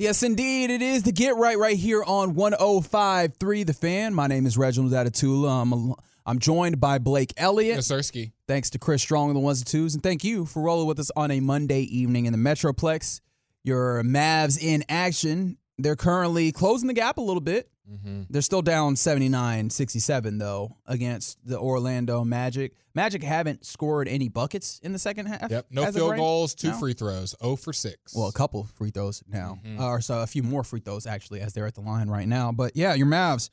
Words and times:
Yes, 0.00 0.22
indeed. 0.22 0.70
It 0.70 0.80
is 0.80 1.02
the 1.02 1.10
Get 1.10 1.34
Right 1.34 1.58
right 1.58 1.76
here 1.76 2.04
on 2.04 2.36
105.3 2.36 3.66
The 3.66 3.72
Fan. 3.72 4.14
My 4.14 4.28
name 4.28 4.46
is 4.46 4.56
Reginald 4.56 4.92
Adetula. 4.92 5.62
I'm, 5.62 5.92
I'm 6.24 6.38
joined 6.38 6.78
by 6.78 6.98
Blake 6.98 7.34
Elliott. 7.36 7.80
Sirski. 7.80 8.30
Thanks 8.46 8.70
to 8.70 8.78
Chris 8.78 9.02
Strong 9.02 9.30
on 9.30 9.34
the 9.34 9.40
ones 9.40 9.58
and 9.58 9.66
twos. 9.66 9.94
And 9.94 10.02
thank 10.04 10.22
you 10.22 10.46
for 10.46 10.62
rolling 10.62 10.86
with 10.86 11.00
us 11.00 11.10
on 11.16 11.32
a 11.32 11.40
Monday 11.40 11.80
evening 11.80 12.26
in 12.26 12.32
the 12.32 12.38
Metroplex. 12.38 13.20
Your 13.64 14.04
Mavs 14.04 14.62
in 14.62 14.84
action. 14.88 15.58
They're 15.78 15.96
currently 15.96 16.52
closing 16.52 16.86
the 16.86 16.94
gap 16.94 17.18
a 17.18 17.20
little 17.20 17.40
bit. 17.40 17.68
Mm-hmm. 17.90 18.22
They're 18.30 18.42
still 18.42 18.62
down 18.62 18.96
79 18.96 19.70
67, 19.70 20.38
though, 20.38 20.76
against 20.86 21.38
the 21.44 21.58
Orlando 21.58 22.22
Magic. 22.24 22.74
Magic 22.94 23.22
haven't 23.22 23.64
scored 23.64 24.08
any 24.08 24.28
buckets 24.28 24.78
in 24.82 24.92
the 24.92 24.98
second 24.98 25.26
half. 25.26 25.50
Yep. 25.50 25.66
No 25.70 25.90
field 25.92 26.10
right 26.10 26.16
goals, 26.18 26.54
two 26.54 26.68
now. 26.68 26.78
free 26.78 26.92
throws, 26.92 27.34
0 27.42 27.56
for 27.56 27.72
6. 27.72 28.14
Well, 28.14 28.26
a 28.28 28.32
couple 28.32 28.64
free 28.74 28.90
throws 28.90 29.22
now, 29.28 29.58
Mhm. 29.64 29.80
uh, 29.80 29.86
or 29.86 30.00
so 30.00 30.20
a 30.20 30.26
few 30.26 30.42
more 30.42 30.64
free 30.64 30.80
throws 30.80 31.06
actually, 31.06 31.40
as 31.40 31.52
they're 31.54 31.66
at 31.66 31.74
the 31.74 31.80
line 31.80 32.08
right 32.08 32.28
now. 32.28 32.52
But 32.52 32.76
yeah, 32.76 32.94
your 32.94 33.06
Mavs 33.06 33.50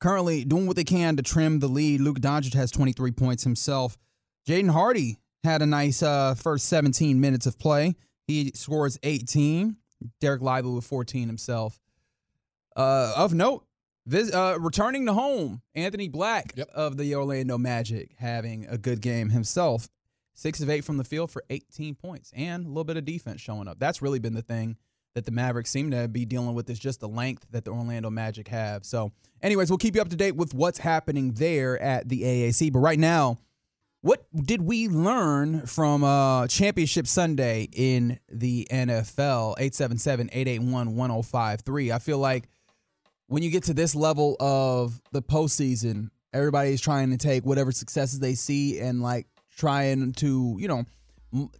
currently 0.00 0.44
doing 0.44 0.66
what 0.66 0.76
they 0.76 0.84
can 0.84 1.16
to 1.16 1.22
trim 1.22 1.60
the 1.60 1.68
lead. 1.68 2.00
Luka 2.00 2.20
Doncic 2.20 2.54
has 2.54 2.70
23 2.70 3.12
points 3.12 3.44
himself. 3.44 3.96
Jaden 4.46 4.70
Hardy 4.70 5.18
had 5.44 5.62
a 5.62 5.66
nice 5.66 6.02
uh, 6.02 6.34
first 6.34 6.66
17 6.66 7.20
minutes 7.20 7.46
of 7.46 7.58
play. 7.58 7.94
He 8.26 8.52
scores 8.54 8.98
18. 9.02 9.76
Dereck 10.20 10.40
Lively 10.42 10.72
with 10.72 10.84
14 10.84 11.26
himself. 11.26 11.80
Uh, 12.76 13.12
of 13.16 13.34
note, 13.34 13.64
vis- 14.08 14.32
uh, 14.34 14.56
returning 14.60 15.06
to 15.06 15.12
home, 15.12 15.62
Anthony 15.74 16.08
Black 16.08 16.52
Yep. 16.56 16.68
of 16.74 16.96
the 16.96 17.14
Orlando 17.14 17.58
Magic 17.58 18.12
having 18.18 18.66
a 18.66 18.78
good 18.78 19.00
game 19.00 19.28
himself. 19.30 19.88
Six 20.34 20.60
of 20.60 20.70
eight 20.70 20.84
from 20.84 20.96
the 20.98 21.04
field 21.04 21.30
for 21.32 21.42
18 21.50 21.94
points 21.96 22.32
and 22.36 22.64
a 22.64 22.68
little 22.68 22.84
bit 22.84 22.96
of 22.96 23.04
defense 23.04 23.40
showing 23.40 23.66
up. 23.68 23.78
That's 23.80 24.00
really 24.00 24.20
been 24.20 24.34
the 24.34 24.42
thing 24.42 24.76
that 25.14 25.24
the 25.24 25.32
Mavericks 25.32 25.70
seem 25.70 25.90
to 25.90 26.06
be 26.06 26.24
dealing 26.24 26.54
with 26.54 26.70
is 26.70 26.78
just 26.78 27.00
the 27.00 27.08
length 27.08 27.44
that 27.50 27.64
the 27.64 27.72
Orlando 27.72 28.08
Magic 28.08 28.46
have. 28.48 28.84
So, 28.84 29.10
anyways, 29.42 29.68
we'll 29.68 29.78
keep 29.78 29.96
you 29.96 30.00
up 30.00 30.10
to 30.10 30.16
date 30.16 30.36
with 30.36 30.54
what's 30.54 30.78
happening 30.78 31.32
there 31.32 31.80
at 31.82 32.08
the 32.08 32.22
AAC. 32.22 32.72
But 32.72 32.78
right 32.80 32.98
now, 33.00 33.38
what 34.02 34.26
did 34.32 34.62
we 34.62 34.86
learn 34.86 35.66
from 35.66 36.04
uh, 36.04 36.46
Championship 36.46 37.08
Sunday 37.08 37.68
in 37.72 38.20
the 38.30 38.68
NFL? 38.70 39.54
877 39.58 40.28
881 40.32 40.94
1053. 40.94 41.90
I 41.90 41.98
feel 41.98 42.18
like 42.18 42.48
when 43.28 43.42
you 43.42 43.50
get 43.50 43.64
to 43.64 43.74
this 43.74 43.94
level 43.94 44.36
of 44.40 45.00
the 45.12 45.22
postseason, 45.22 46.08
everybody's 46.32 46.80
trying 46.80 47.10
to 47.10 47.16
take 47.16 47.44
whatever 47.44 47.72
successes 47.72 48.18
they 48.18 48.34
see 48.34 48.80
and 48.80 49.02
like 49.02 49.26
trying 49.56 50.12
to, 50.12 50.56
you 50.58 50.68
know, 50.68 50.84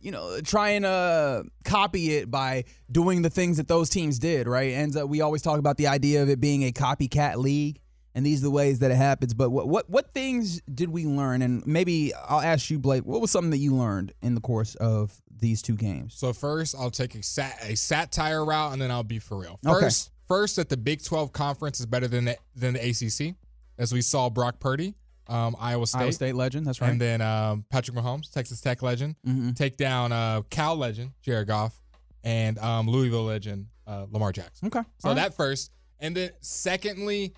you 0.00 0.10
know, 0.10 0.40
trying 0.40 0.82
to 0.82 1.44
copy 1.64 2.16
it 2.16 2.30
by 2.30 2.64
doing 2.90 3.20
the 3.20 3.28
things 3.28 3.58
that 3.58 3.68
those 3.68 3.90
teams 3.90 4.18
did, 4.18 4.48
right? 4.48 4.72
And 4.72 4.96
uh, 4.96 5.06
we 5.06 5.20
always 5.20 5.42
talk 5.42 5.58
about 5.58 5.76
the 5.76 5.88
idea 5.88 6.22
of 6.22 6.30
it 6.30 6.40
being 6.40 6.64
a 6.64 6.72
copycat 6.72 7.36
league, 7.36 7.78
and 8.14 8.24
these 8.24 8.40
are 8.40 8.44
the 8.44 8.50
ways 8.50 8.78
that 8.78 8.90
it 8.90 8.96
happens. 8.96 9.34
But 9.34 9.50
what 9.50 9.68
what 9.68 9.90
what 9.90 10.14
things 10.14 10.62
did 10.62 10.88
we 10.88 11.04
learn? 11.04 11.42
And 11.42 11.66
maybe 11.66 12.14
I'll 12.14 12.40
ask 12.40 12.70
you, 12.70 12.78
Blake, 12.78 13.04
what 13.04 13.20
was 13.20 13.30
something 13.30 13.50
that 13.50 13.58
you 13.58 13.74
learned 13.74 14.12
in 14.22 14.34
the 14.34 14.40
course 14.40 14.74
of 14.76 15.14
these 15.30 15.60
two 15.60 15.76
games? 15.76 16.14
So 16.14 16.32
first, 16.32 16.74
I'll 16.74 16.90
take 16.90 17.14
a 17.14 17.22
sat 17.22 17.58
a 17.62 17.76
satire 17.76 18.42
route, 18.42 18.72
and 18.72 18.80
then 18.80 18.90
I'll 18.90 19.04
be 19.04 19.18
for 19.18 19.36
real. 19.36 19.58
Okay. 19.66 19.90
First, 20.28 20.56
that 20.56 20.68
the 20.68 20.76
Big 20.76 21.02
12 21.02 21.32
conference 21.32 21.80
is 21.80 21.86
better 21.86 22.06
than 22.06 22.26
the 22.26 22.36
than 22.54 22.74
the 22.74 22.80
ACC, 22.90 23.34
as 23.78 23.92
we 23.92 24.02
saw 24.02 24.28
Brock 24.28 24.60
Purdy, 24.60 24.94
um, 25.26 25.56
Iowa 25.58 25.86
State, 25.86 26.00
Iowa 26.00 26.12
State 26.12 26.34
legend, 26.34 26.66
that's 26.66 26.80
right. 26.80 26.90
and 26.90 27.00
then 27.00 27.20
um, 27.22 27.64
Patrick 27.70 27.96
Mahomes, 27.96 28.30
Texas 28.30 28.60
Tech 28.60 28.82
legend, 28.82 29.16
Mhm. 29.26 29.56
take 29.56 29.76
down 29.78 30.12
uh, 30.12 30.42
Cal 30.50 30.76
legend 30.76 31.12
Jared 31.22 31.48
Goff, 31.48 31.80
and 32.24 32.58
um, 32.58 32.88
Louisville 32.88 33.24
legend 33.24 33.66
uh, 33.86 34.06
Lamar 34.10 34.32
Jackson. 34.32 34.66
Okay, 34.68 34.82
So 34.98 35.08
right. 35.08 35.14
that 35.16 35.34
first, 35.34 35.70
and 35.98 36.14
then 36.14 36.30
secondly, 36.40 37.32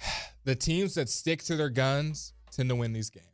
the 0.44 0.54
teams 0.54 0.94
that 0.94 1.08
stick 1.08 1.42
to 1.44 1.56
their 1.56 1.70
guns 1.70 2.32
tend 2.52 2.68
to 2.68 2.76
win 2.76 2.92
these 2.92 3.10
games. 3.10 3.26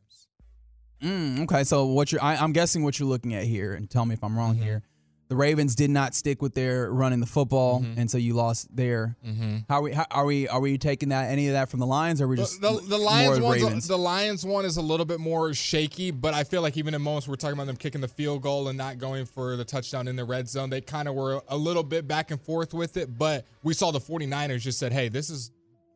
Mm, 1.03 1.43
okay, 1.43 1.63
so 1.63 1.85
what 1.87 2.11
you're, 2.11 2.23
I, 2.23 2.35
I'm 2.35 2.51
guessing 2.53 2.83
what 2.83 2.99
you're 2.99 3.09
looking 3.09 3.33
at 3.33 3.43
here, 3.43 3.73
and 3.73 3.89
tell 3.89 4.05
me 4.05 4.13
if 4.13 4.23
I'm 4.23 4.37
wrong 4.37 4.55
Mm-hmm. 4.55 4.63
here. 4.63 4.83
The 5.31 5.37
Ravens 5.37 5.75
did 5.75 5.89
not 5.89 6.13
stick 6.13 6.41
with 6.41 6.55
their 6.55 6.91
running 6.91 7.21
the 7.21 7.25
football, 7.25 7.85
and 7.95 8.11
so 8.11 8.17
you 8.17 8.33
lost 8.33 8.67
there. 8.75 9.15
Mm-hmm. 9.25 9.59
How 9.69 9.77
are 9.77 9.81
we? 9.81 9.93
How, 9.93 10.05
are 10.11 10.25
we? 10.25 10.49
Are 10.49 10.59
we 10.59 10.77
taking 10.77 11.07
that 11.07 11.31
any 11.31 11.47
of 11.47 11.53
that 11.53 11.69
from 11.69 11.79
the 11.79 11.85
Lions, 11.85 12.19
or 12.19 12.25
are 12.25 12.27
we 12.27 12.35
just 12.35 12.59
the, 12.59 12.81
the 12.85 12.97
Lions 12.97 13.39
more 13.39 13.51
one's 13.51 13.63
Ravens? 13.63 13.87
the 13.87 13.97
Lions 13.97 14.45
one 14.45 14.65
is 14.65 14.75
a 14.75 14.81
little 14.81 15.05
bit 15.05 15.21
more 15.21 15.53
shaky, 15.53 16.11
but 16.11 16.33
I 16.33 16.43
feel 16.43 16.61
like 16.61 16.75
even 16.75 16.93
in 16.93 17.01
moments 17.01 17.29
we're 17.29 17.35
talking 17.37 17.53
about 17.53 17.67
them 17.67 17.77
kicking 17.77 18.01
the 18.01 18.09
field 18.09 18.41
goal 18.41 18.67
and 18.67 18.77
not 18.77 18.97
going 18.97 19.25
for 19.25 19.55
the 19.55 19.63
touchdown 19.63 20.09
in 20.09 20.17
the 20.17 20.25
red 20.25 20.49
zone, 20.49 20.69
they 20.69 20.81
kind 20.81 21.07
of 21.07 21.15
were 21.15 21.41
a 21.47 21.55
little 21.55 21.83
bit 21.83 22.09
back 22.09 22.31
and 22.31 22.41
forth 22.41 22.73
with 22.73 22.97
it. 22.97 23.17
But 23.17 23.45
we 23.63 23.73
saw 23.73 23.91
the 23.91 24.01
49ers 24.01 24.59
just 24.59 24.79
said, 24.79 24.91
"Hey, 24.91 25.07
this 25.07 25.29
is 25.29 25.51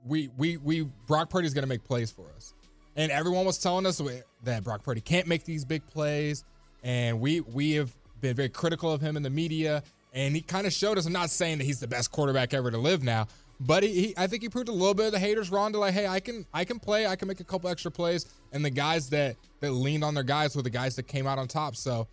we 0.05 0.29
we 0.37 0.55
we 0.55 0.83
Brock 1.07 1.29
Purdy's 1.29 1.53
going 1.53 1.63
to 1.63 1.67
make 1.67 1.83
plays 1.83 2.09
for 2.09 2.31
us," 2.37 2.53
and 2.95 3.11
everyone 3.11 3.45
was 3.45 3.57
telling 3.57 3.85
us 3.85 4.01
that 4.43 4.63
Brock 4.63 4.81
Purdy 4.81 5.01
can't 5.01 5.27
make 5.27 5.43
these 5.43 5.65
big 5.65 5.85
plays, 5.87 6.45
and 6.83 7.19
we 7.19 7.41
we 7.41 7.73
have 7.73 7.93
been 8.21 8.35
very 8.35 8.49
critical 8.49 8.91
of 8.91 9.01
him 9.01 9.17
in 9.17 9.23
the 9.23 9.29
media, 9.29 9.83
and 10.13 10.35
he 10.35 10.41
kind 10.41 10.65
of 10.65 10.73
showed 10.73 10.97
us. 10.97 11.05
I'm 11.05 11.13
not 11.13 11.29
saying 11.29 11.59
that 11.59 11.65
he's 11.65 11.79
the 11.79 11.87
best 11.87 12.11
quarterback 12.11 12.53
ever 12.53 12.71
to 12.71 12.77
live 12.77 13.03
now, 13.03 13.27
but 13.59 13.83
he, 13.83 13.89
he 13.89 14.13
I 14.17 14.27
think 14.27 14.43
he 14.43 14.49
proved 14.49 14.69
a 14.69 14.73
little 14.73 14.93
bit 14.93 15.07
of 15.07 15.11
the 15.11 15.19
haters 15.19 15.49
wrong 15.51 15.71
to 15.73 15.79
like, 15.79 15.93
hey, 15.93 16.07
I 16.07 16.19
can 16.19 16.45
I 16.53 16.65
can 16.65 16.79
play, 16.79 17.07
I 17.07 17.15
can 17.15 17.27
make 17.27 17.39
a 17.39 17.43
couple 17.43 17.69
extra 17.69 17.91
plays, 17.91 18.25
and 18.51 18.63
the 18.63 18.69
guys 18.69 19.09
that 19.09 19.35
that 19.61 19.71
leaned 19.71 20.03
on 20.03 20.13
their 20.13 20.23
guys 20.23 20.55
were 20.55 20.61
the 20.61 20.69
guys 20.69 20.95
that 20.95 21.03
came 21.03 21.27
out 21.27 21.37
on 21.37 21.47
top. 21.47 21.75
So 21.75 22.07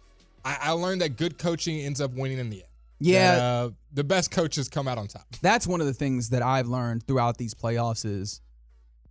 I, 0.45 0.59
I 0.61 0.71
learned 0.73 1.01
that 1.03 1.17
good 1.17 1.39
coaching 1.39 1.81
ends 1.81 2.01
up 2.01 2.13
winning 2.13 2.39
in 2.39 2.51
the 2.51 2.57
end. 2.57 2.67
Yeah. 3.01 3.35
That, 3.35 3.43
uh, 3.43 3.71
the 3.93 4.05
best 4.05 4.31
coaches 4.31 4.69
come 4.69 4.87
out 4.87 4.99
on 4.99 5.09
top. 5.09 5.27
That's 5.43 5.67
one 5.67 5.81
of 5.81 5.87
the 5.87 5.95
things 5.95 6.31
that 6.31 6.43
I've 6.43 6.69
learned 6.69 7.07
throughout 7.07 7.37
these 7.37 7.55
playoffs 7.55 8.05
is 8.05 8.41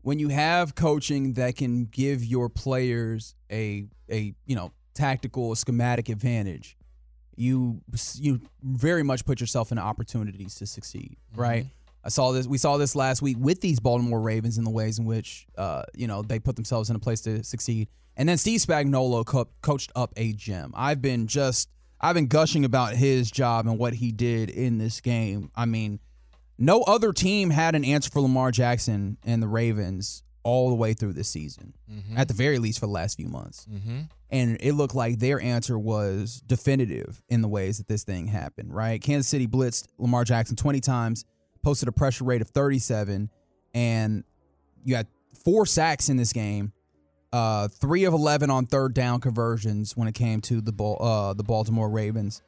when 0.02 0.18
you 0.18 0.30
have 0.30 0.76
coaching 0.76 1.34
that 1.34 1.56
can 1.56 1.86
give 1.86 2.24
your 2.24 2.50
players 2.50 3.36
a 3.52 3.86
a 4.10 4.34
you 4.46 4.56
know 4.56 4.72
tactical 4.94 5.56
schematic 5.56 6.10
advantage, 6.10 6.78
you 7.36 7.82
you 8.16 8.42
very 8.64 9.04
much 9.04 9.26
put 9.26 9.40
yourself 9.42 9.72
in 9.72 9.78
opportunities 9.80 10.56
to 10.56 10.66
succeed, 10.66 11.18
right? 11.36 11.66
I 12.04 12.10
saw 12.10 12.32
this. 12.32 12.48
We 12.48 12.58
saw 12.58 12.78
this 12.78 12.96
last 12.96 13.22
week 13.22 13.38
with 13.40 13.62
these 13.62 13.80
Baltimore 13.80 14.20
Ravens 14.20 14.58
in 14.58 14.64
the 14.64 14.72
ways 14.72 14.98
in 15.00 15.06
which 15.06 15.46
uh, 15.58 15.84
you 15.96 16.08
know 16.08 16.22
they 16.22 16.40
put 16.40 16.56
themselves 16.56 16.90
in 16.90 16.96
a 16.96 17.00
place 17.00 17.22
to 17.22 17.44
succeed. 17.44 17.88
And 18.18 18.28
then 18.28 18.38
Steve 18.38 18.60
Spagnuolo 18.60 19.26
co- 19.26 19.48
coached 19.62 19.92
up 19.96 20.12
a 20.18 20.34
gem. 20.34 20.74
I've 20.76 21.02
been 21.02 21.28
just 21.28 21.70
I've 22.00 22.16
been 22.16 22.28
gushing 22.28 22.66
about 22.66 22.96
his 22.96 23.30
job 23.32 23.68
and 23.68 23.78
what 23.78 23.94
he 23.94 24.12
did 24.12 24.50
in 24.50 24.78
this 24.80 25.00
game. 25.02 25.52
I 25.56 25.66
mean, 25.66 26.00
no 26.58 26.82
other 26.82 27.14
team 27.14 27.50
had 27.52 27.76
an 27.76 27.86
answer 27.86 28.10
for 28.10 28.22
Lamar 28.22 28.52
Jackson 28.52 29.18
and 29.24 29.42
the 29.42 29.48
Ravens 29.48 30.24
all 30.44 30.70
the 30.70 30.76
way 30.76 30.94
through 30.94 31.14
this 31.14 31.30
season, 31.30 31.74
at 32.18 32.28
the 32.28 32.34
very 32.34 32.58
least 32.58 32.80
for 32.80 32.88
the 32.88 32.92
last 32.92 33.16
few 33.18 33.28
months. 33.28 33.68
Mm-hmm. 33.72 34.02
And 34.32 34.58
it 34.62 34.74
looked 34.74 34.96
like 34.96 35.20
their 35.20 35.42
answer 35.42 35.78
was 35.78 36.42
definitive 36.48 37.22
in 37.28 37.42
the 37.42 37.50
ways 37.50 37.80
that 37.80 37.88
this 37.88 38.04
thing 38.04 38.28
happened, 38.28 38.74
right? 38.74 39.02
Kansas 39.02 39.28
City 39.28 39.46
blitzed 39.46 39.88
Lamar 39.98 40.24
Jackson 40.24 40.56
20 40.56 40.80
times, 40.80 41.26
posted 41.64 41.90
a 41.90 41.92
pressure 41.92 42.24
rate 42.24 42.42
of 42.42 42.48
37, 42.50 43.30
and 43.74 44.24
you 44.86 44.96
had 44.96 45.08
four 45.44 45.66
sacks 45.66 46.10
in 46.10 46.18
this 46.18 46.32
game. 46.32 46.72
Uh, 47.34 47.68
three 47.68 48.04
of 48.04 48.14
11 48.14 48.50
on 48.50 48.66
third 48.66 48.94
down 48.94 49.22
conversions 49.22 49.96
when 49.96 50.08
it 50.08 50.14
came 50.14 50.42
to 50.42 50.60
the 50.60 50.74
uh, 50.84 51.34
the 51.34 51.44
Baltimore 51.44 51.90
Ravens. 51.90 52.42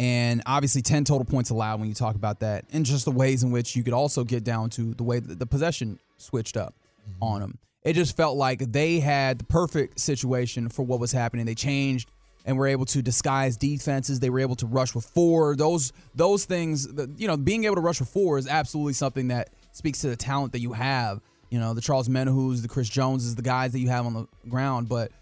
And 0.00 0.42
obviously, 0.44 0.82
10 0.82 1.04
total 1.04 1.24
points 1.24 1.50
allowed 1.50 1.78
when 1.78 1.88
you 1.88 1.94
talk 1.94 2.16
about 2.16 2.40
that, 2.40 2.64
and 2.72 2.84
just 2.84 3.04
the 3.04 3.12
ways 3.12 3.44
in 3.44 3.52
which 3.52 3.76
you 3.76 3.84
could 3.84 3.92
also 3.92 4.24
get 4.24 4.42
down 4.42 4.70
to 4.70 4.92
the 4.94 5.04
way 5.04 5.20
that 5.20 5.38
the 5.38 5.46
possession 5.46 6.00
switched 6.16 6.56
up 6.56 6.74
on 7.22 7.40
them. 7.40 7.58
It 7.84 7.92
just 7.92 8.16
felt 8.16 8.36
like 8.36 8.72
they 8.72 8.98
had 8.98 9.40
the 9.40 9.44
perfect 9.44 10.00
situation 10.00 10.70
for 10.70 10.82
what 10.82 11.00
was 11.00 11.12
happening. 11.12 11.44
They 11.44 11.54
changed 11.54 12.10
and 12.46 12.58
were 12.58 12.66
able 12.66 12.86
to 12.86 13.02
disguise 13.02 13.56
defenses. 13.56 14.20
They 14.20 14.30
were 14.30 14.40
able 14.40 14.56
to 14.56 14.66
rush 14.66 14.94
with 14.94 15.04
four. 15.04 15.54
Those 15.54 15.92
those 16.14 16.46
things, 16.46 16.88
you 17.16 17.28
know, 17.28 17.36
being 17.36 17.64
able 17.64 17.76
to 17.76 17.80
rush 17.82 18.00
with 18.00 18.08
four 18.08 18.38
is 18.38 18.48
absolutely 18.48 18.94
something 18.94 19.28
that 19.28 19.50
speaks 19.72 20.00
to 20.00 20.08
the 20.08 20.16
talent 20.16 20.52
that 20.52 20.60
you 20.60 20.72
have. 20.72 21.20
You 21.50 21.60
know, 21.60 21.74
the 21.74 21.80
Charles 21.80 22.08
Omenihus, 22.08 22.62
the 22.62 22.68
Chris 22.68 22.88
Joneses, 22.88 23.34
the 23.34 23.42
guys 23.42 23.72
that 23.72 23.78
you 23.78 23.88
have 23.88 24.06
on 24.06 24.14
the 24.14 24.48
ground, 24.48 24.88
but 24.88 25.12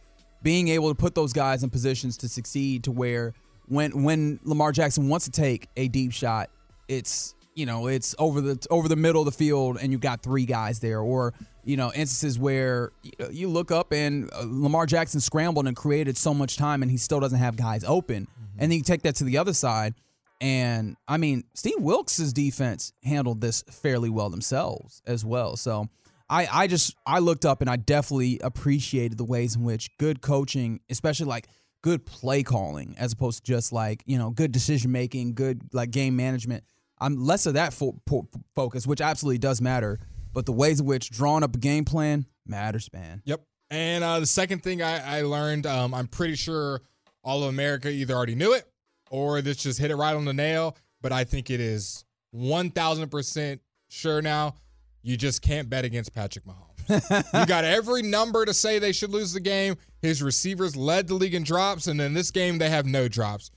being 0.42 0.68
able 0.68 0.88
to 0.88 0.94
put 0.94 1.14
those 1.14 1.32
guys 1.32 1.62
in 1.62 1.70
positions 1.70 2.16
to 2.18 2.28
succeed 2.28 2.84
to 2.84 2.92
where 2.92 3.34
when 3.66 4.04
when 4.04 4.38
Lamar 4.44 4.72
Jackson 4.72 5.08
wants 5.08 5.24
to 5.26 5.30
take 5.30 5.68
a 5.76 5.88
deep 5.88 6.12
shot, 6.12 6.50
it's 6.88 7.34
you 7.54 7.66
know 7.66 7.86
it's 7.86 8.14
over 8.18 8.40
the 8.40 8.66
over 8.70 8.88
the 8.88 8.96
middle 8.96 9.20
of 9.20 9.26
the 9.26 9.32
field 9.32 9.78
and 9.80 9.92
you 9.92 9.98
got 9.98 10.22
three 10.22 10.44
guys 10.44 10.80
there 10.80 11.00
or 11.00 11.34
you 11.64 11.76
know 11.76 11.92
instances 11.94 12.38
where 12.38 12.92
you 13.30 13.48
look 13.48 13.70
up 13.70 13.92
and 13.92 14.30
uh, 14.32 14.42
Lamar 14.44 14.86
Jackson 14.86 15.20
scrambled 15.20 15.66
and 15.66 15.76
created 15.76 16.16
so 16.16 16.32
much 16.34 16.56
time 16.56 16.82
and 16.82 16.90
he 16.90 16.96
still 16.96 17.20
doesn't 17.20 17.38
have 17.38 17.56
guys 17.56 17.84
open 17.84 18.26
mm-hmm. 18.26 18.58
and 18.58 18.70
then 18.70 18.78
you 18.78 18.84
take 18.84 19.02
that 19.02 19.16
to 19.16 19.24
the 19.24 19.38
other 19.38 19.52
side 19.52 19.94
and 20.40 20.96
I 21.06 21.18
mean 21.18 21.44
Steve 21.54 21.78
Wilks' 21.78 22.32
defense 22.32 22.92
handled 23.04 23.40
this 23.40 23.62
fairly 23.70 24.10
well 24.10 24.30
themselves 24.30 25.02
as 25.06 25.24
well 25.24 25.56
so 25.56 25.88
I 26.28 26.48
I 26.50 26.66
just 26.66 26.96
I 27.06 27.18
looked 27.18 27.44
up 27.44 27.60
and 27.60 27.70
I 27.70 27.76
definitely 27.76 28.40
appreciated 28.42 29.18
the 29.18 29.24
ways 29.24 29.56
in 29.56 29.64
which 29.64 29.90
good 29.98 30.20
coaching 30.20 30.80
especially 30.90 31.26
like 31.26 31.48
good 31.82 32.06
play 32.06 32.42
calling 32.42 32.94
as 32.98 33.12
opposed 33.12 33.44
to 33.44 33.52
just 33.52 33.72
like 33.72 34.02
you 34.06 34.16
know 34.16 34.30
good 34.30 34.52
decision 34.52 34.92
making 34.92 35.34
good 35.34 35.62
like 35.72 35.90
game 35.90 36.16
management 36.16 36.64
I'm 37.02 37.16
less 37.24 37.46
of 37.46 37.54
that 37.54 37.72
fo- 37.72 38.00
po- 38.06 38.28
focus, 38.54 38.86
which 38.86 39.00
absolutely 39.00 39.38
does 39.38 39.60
matter. 39.60 39.98
But 40.32 40.46
the 40.46 40.52
ways 40.52 40.80
in 40.80 40.86
which 40.86 41.10
drawing 41.10 41.42
up 41.42 41.56
a 41.56 41.58
game 41.58 41.84
plan 41.84 42.26
matters, 42.46 42.88
man. 42.92 43.22
Yep. 43.24 43.42
And 43.70 44.04
uh, 44.04 44.20
the 44.20 44.26
second 44.26 44.62
thing 44.62 44.82
I, 44.82 45.18
I 45.18 45.22
learned, 45.22 45.66
um, 45.66 45.92
I'm 45.92 46.06
pretty 46.06 46.36
sure 46.36 46.80
all 47.24 47.42
of 47.42 47.48
America 47.48 47.90
either 47.90 48.14
already 48.14 48.34
knew 48.34 48.54
it 48.54 48.64
or 49.10 49.42
this 49.42 49.58
just 49.58 49.78
hit 49.78 49.90
it 49.90 49.96
right 49.96 50.14
on 50.14 50.24
the 50.24 50.32
nail. 50.32 50.76
But 51.02 51.12
I 51.12 51.24
think 51.24 51.50
it 51.50 51.60
is 51.60 52.04
1,000% 52.34 53.58
sure 53.88 54.22
now. 54.22 54.54
You 55.02 55.16
just 55.16 55.42
can't 55.42 55.68
bet 55.68 55.84
against 55.84 56.14
Patrick 56.14 56.44
Mahomes. 56.44 56.72
you 57.40 57.46
got 57.46 57.64
every 57.64 58.02
number 58.02 58.44
to 58.44 58.54
say 58.54 58.78
they 58.78 58.92
should 58.92 59.10
lose 59.10 59.32
the 59.32 59.40
game. 59.40 59.76
His 60.00 60.22
receivers 60.22 60.76
led 60.76 61.08
the 61.08 61.14
league 61.14 61.34
in 61.34 61.42
drops, 61.42 61.88
and 61.88 62.00
in 62.00 62.14
this 62.14 62.30
game, 62.30 62.58
they 62.58 62.70
have 62.70 62.86
no 62.86 63.08
drops. 63.08 63.50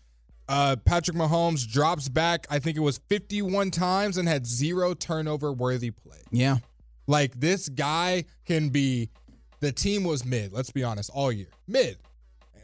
Uh, 0.47 0.75
Patrick 0.85 1.17
Mahomes 1.17 1.67
drops 1.67 2.07
back, 2.07 2.45
I 2.49 2.59
think 2.59 2.77
it 2.77 2.81
was 2.81 2.99
51 3.09 3.71
times 3.71 4.17
and 4.17 4.27
had 4.27 4.45
zero 4.45 4.93
turnover 4.93 5.51
worthy 5.51 5.91
play. 5.91 6.19
Yeah. 6.31 6.57
Like 7.07 7.39
this 7.39 7.67
guy 7.69 8.25
can 8.45 8.69
be, 8.69 9.09
the 9.59 9.71
team 9.71 10.03
was 10.03 10.23
mid, 10.23 10.53
let's 10.53 10.71
be 10.71 10.83
honest, 10.83 11.09
all 11.13 11.31
year. 11.31 11.47
Mid. 11.67 11.97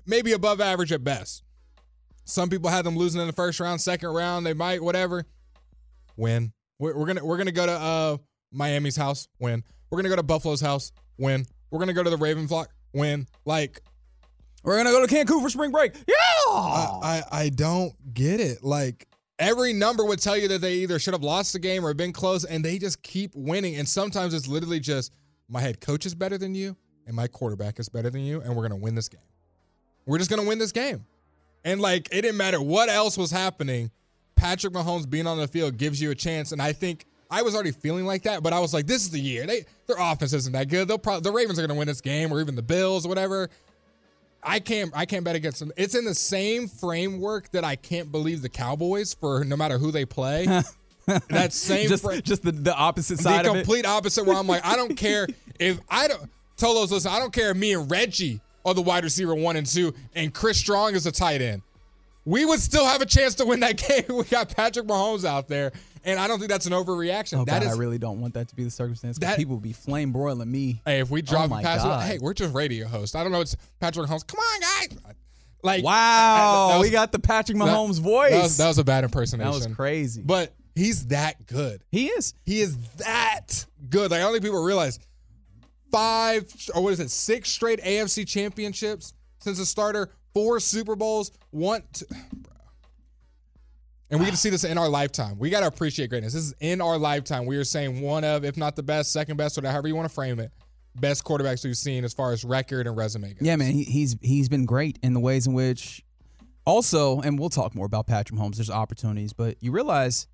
Maybe 0.05 0.33
above 0.33 0.61
average 0.61 0.91
at 0.91 1.03
best. 1.03 1.43
Some 2.25 2.49
people 2.49 2.69
had 2.69 2.85
them 2.85 2.95
losing 2.95 3.19
in 3.19 3.27
the 3.27 3.33
first 3.33 3.59
round, 3.59 3.81
second 3.81 4.09
round, 4.09 4.45
they 4.45 4.53
might, 4.53 4.81
whatever. 4.83 5.25
Win. 6.17 6.53
We're, 6.79 6.95
we're 6.97 7.05
gonna 7.05 7.23
we're 7.25 7.37
gonna 7.37 7.51
go 7.51 7.65
to 7.65 7.71
uh 7.71 8.17
Miami's 8.51 8.95
house, 8.95 9.27
win. 9.39 9.63
We're 9.89 9.97
gonna 9.97 10.09
go 10.09 10.15
to 10.15 10.23
Buffalo's 10.23 10.61
house, 10.61 10.91
win. 11.17 11.45
We're 11.69 11.79
gonna 11.79 11.93
go 11.93 12.03
to 12.03 12.09
the 12.09 12.17
Raven 12.17 12.47
flock, 12.47 12.69
win. 12.93 13.27
Like 13.45 13.81
we're 14.63 14.77
gonna 14.77 14.91
go 14.91 15.05
to 15.05 15.13
Cancun 15.13 15.41
for 15.41 15.49
spring 15.49 15.71
break. 15.71 15.95
Yeah. 16.07 16.15
I, 16.51 16.87
oh. 16.89 16.99
I, 17.03 17.23
I 17.31 17.49
don't 17.49 17.93
get 18.13 18.39
it. 18.39 18.63
Like 18.63 19.07
every 19.39 19.73
number 19.73 20.05
would 20.05 20.19
tell 20.19 20.37
you 20.37 20.47
that 20.49 20.61
they 20.61 20.75
either 20.75 20.99
should 20.99 21.13
have 21.13 21.23
lost 21.23 21.53
the 21.53 21.59
game 21.59 21.85
or 21.85 21.93
been 21.93 22.13
close, 22.13 22.45
and 22.45 22.63
they 22.63 22.77
just 22.77 23.01
keep 23.01 23.31
winning. 23.35 23.75
And 23.75 23.87
sometimes 23.87 24.33
it's 24.33 24.47
literally 24.47 24.79
just 24.79 25.13
my 25.49 25.59
head 25.59 25.81
coach 25.81 26.05
is 26.05 26.15
better 26.15 26.37
than 26.37 26.55
you, 26.55 26.75
and 27.07 27.15
my 27.15 27.27
quarterback 27.27 27.79
is 27.79 27.89
better 27.89 28.09
than 28.09 28.21
you, 28.21 28.41
and 28.41 28.55
we're 28.55 28.63
gonna 28.63 28.75
win 28.75 28.95
this 28.95 29.09
game. 29.09 29.21
We're 30.05 30.17
just 30.17 30.29
gonna 30.29 30.47
win 30.47 30.59
this 30.59 30.71
game. 30.71 31.05
And 31.65 31.81
like 31.81 32.07
it 32.11 32.21
didn't 32.21 32.37
matter 32.37 32.61
what 32.61 32.89
else 32.89 33.17
was 33.17 33.31
happening. 33.31 33.91
Patrick 34.35 34.73
Mahomes 34.73 35.07
being 35.09 35.27
on 35.27 35.37
the 35.37 35.47
field 35.47 35.77
gives 35.77 36.01
you 36.01 36.11
a 36.11 36.15
chance, 36.15 36.51
and 36.51 36.61
I 36.61 36.73
think 36.73 37.05
I 37.29 37.43
was 37.43 37.55
already 37.55 37.71
feeling 37.71 38.05
like 38.05 38.23
that, 38.23 38.43
but 38.43 38.53
I 38.53 38.59
was 38.59 38.73
like, 38.73 38.87
this 38.87 39.03
is 39.03 39.09
the 39.09 39.19
year. 39.19 39.45
They 39.45 39.65
their 39.87 39.97
offense 39.99 40.33
isn't 40.33 40.53
that 40.53 40.67
good. 40.67 40.87
They'll 40.87 40.97
probably 40.97 41.21
the 41.21 41.31
Ravens 41.31 41.57
are 41.59 41.65
gonna 41.65 41.77
win 41.77 41.87
this 41.87 42.01
game, 42.01 42.31
or 42.31 42.41
even 42.41 42.55
the 42.55 42.61
Bills, 42.61 43.05
or 43.05 43.09
whatever. 43.09 43.49
I 44.43 44.59
can't 44.59 44.91
I 44.95 45.05
can't 45.05 45.23
bet 45.23 45.35
against 45.35 45.59
them. 45.59 45.71
It's 45.77 45.95
in 45.95 46.05
the 46.05 46.15
same 46.15 46.67
framework 46.67 47.51
that 47.51 47.63
I 47.63 47.75
can't 47.75 48.11
believe 48.11 48.41
the 48.41 48.49
Cowboys 48.49 49.13
for 49.13 49.43
no 49.43 49.55
matter 49.55 49.77
who 49.77 49.91
they 49.91 50.05
play. 50.05 50.45
that 51.29 51.51
same 51.51 51.89
just, 51.89 52.05
just 52.23 52.43
the, 52.43 52.51
the 52.51 52.75
opposite 52.75 53.19
side 53.19 53.45
the 53.45 53.49
complete 53.53 53.85
opposite 53.85 54.25
where 54.25 54.37
I'm 54.37 54.47
like 54.47 54.65
I 54.65 54.75
don't 54.75 54.95
care 54.95 55.27
if 55.59 55.79
I 55.89 56.07
don't 56.07 56.29
Tolos 56.57 56.91
listen 56.91 57.11
I 57.11 57.19
don't 57.19 57.33
care 57.33 57.51
if 57.51 57.57
me 57.57 57.73
and 57.73 57.89
Reggie 57.89 58.39
are 58.65 58.73
the 58.73 58.81
wide 58.81 59.03
receiver 59.03 59.35
one 59.35 59.55
and 59.55 59.65
two 59.65 59.93
and 60.15 60.33
Chris 60.33 60.57
Strong 60.57 60.95
is 60.95 61.05
a 61.05 61.11
tight 61.11 61.41
end. 61.41 61.61
We 62.23 62.45
would 62.45 62.59
still 62.59 62.85
have 62.85 63.01
a 63.01 63.05
chance 63.05 63.35
to 63.35 63.45
win 63.45 63.61
that 63.61 63.77
game. 63.87 64.15
We 64.15 64.23
got 64.25 64.55
Patrick 64.55 64.87
Mahomes 64.87 65.25
out 65.25 65.47
there 65.47 65.71
and 66.03 66.19
I 66.19 66.27
don't 66.27 66.39
think 66.39 66.49
that's 66.49 66.65
an 66.65 66.73
overreaction. 66.73 67.39
Oh, 67.39 67.45
that 67.45 67.61
God, 67.61 67.63
is, 67.63 67.75
I 67.75 67.77
really 67.77 67.97
don't 67.97 68.21
want 68.21 68.33
that 68.33 68.47
to 68.49 68.55
be 68.55 68.63
the 68.63 68.71
circumstance. 68.71 69.19
That 69.19 69.37
people 69.37 69.55
will 69.55 69.61
be 69.61 69.73
flame 69.73 70.11
broiling 70.11 70.51
me. 70.51 70.81
Hey, 70.85 70.99
if 70.99 71.09
we 71.09 71.19
oh, 71.19 71.25
drop 71.25 71.51
oh 71.51 71.59
a 71.59 71.61
pass, 71.61 72.07
hey, 72.07 72.17
we're 72.19 72.33
just 72.33 72.53
radio 72.53 72.87
hosts. 72.87 73.15
I 73.15 73.23
don't 73.23 73.31
know. 73.31 73.41
It's 73.41 73.55
Patrick 73.79 74.07
Mahomes. 74.07 74.25
Come 74.25 74.39
on, 74.39 74.61
guys. 74.61 75.15
Like 75.63 75.83
wow, 75.83 76.79
was, 76.79 76.81
we 76.87 76.89
got 76.89 77.11
the 77.11 77.19
Patrick 77.19 77.57
Mahomes 77.57 77.97
that, 77.97 78.01
voice. 78.01 78.31
That 78.31 78.43
was, 78.43 78.57
that 78.57 78.67
was, 78.67 78.77
a 78.79 78.83
bad 78.83 79.03
impersonation. 79.03 79.51
That 79.51 79.67
was 79.67 79.75
crazy. 79.75 80.23
But 80.23 80.53
he's 80.73 81.05
that 81.07 81.45
good. 81.45 81.83
He 81.91 82.07
is. 82.07 82.33
He 82.43 82.61
is 82.61 82.75
that 82.97 83.67
good. 83.87 84.09
Like 84.09 84.21
I 84.21 84.23
don't 84.23 84.31
think 84.31 84.43
people 84.43 84.63
realize 84.63 84.97
five 85.91 86.51
or 86.73 86.81
what 86.81 86.93
is 86.93 86.99
it? 86.99 87.11
Six 87.11 87.51
straight 87.51 87.79
AFC 87.81 88.27
championships 88.27 89.13
since 89.39 89.59
a 89.59 89.65
starter. 89.67 90.09
Four 90.33 90.59
Super 90.59 90.95
Bowls. 90.95 91.31
One. 91.51 91.83
Two, 91.93 92.05
and 94.11 94.19
we 94.19 94.25
get 94.25 94.31
to 94.31 94.37
see 94.37 94.49
this 94.49 94.65
in 94.65 94.77
our 94.77 94.89
lifetime. 94.89 95.39
We 95.39 95.49
got 95.49 95.61
to 95.61 95.67
appreciate 95.67 96.09
greatness. 96.09 96.33
This 96.33 96.43
is 96.43 96.53
in 96.59 96.81
our 96.81 96.97
lifetime. 96.97 97.45
We 97.45 97.55
are 97.55 97.63
saying 97.63 98.01
one 98.01 98.25
of, 98.25 98.43
if 98.43 98.57
not 98.57 98.75
the 98.75 98.83
best, 98.83 99.13
second 99.13 99.37
best, 99.37 99.57
or 99.57 99.65
however 99.65 99.87
you 99.87 99.95
want 99.95 100.07
to 100.09 100.13
frame 100.13 100.37
it, 100.39 100.51
best 100.95 101.23
quarterbacks 101.23 101.63
we've 101.63 101.77
seen 101.77 102.03
as 102.03 102.13
far 102.13 102.33
as 102.33 102.43
record 102.43 102.87
and 102.87 102.97
resume 102.97 103.29
goes. 103.29 103.37
Yeah, 103.39 103.55
man, 103.55 103.71
he, 103.71 103.83
he's 103.83 104.17
he's 104.21 104.49
been 104.49 104.65
great 104.65 104.99
in 105.01 105.13
the 105.13 105.21
ways 105.21 105.47
in 105.47 105.53
which, 105.53 106.03
also, 106.65 107.21
and 107.21 107.39
we'll 107.39 107.49
talk 107.49 107.73
more 107.73 107.85
about 107.85 108.05
Patrick 108.05 108.37
Mahomes. 108.37 108.55
There's 108.55 108.69
opportunities, 108.69 109.31
but 109.31 109.55
you 109.61 109.71
realize, 109.71 110.27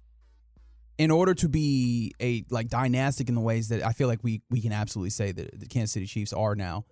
in 0.97 1.11
order 1.11 1.35
to 1.35 1.47
be 1.47 2.13
a 2.19 2.45
like 2.49 2.69
dynastic 2.69 3.29
in 3.29 3.35
the 3.35 3.41
ways 3.41 3.69
that 3.69 3.85
I 3.85 3.91
feel 3.91 4.07
like 4.07 4.23
we 4.23 4.41
we 4.49 4.59
can 4.59 4.71
absolutely 4.71 5.11
say 5.11 5.31
that 5.31 5.59
the 5.59 5.67
Kansas 5.67 5.91
City 5.91 6.07
Chiefs 6.07 6.33
are 6.33 6.55
now, 6.55 6.83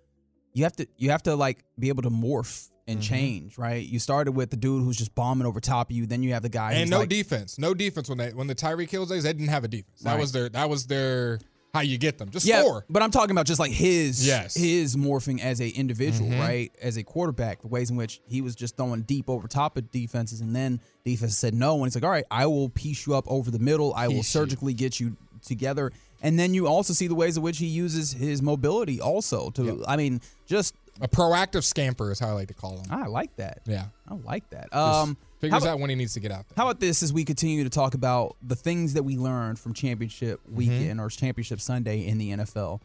you 0.52 0.62
have 0.62 0.76
to 0.76 0.86
you 0.98 1.10
have 1.10 1.24
to 1.24 1.34
like 1.34 1.64
be 1.80 1.88
able 1.88 2.02
to 2.02 2.10
morph 2.10 2.70
and 2.86 3.00
mm-hmm. 3.00 3.14
change, 3.14 3.58
right? 3.58 3.84
You 3.84 3.98
started 3.98 4.32
with 4.32 4.50
the 4.50 4.56
dude 4.56 4.82
who's 4.82 4.96
just 4.96 5.14
bombing 5.14 5.46
over 5.46 5.60
top 5.60 5.90
of 5.90 5.96
you. 5.96 6.06
Then 6.06 6.22
you 6.22 6.32
have 6.32 6.42
the 6.42 6.48
guy 6.48 6.74
and 6.74 6.90
no 6.90 7.00
like, 7.00 7.08
defense, 7.08 7.58
no 7.58 7.74
defense 7.74 8.08
when 8.08 8.18
they 8.18 8.30
when 8.30 8.46
the 8.46 8.54
Tyreek 8.54 8.90
Hill's 8.90 9.08
days 9.08 9.24
they 9.24 9.32
didn't 9.32 9.48
have 9.48 9.64
a 9.64 9.68
defense. 9.68 10.00
That 10.02 10.12
right. 10.12 10.20
was 10.20 10.32
their 10.32 10.48
that 10.50 10.68
was 10.68 10.86
their 10.86 11.38
how 11.74 11.82
you 11.82 11.98
get 11.98 12.16
them. 12.18 12.30
Just 12.30 12.46
yeah, 12.46 12.60
score. 12.60 12.84
But 12.88 13.02
I'm 13.02 13.10
talking 13.10 13.32
about 13.32 13.46
just 13.46 13.60
like 13.60 13.72
his 13.72 14.26
yes. 14.26 14.54
his 14.54 14.96
morphing 14.96 15.40
as 15.40 15.60
a 15.60 15.68
individual, 15.68 16.30
mm-hmm. 16.30 16.40
right? 16.40 16.72
As 16.80 16.96
a 16.96 17.02
quarterback, 17.02 17.60
the 17.60 17.68
ways 17.68 17.90
in 17.90 17.96
which 17.96 18.20
he 18.26 18.40
was 18.40 18.54
just 18.54 18.76
throwing 18.76 19.02
deep 19.02 19.28
over 19.28 19.46
top 19.46 19.76
of 19.76 19.90
defenses, 19.90 20.40
and 20.40 20.54
then 20.54 20.80
defense 21.04 21.36
said 21.36 21.54
no, 21.54 21.76
and 21.78 21.86
it's 21.86 21.94
like, 21.94 22.04
all 22.04 22.10
right, 22.10 22.24
I 22.30 22.46
will 22.46 22.70
piece 22.70 23.06
you 23.06 23.14
up 23.14 23.24
over 23.28 23.50
the 23.50 23.58
middle. 23.58 23.92
I 23.94 24.08
will 24.08 24.22
surgically 24.22 24.72
you. 24.72 24.78
get 24.78 25.00
you 25.00 25.16
together. 25.44 25.92
And 26.22 26.38
then 26.38 26.54
you 26.54 26.66
also 26.66 26.94
see 26.94 27.08
the 27.08 27.14
ways 27.14 27.36
in 27.36 27.42
which 27.42 27.58
he 27.58 27.66
uses 27.66 28.12
his 28.12 28.40
mobility 28.40 29.00
also 29.00 29.50
to 29.50 29.64
yep. 29.64 29.76
I 29.86 29.96
mean, 29.96 30.22
just 30.46 30.74
a 31.00 31.08
proactive 31.08 31.64
scamper 31.64 32.10
is 32.10 32.18
how 32.18 32.28
I 32.28 32.32
like 32.32 32.48
to 32.48 32.54
call 32.54 32.78
him. 32.78 32.86
I 32.90 33.06
like 33.06 33.34
that. 33.36 33.60
Yeah. 33.66 33.86
I 34.08 34.14
like 34.14 34.48
that. 34.50 34.74
Um, 34.74 35.16
figures 35.40 35.62
about, 35.62 35.74
out 35.74 35.80
when 35.80 35.90
he 35.90 35.96
needs 35.96 36.14
to 36.14 36.20
get 36.20 36.30
out 36.32 36.48
there. 36.48 36.54
How 36.56 36.68
about 36.68 36.80
this 36.80 37.02
as 37.02 37.12
we 37.12 37.24
continue 37.24 37.64
to 37.64 37.70
talk 37.70 37.94
about 37.94 38.36
the 38.42 38.56
things 38.56 38.94
that 38.94 39.02
we 39.02 39.16
learned 39.16 39.58
from 39.58 39.74
championship 39.74 40.40
mm-hmm. 40.44 40.56
weekend 40.56 40.90
mm-hmm. 40.92 41.00
or 41.00 41.10
championship 41.10 41.60
Sunday 41.60 42.06
in 42.06 42.18
the 42.18 42.30
NFL? 42.30 42.80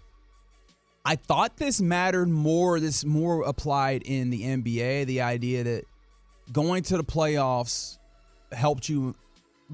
I 1.03 1.15
thought 1.15 1.57
this 1.57 1.81
mattered 1.81 2.29
more, 2.29 2.79
this 2.79 3.03
more 3.03 3.43
applied 3.43 4.03
in 4.03 4.29
the 4.29 4.43
NBA, 4.43 5.05
the 5.07 5.21
idea 5.21 5.63
that 5.63 5.85
going 6.51 6.83
to 6.83 6.97
the 6.97 7.03
playoffs 7.03 7.97
helped 8.51 8.87
you 8.87 9.15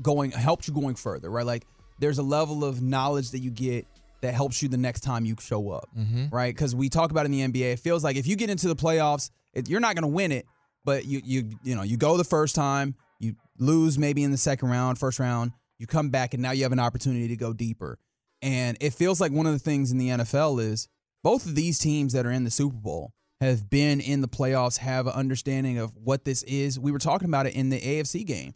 going 0.02 0.32
helped 0.32 0.68
you 0.68 0.74
going 0.74 0.96
further, 0.96 1.30
right? 1.30 1.46
Like 1.46 1.66
there's 2.00 2.18
a 2.18 2.24
level 2.24 2.64
of 2.64 2.82
knowledge 2.82 3.32
that 3.32 3.40
you 3.40 3.50
get 3.50 3.88
that 4.22 4.34
helps 4.34 4.62
you 4.62 4.70
the 4.70 4.78
next 4.78 5.02
time 5.02 5.26
you 5.26 5.36
show 5.40 5.70
up, 5.70 5.90
mm-hmm. 5.98 6.28
right? 6.30 6.54
Because 6.54 6.76
we 6.76 6.90
talk 6.90 7.12
about 7.12 7.26
in 7.26 7.32
the 7.32 7.42
NBA, 7.42 7.74
it 7.74 7.80
feels 7.80 8.04
like 8.04 8.16
if 8.16 8.28
you 8.28 8.36
get 8.36 8.50
into 8.50 8.68
the 8.68 8.76
playoffs, 8.76 9.30
it, 9.54 9.70
you're 9.70 9.80
not 9.80 9.96
going 9.96 10.04
to 10.04 10.16
win 10.16 10.32
it, 10.32 10.46
but 10.86 11.06
you 11.06 11.22
you 11.24 11.50
you 11.64 11.76
know 11.76 11.84
you 11.84 11.98
go 11.98 12.18
the 12.18 12.24
first 12.24 12.56
time, 12.56 12.96
you 13.20 13.36
lose 13.60 13.98
maybe 13.98 14.24
in 14.24 14.32
the 14.32 14.38
second 14.38 14.70
round, 14.70 14.98
first 14.98 15.20
round, 15.20 15.52
you 15.80 15.88
come 15.88 16.10
back, 16.10 16.34
and 16.34 16.42
now 16.42 16.52
you 16.52 16.64
have 16.64 16.72
an 16.72 16.80
opportunity 16.80 17.28
to 17.28 17.36
go 17.36 17.54
deeper. 17.54 18.00
And 18.42 18.78
it 18.80 18.94
feels 18.94 19.20
like 19.20 19.32
one 19.32 19.48
of 19.48 19.54
the 19.54 19.60
things 19.60 19.92
in 19.92 19.98
the 19.98 20.10
NFL 20.10 20.62
is 20.62 20.88
both 21.24 21.46
of 21.46 21.56
these 21.56 21.80
teams 21.80 22.14
that 22.14 22.26
are 22.26 22.32
in 22.32 22.44
the 22.44 22.52
Super 22.52 22.78
Bowl 22.78 23.14
have 23.42 23.70
been 23.70 24.00
in 24.00 24.22
the 24.22 24.28
playoffs, 24.28 24.78
have 24.78 25.08
an 25.08 25.14
understanding 25.14 25.78
of 25.78 25.96
what 25.96 26.26
this 26.26 26.44
is. 26.44 26.80
We 26.80 26.92
were 26.92 27.00
talking 27.00 27.28
about 27.28 27.46
it 27.46 27.56
in 27.56 27.70
the 27.70 27.80
AFC 27.80 28.26
game, 28.26 28.54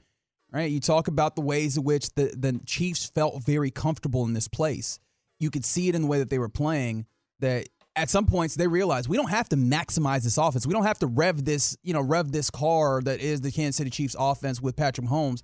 right? 0.52 0.70
You 0.70 0.80
talk 0.80 1.08
about 1.08 1.36
the 1.36 1.42
ways 1.42 1.78
in 1.78 1.84
which 1.84 2.14
the, 2.14 2.34
the 2.36 2.60
Chiefs 2.66 3.06
felt 3.06 3.44
very 3.44 3.72
comfortable 3.72 4.26
in 4.26 4.34
this 4.34 4.48
place. 4.48 5.00
You 5.42 5.50
could 5.50 5.66
see 5.66 5.90
it 5.90 5.96
in 5.96 6.04
the 6.04 6.08
way 6.08 6.20
that 6.20 6.30
they 6.30 6.40
were 6.40 6.50
playing 6.50 7.06
that 7.40 7.68
at 7.96 8.10
some 8.10 8.26
points 8.26 8.56
they 8.56 8.68
realized 8.68 9.10
we 9.10 9.18
don't 9.18 9.30
have 9.30 9.50
to 9.50 9.58
maximize 9.58 10.24
this 10.24 10.38
offense. 10.38 10.66
We 10.66 10.74
don't 10.74 10.86
have 10.86 11.00
to 11.00 11.08
rev 11.08 11.44
this, 11.44 11.78
you 11.84 11.94
know, 11.94 12.02
rev 12.02 12.32
this 12.32 12.50
car 12.50 13.02
that 13.04 13.20
is 13.20 13.42
the 13.42 13.52
Kansas 13.52 13.76
City 13.78 13.90
Chiefs 13.90 14.16
offense 14.18 14.62
with 14.62 14.76
Patrick 14.76 15.08
Mahomes 15.08 15.42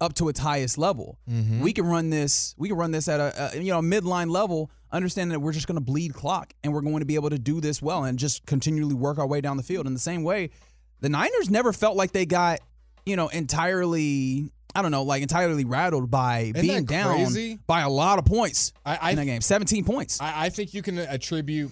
up 0.00 0.14
to 0.14 0.28
its 0.28 0.40
highest 0.40 0.76
level. 0.76 1.18
Mm-hmm. 1.30 1.62
We 1.62 1.72
can 1.72 1.86
run 1.86 2.10
this. 2.10 2.54
We 2.58 2.68
can 2.68 2.76
run 2.76 2.90
this 2.90 3.08
at 3.08 3.20
a, 3.20 3.56
a 3.56 3.60
you 3.60 3.72
know 3.72 3.80
midline 3.80 4.30
level, 4.30 4.70
understanding 4.90 5.32
that 5.32 5.40
we're 5.40 5.52
just 5.52 5.66
going 5.66 5.78
to 5.78 5.84
bleed 5.84 6.14
clock 6.14 6.52
and 6.62 6.72
we're 6.72 6.82
going 6.82 7.00
to 7.00 7.06
be 7.06 7.14
able 7.14 7.30
to 7.30 7.38
do 7.38 7.60
this 7.60 7.80
well 7.80 8.04
and 8.04 8.18
just 8.18 8.44
continually 8.46 8.94
work 8.94 9.18
our 9.18 9.26
way 9.26 9.40
down 9.40 9.56
the 9.56 9.62
field. 9.62 9.86
In 9.86 9.94
the 9.94 10.00
same 10.00 10.22
way, 10.22 10.50
the 11.00 11.08
Niners 11.08 11.50
never 11.50 11.72
felt 11.72 11.96
like 11.96 12.12
they 12.12 12.26
got 12.26 12.60
you 13.06 13.16
know 13.16 13.28
entirely. 13.28 14.50
I 14.74 14.82
don't 14.82 14.90
know, 14.90 15.02
like 15.04 15.22
entirely 15.22 15.64
rattled 15.64 16.10
by 16.10 16.52
Isn't 16.54 16.60
being 16.60 16.84
down 16.84 17.14
crazy? 17.14 17.58
by 17.66 17.82
a 17.82 17.88
lot 17.88 18.18
of 18.18 18.24
points 18.24 18.72
I, 18.84 18.96
I 18.96 19.10
in 19.10 19.16
that 19.16 19.24
game. 19.26 19.40
17 19.40 19.84
points. 19.84 20.20
I, 20.20 20.46
I 20.46 20.48
think 20.48 20.74
you 20.74 20.82
can 20.82 20.98
attribute 20.98 21.70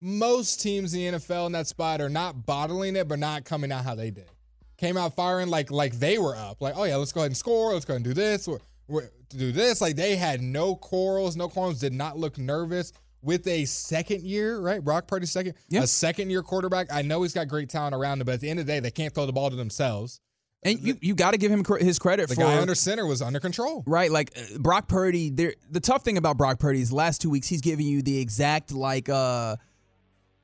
most 0.00 0.60
teams 0.60 0.94
in 0.94 1.12
the 1.12 1.18
NFL 1.18 1.46
in 1.46 1.52
that 1.52 1.66
spot 1.66 2.00
are 2.00 2.08
not 2.08 2.46
bottling 2.46 2.96
it, 2.96 3.08
but 3.08 3.18
not 3.18 3.44
coming 3.44 3.72
out 3.72 3.84
how 3.84 3.94
they 3.94 4.10
did. 4.10 4.28
Came 4.76 4.96
out 4.96 5.14
firing 5.16 5.48
like 5.48 5.70
like 5.70 5.98
they 5.98 6.18
were 6.18 6.36
up. 6.36 6.60
Like, 6.60 6.74
oh 6.76 6.84
yeah, 6.84 6.96
let's 6.96 7.12
go 7.12 7.20
ahead 7.20 7.30
and 7.30 7.36
score. 7.36 7.72
Let's 7.72 7.84
go 7.84 7.94
ahead 7.94 8.04
and 8.06 8.14
do 8.14 8.14
this. 8.14 8.46
We're, 8.46 8.58
we're, 8.86 9.10
do 9.30 9.50
this. 9.52 9.80
Like 9.80 9.96
they 9.96 10.14
had 10.16 10.40
no 10.40 10.76
quarrels, 10.76 11.36
no 11.36 11.48
qualms. 11.48 11.80
Did 11.80 11.92
not 11.92 12.16
look 12.16 12.38
nervous 12.38 12.92
with 13.20 13.46
a 13.48 13.64
second 13.64 14.22
year, 14.22 14.60
right? 14.60 14.82
Brock 14.82 15.08
Purdy 15.08 15.26
second, 15.26 15.54
Yeah. 15.68 15.82
a 15.82 15.86
second 15.88 16.30
year 16.30 16.42
quarterback. 16.44 16.92
I 16.92 17.02
know 17.02 17.22
he's 17.22 17.34
got 17.34 17.48
great 17.48 17.68
talent 17.68 17.94
around 17.94 18.20
him, 18.20 18.26
but 18.26 18.34
at 18.34 18.40
the 18.40 18.48
end 18.48 18.60
of 18.60 18.66
the 18.66 18.72
day, 18.72 18.78
they 18.80 18.92
can't 18.92 19.12
throw 19.12 19.26
the 19.26 19.32
ball 19.32 19.50
to 19.50 19.56
themselves. 19.56 20.20
And 20.62 20.80
you 20.80 20.96
you 21.00 21.14
got 21.14 21.30
to 21.32 21.38
give 21.38 21.50
him 21.52 21.64
his 21.80 21.98
credit 21.98 22.28
The 22.28 22.34
for 22.34 22.40
guy 22.42 22.60
under 22.60 22.74
center 22.74 23.06
was 23.06 23.22
under 23.22 23.40
control. 23.40 23.84
Right, 23.86 24.10
like 24.10 24.32
uh, 24.36 24.58
Brock 24.58 24.88
Purdy. 24.88 25.30
There, 25.30 25.54
the 25.70 25.80
tough 25.80 26.04
thing 26.04 26.18
about 26.18 26.36
Brock 26.36 26.58
Purdy 26.58 26.80
is 26.80 26.92
last 26.92 27.20
two 27.22 27.30
weeks 27.30 27.46
he's 27.48 27.60
giving 27.60 27.86
you 27.86 28.02
the 28.02 28.18
exact 28.18 28.72
like 28.72 29.08
uh, 29.08 29.56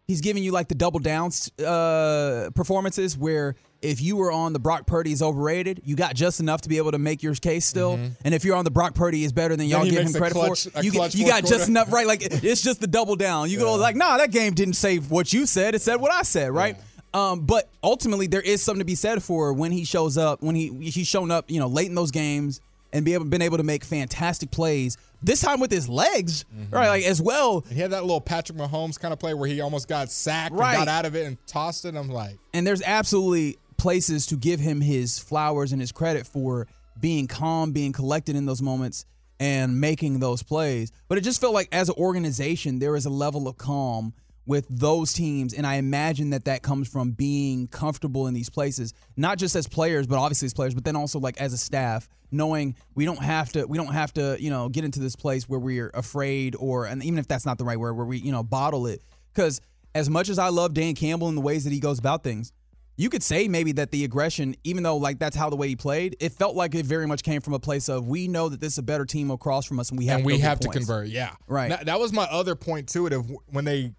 he's 0.07 0.21
giving 0.21 0.43
you 0.45 0.53
like 0.53 0.69
the 0.69 0.75
double 0.75 1.01
downs 1.01 1.51
uh 1.61 2.51
performances 2.55 3.17
where 3.19 3.57
if 3.83 4.01
you 4.01 4.17
were 4.17 4.33
on 4.33 4.55
the 4.55 4.59
Brock 4.59 4.87
Purdy 4.87 5.13
is 5.13 5.21
overrated, 5.21 5.83
you 5.85 5.95
got 5.95 6.15
just 6.15 6.41
enough 6.41 6.63
to 6.63 6.71
be 6.71 6.79
able 6.79 6.93
to 6.93 6.99
make 6.99 7.23
your 7.23 7.35
case 7.35 7.67
still. 7.67 7.99
And 8.25 8.33
if 8.33 8.43
you're 8.43 8.57
on 8.57 8.65
the 8.65 8.71
Brock 8.71 8.95
Purdy 8.95 9.25
is 9.25 9.33
better 9.35 9.57
than 9.57 9.67
y'all 9.67 9.83
Mm-hmm. 9.85 9.91
give 9.91 10.07
him 10.07 10.13
credit 10.15 10.35
clutch- 10.35 10.69
for, 10.69 10.83
you 10.83 10.91
get, 10.91 11.15
you 11.15 11.27
got 11.27 11.45
just 11.45 11.69
enough. 11.69 11.93
Right, 11.93 12.07
like 12.07 12.21
it's 12.23 12.63
just 12.63 12.81
the 12.81 12.87
double 12.87 13.15
down. 13.17 13.51
You 13.51 13.59
go 13.59 13.75
like, 13.75 13.95
nah, 13.95 14.17
that 14.17 14.31
game 14.31 14.55
didn't 14.55 14.75
say 14.75 14.97
what 14.99 15.35
you 15.35 15.45
said. 15.45 15.75
It 15.75 15.83
said 15.83 15.97
what 15.97 16.13
I 16.13 16.23
said. 16.23 16.53
Right. 16.53 16.77
Um, 17.15 17.47
but 17.47 17.71
ultimately, 17.83 18.27
there 18.27 18.41
is 18.43 18.61
something 18.63 18.81
to 18.81 18.85
be 18.85 18.97
said 18.97 19.23
for 19.23 19.53
when 19.53 19.71
he 19.73 19.85
shows 19.85 20.19
up, 20.19 20.43
when 20.43 20.55
he 20.57 20.69
he's 20.91 21.07
shown 21.07 21.31
up, 21.31 21.51
you 21.51 21.61
know, 21.61 21.69
late 21.69 21.87
in 21.89 21.95
those 21.95 22.11
games 22.11 22.61
and 22.93 23.05
be 23.05 23.15
able 23.15 23.25
been 23.25 23.41
able 23.43 23.57
to 23.57 23.63
make 23.63 23.85
fantastic 23.85 24.51
plays. 24.51 24.97
This 25.23 25.41
time 25.41 25.59
with 25.61 25.71
his 25.71 25.89
legs, 25.89 26.45
Mm-hmm. 26.55 26.75
right? 26.75 26.89
Like 26.89 27.05
as 27.05 27.23
well. 27.23 27.61
He 27.71 27.77
had 27.81 27.93
that 27.93 28.03
little 28.03 28.21
Patrick 28.21 28.59
Mahomes 28.59 29.01
kind 29.01 29.13
of 29.13 29.19
play 29.19 29.33
where 29.33 29.49
he 29.49 29.61
almost 29.61 29.89
got 29.89 30.11
sacked 30.11 30.55
Right. 30.55 30.75
and 30.77 30.85
got 30.85 30.89
out 30.89 31.07
of 31.07 31.17
it 31.17 31.27
and 31.27 31.39
tossed 31.47 31.85
it. 31.87 31.95
I'm 31.97 32.09
like, 32.11 32.37
And 32.53 32.67
there's 32.67 32.83
absolutely 32.83 33.57
places 33.79 34.27
to 34.27 34.37
give 34.37 34.61
him 34.61 34.81
his 34.81 35.19
flowers 35.19 35.73
and 35.73 35.81
his 35.81 35.93
credit 35.93 36.27
for 36.27 36.67
being 37.01 37.27
calm, 37.27 37.73
being 37.73 37.93
collected 37.93 38.37
in 38.37 38.45
those 38.47 38.61
moments, 38.63 39.07
and 39.41 39.81
making 39.81 40.19
those 40.21 40.43
plays. 40.43 40.93
But 41.09 41.19
it 41.19 41.23
just 41.23 41.41
felt 41.41 41.55
like 41.55 41.69
as 41.73 41.89
an 41.89 41.95
organization, 41.99 42.79
there 42.79 42.95
is 42.97 43.05
a 43.07 43.11
level 43.11 43.49
of 43.49 43.57
calm 43.57 44.13
with 44.47 44.67
those 44.69 45.13
teams, 45.13 45.55
and 45.55 45.67
I 45.67 45.77
imagine 45.77 46.31
that 46.31 46.45
that 46.45 46.63
comes 46.63 46.89
from 46.89 47.13
being 47.13 47.67
comfortable 47.69 48.27
in 48.27 48.35
these 48.35 48.51
places, 48.51 48.93
not 49.17 49.39
just 49.39 49.57
as 49.57 49.67
players, 49.67 50.07
but 50.07 50.19
obviously 50.19 50.47
as 50.47 50.55
players, 50.55 50.75
but 50.75 50.85
then 50.85 50.97
also 50.97 51.19
like 51.19 51.41
as 51.41 51.53
a 51.53 51.59
staff, 51.59 52.09
knowing 52.31 52.77
we 52.95 53.05
don't 53.05 53.23
have 53.23 53.53
to, 53.53 53.65
we 53.67 53.79
don't 53.79 53.93
have 53.93 54.13
to, 54.15 54.37
you 54.39 54.51
know, 54.51 54.69
get 54.69 54.85
into 54.85 55.01
this 55.01 55.17
place 55.17 55.49
where 55.49 55.61
we're 55.61 55.91
afraid, 55.95 56.57
or 56.59 56.85
and 56.87 57.03
even 57.03 57.19
if 57.19 57.27
that's 57.27 57.47
not 57.47 57.59
the 57.59 57.65
right 57.65 57.79
word, 57.79 57.95
where 57.95 58.07
we, 58.07 58.19
you 58.19 58.33
know, 58.33 58.43
bottle 58.43 58.87
it, 58.87 59.03
because 59.33 59.61
as 59.95 60.11
much 60.11 60.29
as 60.29 60.39
I 60.39 60.49
love 60.49 60.75
Dan 60.75 60.95
Campbell 60.95 61.29
and 61.29 61.37
the 61.37 61.43
ways 61.43 61.65
that 61.65 61.73
he 61.73 61.81
goes 61.81 61.99
about 61.99 62.23
things, 62.23 62.53
you 62.97 63.11
could 63.11 63.23
say 63.23 63.49
maybe 63.49 63.73
that 63.73 63.91
the 63.91 64.05
aggression, 64.05 64.55
even 64.63 64.83
though 64.83 64.97
like 64.97 65.19
that's 65.19 65.37
how 65.37 65.51
the 65.51 65.57
way 65.57 65.69
he 65.69 65.77
played, 65.77 66.17
it 66.21 66.33
felt 66.33 66.55
like 66.55 66.75
it 66.75 66.87
very 66.87 67.07
much 67.07 67.23
came 67.23 67.41
from 67.41 67.55
a 67.55 67.59
place 67.59 67.89
of 67.89 68.07
we 68.07 68.29
know 68.29 68.49
that 68.49 68.61
this 68.61 68.75
is 68.75 68.79
a 68.79 68.83
better 68.83 69.05
team 69.05 69.31
across 69.31 69.65
from 69.65 69.81
us, 69.81 69.91
and 69.91 69.99
we 69.99 70.07
have 70.07 70.21
and 70.21 70.29
to 70.29 70.35
we 70.35 70.39
have 70.41 70.61
to 70.61 70.69
points. 70.69 70.79
convert. 70.79 71.09
Yeah, 71.09 71.33
Right. 71.47 71.71
That, 71.71 71.87
that 71.87 71.99
was 71.99 72.13
my 72.13 72.25
other 72.25 72.55
point 72.55 72.89
to 72.91 73.07
it 73.07 73.13
of 73.13 73.31
when 73.47 73.65
they 73.65 73.93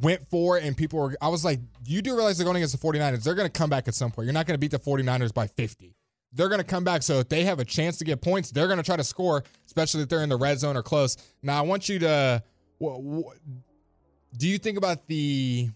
went 0.00 0.26
for 0.28 0.56
and 0.56 0.76
people 0.76 0.98
were. 0.98 1.16
I 1.20 1.28
was 1.28 1.44
like, 1.44 1.60
you 1.84 2.02
do 2.02 2.14
realize 2.14 2.38
they're 2.38 2.44
going 2.44 2.56
against 2.56 2.80
the 2.80 2.86
49ers. 2.86 3.22
They're 3.22 3.34
going 3.34 3.48
to 3.48 3.58
come 3.58 3.70
back 3.70 3.88
at 3.88 3.94
some 3.94 4.10
point. 4.10 4.26
You're 4.26 4.34
not 4.34 4.46
going 4.46 4.54
to 4.54 4.58
beat 4.58 4.70
the 4.70 4.78
49ers 4.78 5.34
by 5.34 5.46
50. 5.46 5.94
They're 6.32 6.48
going 6.48 6.60
to 6.60 6.64
come 6.64 6.84
back. 6.84 7.02
So 7.02 7.18
if 7.18 7.28
they 7.28 7.44
have 7.44 7.58
a 7.58 7.64
chance 7.64 7.98
to 7.98 8.04
get 8.04 8.22
points, 8.22 8.50
they're 8.50 8.66
going 8.66 8.78
to 8.78 8.82
try 8.82 8.96
to 8.96 9.04
score, 9.04 9.44
especially 9.66 10.02
if 10.02 10.08
they're 10.08 10.22
in 10.22 10.30
the 10.30 10.36
red 10.36 10.58
zone 10.58 10.76
or 10.76 10.82
close. 10.82 11.16
Now 11.42 11.58
I 11.58 11.62
want 11.62 11.88
you 11.88 11.98
to. 12.00 12.42
do 12.80 14.48
you 14.48 14.58
think 14.58 14.78
about 14.78 15.06
the 15.06 15.70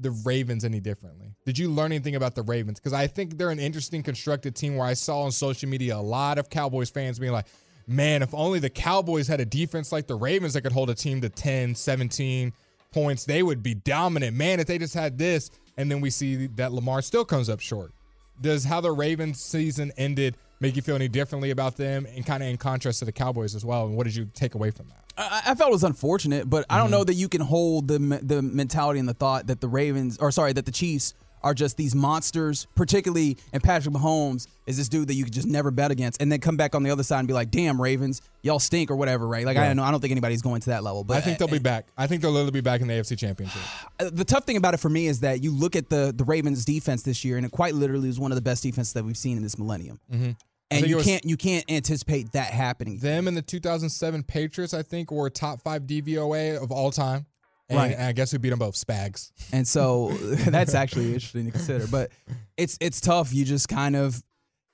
the 0.00 0.10
Ravens 0.24 0.64
any 0.64 0.80
differently? 0.80 1.34
Did 1.44 1.58
you 1.58 1.70
learn 1.70 1.92
anything 1.92 2.14
about 2.14 2.34
the 2.34 2.42
Ravens? 2.42 2.78
Because 2.78 2.92
I 2.92 3.06
think 3.06 3.36
they're 3.36 3.50
an 3.50 3.58
interesting 3.58 4.02
constructed 4.02 4.54
team 4.54 4.76
where 4.76 4.86
I 4.86 4.94
saw 4.94 5.22
on 5.22 5.32
social 5.32 5.68
media 5.68 5.96
a 5.96 5.98
lot 5.98 6.38
of 6.38 6.50
Cowboys 6.50 6.90
fans 6.90 7.18
being 7.18 7.32
like, 7.32 7.46
man, 7.86 8.22
if 8.22 8.32
only 8.32 8.60
the 8.60 8.70
Cowboys 8.70 9.26
had 9.26 9.40
a 9.40 9.44
defense 9.44 9.90
like 9.90 10.06
the 10.06 10.14
Ravens 10.14 10.52
that 10.52 10.62
could 10.62 10.72
hold 10.72 10.90
a 10.90 10.94
team 10.94 11.20
to 11.22 11.28
10, 11.28 11.74
17 11.74 12.52
points, 12.92 13.24
they 13.24 13.42
would 13.42 13.62
be 13.62 13.74
dominant. 13.74 14.36
Man, 14.36 14.60
if 14.60 14.66
they 14.66 14.78
just 14.78 14.94
had 14.94 15.18
this, 15.18 15.50
and 15.76 15.90
then 15.90 16.00
we 16.00 16.10
see 16.10 16.46
that 16.56 16.72
Lamar 16.72 17.02
still 17.02 17.24
comes 17.24 17.48
up 17.48 17.60
short. 17.60 17.92
Does 18.40 18.64
how 18.64 18.80
the 18.80 18.92
Ravens 18.92 19.40
season 19.40 19.92
ended 19.96 20.36
make 20.60 20.76
you 20.76 20.82
feel 20.82 20.94
any 20.96 21.08
differently 21.08 21.50
about 21.50 21.76
them 21.76 22.06
and 22.06 22.24
kind 22.24 22.42
of 22.42 22.48
in 22.48 22.56
contrast 22.56 23.00
to 23.00 23.04
the 23.04 23.12
Cowboys 23.12 23.54
as 23.54 23.64
well? 23.64 23.86
And 23.86 23.96
what 23.96 24.04
did 24.04 24.14
you 24.14 24.26
take 24.34 24.54
away 24.54 24.70
from 24.70 24.88
that? 24.88 25.04
I, 25.16 25.42
I 25.50 25.54
felt 25.54 25.70
it 25.70 25.72
was 25.72 25.84
unfortunate, 25.84 26.48
but 26.48 26.64
I 26.70 26.74
Mm-hmm. 26.74 26.82
don't 26.84 26.90
know 26.92 27.04
that 27.04 27.14
you 27.14 27.28
can 27.28 27.40
hold 27.40 27.88
the 27.88 27.98
the 28.22 28.42
mentality 28.42 29.00
and 29.00 29.08
the 29.08 29.14
thought 29.14 29.48
that 29.48 29.60
the 29.60 29.68
Ravens, 29.68 30.18
or 30.18 30.30
sorry, 30.30 30.52
that 30.52 30.66
the 30.66 30.72
Chiefs 30.72 31.14
are 31.42 31.54
just 31.54 31.76
these 31.76 31.94
monsters. 31.94 32.66
Particularly, 32.74 33.36
and 33.52 33.62
Patrick 33.62 33.94
Mahomes 33.94 34.46
is 34.66 34.76
this 34.76 34.88
dude 34.88 35.08
that 35.08 35.14
you 35.14 35.24
could 35.24 35.32
just 35.32 35.48
never 35.48 35.70
bet 35.70 35.90
against, 35.90 36.20
and 36.20 36.30
then 36.30 36.40
come 36.40 36.56
back 36.56 36.74
on 36.74 36.82
the 36.82 36.90
other 36.90 37.02
side 37.02 37.20
and 37.20 37.28
be 37.28 37.34
like, 37.34 37.50
"Damn, 37.50 37.80
Ravens, 37.80 38.22
y'all 38.42 38.58
stink" 38.58 38.90
or 38.90 38.96
whatever, 38.96 39.26
right? 39.26 39.44
Like 39.46 39.56
I 39.56 39.66
don't 39.66 39.76
know, 39.76 39.84
I 39.84 39.90
don't 39.90 40.00
think 40.00 40.12
anybody's 40.12 40.42
going 40.42 40.60
to 40.62 40.70
that 40.70 40.82
level. 40.82 41.04
But 41.04 41.16
I 41.16 41.20
think 41.20 41.38
they'll 41.38 41.48
be 41.48 41.58
back. 41.58 41.86
I 41.96 42.06
think 42.06 42.22
they'll 42.22 42.30
literally 42.30 42.52
be 42.52 42.60
back 42.60 42.80
in 42.80 42.88
the 42.88 42.94
AFC 42.94 43.18
Championship. 43.18 43.62
the 43.98 44.24
tough 44.24 44.44
thing 44.44 44.56
about 44.56 44.74
it 44.74 44.78
for 44.78 44.88
me 44.88 45.06
is 45.06 45.20
that 45.20 45.42
you 45.42 45.50
look 45.50 45.76
at 45.76 45.88
the 45.88 46.12
the 46.16 46.24
Ravens 46.24 46.64
defense 46.64 47.02
this 47.02 47.24
year, 47.24 47.36
and 47.36 47.46
it 47.46 47.52
quite 47.52 47.74
literally 47.74 48.08
is 48.08 48.18
one 48.18 48.32
of 48.32 48.36
the 48.36 48.42
best 48.42 48.62
defenses 48.62 48.92
that 48.94 49.04
we've 49.04 49.16
seen 49.16 49.36
in 49.36 49.42
this 49.42 49.58
millennium. 49.58 50.00
Mm-hmm. 50.12 50.30
And 50.70 50.86
you 50.86 51.00
can't 51.00 51.24
you 51.24 51.36
can't 51.36 51.64
anticipate 51.70 52.32
that 52.32 52.52
happening. 52.52 52.98
Them 52.98 53.26
and 53.26 53.36
the 53.36 53.42
2007 53.42 54.22
Patriots, 54.24 54.74
I 54.74 54.82
think, 54.82 55.10
were 55.10 55.30
top 55.30 55.62
five 55.62 55.82
DVOA 55.82 56.62
of 56.62 56.70
all 56.70 56.90
time. 56.90 57.26
And, 57.70 57.78
Right. 57.78 57.92
and 57.92 58.02
I 58.04 58.12
guess 58.12 58.32
we 58.32 58.38
beat 58.38 58.50
them 58.50 58.58
both? 58.58 58.74
Spags. 58.74 59.30
And 59.52 59.66
so 59.68 60.08
that's 60.48 60.74
actually 60.74 61.06
interesting 61.14 61.46
to 61.46 61.50
consider. 61.50 61.86
But 61.86 62.10
it's 62.56 62.78
it's 62.80 63.00
tough. 63.00 63.32
You 63.34 63.44
just 63.44 63.68
kind 63.68 63.94
of 63.96 64.22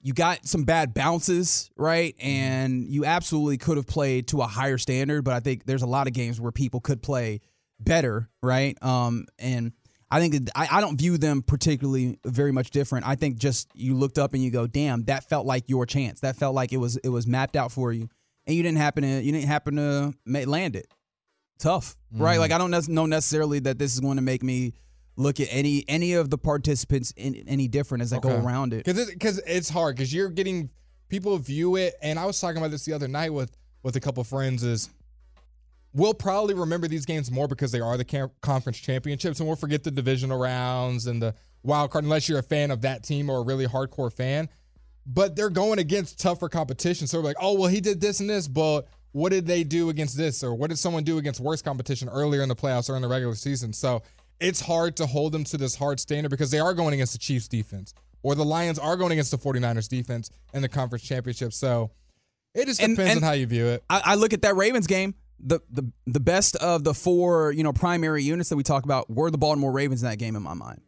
you 0.00 0.12
got 0.12 0.46
some 0.46 0.64
bad 0.64 0.92
bounces, 0.94 1.70
right? 1.76 2.14
And 2.20 2.86
you 2.86 3.04
absolutely 3.06 3.56
could 3.56 3.78
have 3.78 3.86
played 3.86 4.28
to 4.28 4.42
a 4.42 4.46
higher 4.46 4.76
standard, 4.78 5.22
but 5.24 5.32
I 5.34 5.40
think 5.40 5.64
there's 5.64 5.82
a 5.82 5.86
lot 5.86 6.06
of 6.06 6.12
games 6.12 6.38
where 6.40 6.52
people 6.52 6.80
could 6.80 7.02
play 7.02 7.40
better, 7.80 8.28
right? 8.42 8.76
Um, 8.82 9.24
and 9.38 9.72
I 10.10 10.20
think 10.20 10.34
that- 10.34 10.50
I, 10.54 10.68
I 10.78 10.80
don't 10.82 10.98
view 10.98 11.16
them 11.16 11.40
particularly 11.42 12.18
very 12.26 12.52
much 12.52 12.70
different. 12.70 13.08
I 13.08 13.14
think 13.16 13.38
just 13.38 13.68
you 13.74 13.94
looked 13.94 14.18
up 14.18 14.34
and 14.34 14.42
you 14.44 14.50
go, 14.50 14.66
"Damn, 14.66 15.04
that 15.06 15.28
felt 15.28 15.46
like 15.46 15.68
your 15.68 15.86
chance. 15.86 16.20
That 16.20 16.36
felt 16.36 16.54
like 16.54 16.72
it 16.72 16.76
was 16.76 16.96
it 16.98 17.08
was 17.08 17.26
mapped 17.26 17.56
out 17.56 17.72
for 17.72 17.90
you, 17.92 18.08
and 18.46 18.54
you 18.54 18.62
didn't 18.62 18.78
happen 18.78 19.02
to 19.02 19.22
you 19.22 19.32
didn't 19.32 19.48
happen 19.48 19.76
to 19.76 20.12
land 20.26 20.76
it." 20.76 20.86
Tough, 21.58 21.96
right? 22.12 22.38
Like 22.38 22.50
mm-hmm. 22.50 22.62
I 22.62 22.76
don't 22.76 22.88
know 22.88 23.06
necessarily 23.06 23.60
that 23.60 23.78
this 23.78 23.94
is 23.94 24.00
going 24.00 24.16
to 24.16 24.22
make 24.22 24.42
me 24.42 24.74
look 25.16 25.40
at 25.40 25.48
any 25.50 25.84
any 25.88 26.14
of 26.14 26.30
the 26.30 26.38
participants 26.38 27.12
in, 27.16 27.44
any 27.46 27.68
different 27.68 28.02
as 28.02 28.12
I 28.12 28.18
go 28.18 28.36
around 28.36 28.72
it. 28.72 28.84
Because 28.84 29.10
because 29.10 29.38
it's 29.46 29.68
hard 29.68 29.96
because 29.96 30.12
you're 30.12 30.28
getting 30.28 30.70
people 31.08 31.36
view 31.38 31.76
it, 31.76 31.94
and 32.02 32.18
I 32.18 32.26
was 32.26 32.40
talking 32.40 32.58
about 32.58 32.70
this 32.70 32.84
the 32.84 32.92
other 32.92 33.08
night 33.08 33.32
with 33.32 33.56
with 33.82 33.96
a 33.96 34.00
couple 34.00 34.24
friends. 34.24 34.62
Is 34.62 34.90
we'll 35.92 36.14
probably 36.14 36.54
remember 36.54 36.88
these 36.88 37.06
games 37.06 37.30
more 37.30 37.48
because 37.48 37.72
they 37.72 37.80
are 37.80 37.96
the 37.96 38.04
cam- 38.04 38.30
conference 38.40 38.78
championships, 38.78 39.40
and 39.40 39.48
we'll 39.48 39.56
forget 39.56 39.84
the 39.84 39.90
divisional 39.90 40.38
rounds 40.38 41.06
and 41.06 41.22
the 41.22 41.34
wild 41.62 41.90
card 41.90 42.04
unless 42.04 42.28
you're 42.28 42.40
a 42.40 42.42
fan 42.42 42.70
of 42.70 42.82
that 42.82 43.04
team 43.04 43.30
or 43.30 43.38
a 43.38 43.42
really 43.42 43.66
hardcore 43.66 44.12
fan. 44.12 44.48
But 45.06 45.36
they're 45.36 45.50
going 45.50 45.78
against 45.78 46.18
tougher 46.18 46.48
competition, 46.48 47.06
so 47.06 47.18
we're 47.18 47.24
like, 47.24 47.36
oh 47.40 47.58
well, 47.58 47.68
he 47.68 47.80
did 47.80 48.00
this 48.00 48.20
and 48.20 48.28
this, 48.28 48.48
but 48.48 48.88
what 49.14 49.30
did 49.30 49.46
they 49.46 49.62
do 49.64 49.90
against 49.90 50.16
this, 50.16 50.42
or 50.42 50.54
what 50.54 50.70
did 50.70 50.78
someone 50.78 51.04
do 51.04 51.18
against 51.18 51.38
worse 51.40 51.62
competition 51.62 52.08
earlier 52.08 52.42
in 52.42 52.48
the 52.48 52.56
playoffs 52.56 52.90
or 52.90 52.96
in 52.96 53.02
the 53.02 53.06
regular 53.08 53.34
season? 53.36 53.72
So 53.72 54.02
it's 54.40 54.60
hard 54.60 54.96
to 54.96 55.06
hold 55.06 55.30
them 55.32 55.44
to 55.44 55.56
this 55.56 55.76
hard 55.76 56.00
standard 56.00 56.30
because 56.30 56.50
they 56.50 56.58
are 56.58 56.74
going 56.74 56.94
against 56.94 57.12
the 57.12 57.18
Chiefs 57.20 57.46
defense 57.46 57.94
or 58.24 58.34
the 58.34 58.44
Lions 58.44 58.78
are 58.78 58.96
going 58.96 59.12
against 59.12 59.30
the 59.30 59.38
49ers 59.38 59.88
defense 59.88 60.30
in 60.52 60.62
the 60.62 60.68
conference 60.68 61.04
championship. 61.04 61.52
So 61.52 61.92
it 62.54 62.66
just 62.66 62.80
And- 62.80 62.96
depends 62.96 63.16
and- 63.16 63.24
on 63.24 63.28
how 63.28 63.34
you 63.34 63.46
view 63.46 63.66
it. 63.66 63.84
I, 63.88 64.02
I 64.04 64.14
look 64.16 64.32
at 64.32 64.42
that 64.42 64.56
Ravens 64.56 64.86
game. 64.88 65.14
the 65.40 65.60
the 65.70 65.84
the 66.06 66.20
best 66.20 66.56
of 66.56 66.82
the 66.84 66.94
four 66.94 67.52
you 67.52 67.62
know 67.62 67.72
primary 67.72 68.22
units 68.22 68.48
that 68.48 68.56
we 68.56 68.62
talk 68.62 68.84
about 68.84 69.10
were 69.10 69.30
the 69.30 69.38
Baltimore 69.38 69.70
Ravens 69.72 70.02
in 70.02 70.08
that 70.08 70.18
game 70.18 70.36
in 70.36 70.42
my 70.42 70.54
mind. 70.54 70.80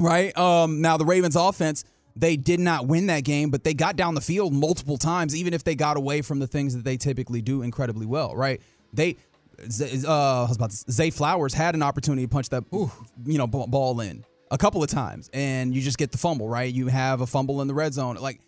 Right. 0.00 0.36
Um. 0.38 0.80
Now 0.80 0.96
the 0.96 1.04
Ravens 1.04 1.36
offense 1.36 1.84
they 2.18 2.36
did 2.36 2.60
not 2.60 2.86
win 2.86 3.06
that 3.06 3.24
game, 3.24 3.50
but 3.50 3.64
they 3.64 3.74
got 3.74 3.96
down 3.96 4.14
the 4.14 4.20
field 4.20 4.52
multiple 4.52 4.98
times, 4.98 5.36
even 5.36 5.54
if 5.54 5.64
they 5.64 5.74
got 5.74 5.96
away 5.96 6.22
from 6.22 6.38
the 6.38 6.46
things 6.46 6.74
that 6.74 6.84
they 6.84 6.96
typically 6.96 7.42
do 7.42 7.62
incredibly 7.62 8.06
well. 8.06 8.34
Right. 8.34 8.60
They. 8.92 9.16
Uh, 9.60 10.44
I 10.44 10.48
was 10.48 10.56
about 10.56 10.70
to, 10.70 10.92
Zay 10.92 11.10
Flowers 11.10 11.52
had 11.52 11.74
an 11.74 11.82
opportunity 11.82 12.22
to 12.22 12.28
punch 12.28 12.48
that, 12.50 12.62
you 12.70 13.38
know, 13.38 13.48
ball 13.48 14.00
in 14.00 14.24
a 14.52 14.58
couple 14.58 14.84
of 14.84 14.88
times, 14.88 15.28
and 15.32 15.74
you 15.74 15.82
just 15.82 15.98
get 15.98 16.12
the 16.12 16.18
fumble. 16.18 16.48
Right, 16.48 16.72
you 16.72 16.86
have 16.86 17.22
a 17.22 17.26
fumble 17.26 17.60
in 17.60 17.66
the 17.66 17.74
red 17.74 17.92
zone. 17.92 18.14
Like 18.16 18.40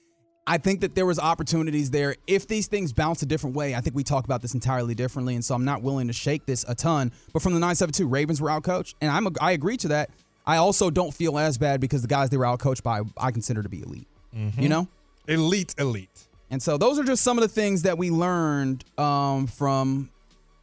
I 0.46 0.58
think 0.58 0.80
that 0.80 0.94
there 0.94 1.06
was 1.06 1.18
opportunities 1.18 1.90
there. 1.90 2.16
If 2.26 2.48
these 2.48 2.66
things 2.66 2.92
bounce 2.92 3.22
a 3.22 3.26
different 3.26 3.56
way, 3.56 3.74
I 3.74 3.80
think 3.80 3.94
we 3.94 4.04
talk 4.04 4.24
about 4.24 4.42
this 4.42 4.54
entirely 4.54 4.94
differently, 4.94 5.34
and 5.34 5.44
so 5.44 5.54
I'm 5.54 5.64
not 5.64 5.82
willing 5.82 6.06
to 6.06 6.12
shake 6.12 6.46
this 6.46 6.64
a 6.68 6.74
ton. 6.74 7.12
But 7.32 7.42
from 7.42 7.52
the 7.52 7.60
972, 7.60 8.06
Ravens 8.06 8.40
were 8.40 8.48
outcoached, 8.48 8.94
and 9.00 9.10
I'm 9.10 9.26
a, 9.26 9.30
I 9.40 9.52
agree 9.52 9.76
to 9.78 9.88
that. 9.88 10.10
I 10.50 10.56
also 10.56 10.90
don't 10.90 11.14
feel 11.14 11.38
as 11.38 11.58
bad 11.58 11.80
because 11.80 12.02
the 12.02 12.08
guys 12.08 12.28
they 12.28 12.36
were 12.36 12.44
outcoached 12.44 12.82
by 12.82 13.02
I 13.16 13.30
consider 13.30 13.62
to 13.62 13.68
be 13.68 13.82
elite. 13.82 14.08
Mm-hmm. 14.34 14.60
You 14.60 14.68
know, 14.68 14.88
elite, 15.28 15.76
elite. 15.78 16.26
And 16.50 16.60
so 16.60 16.76
those 16.76 16.98
are 16.98 17.04
just 17.04 17.22
some 17.22 17.38
of 17.38 17.42
the 17.42 17.48
things 17.48 17.82
that 17.82 17.96
we 17.96 18.10
learned 18.10 18.84
um, 18.98 19.46
from 19.46 20.10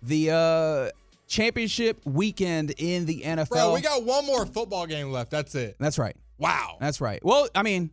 the 0.03 0.31
uh, 0.31 0.89
championship 1.29 2.05
weekend 2.05 2.73
in 2.77 3.05
the 3.05 3.21
NFL. 3.21 3.47
Bro, 3.49 3.73
we 3.75 3.79
got 3.79 4.03
one 4.03 4.25
more 4.25 4.45
football 4.45 4.85
game 4.87 5.09
left. 5.09 5.31
That's 5.31 5.55
it. 5.55 5.77
That's 5.79 5.97
right. 5.97 6.17
Wow. 6.37 6.75
That's 6.81 6.99
right. 6.99 7.23
Well, 7.23 7.47
I 7.55 7.63
mean, 7.63 7.89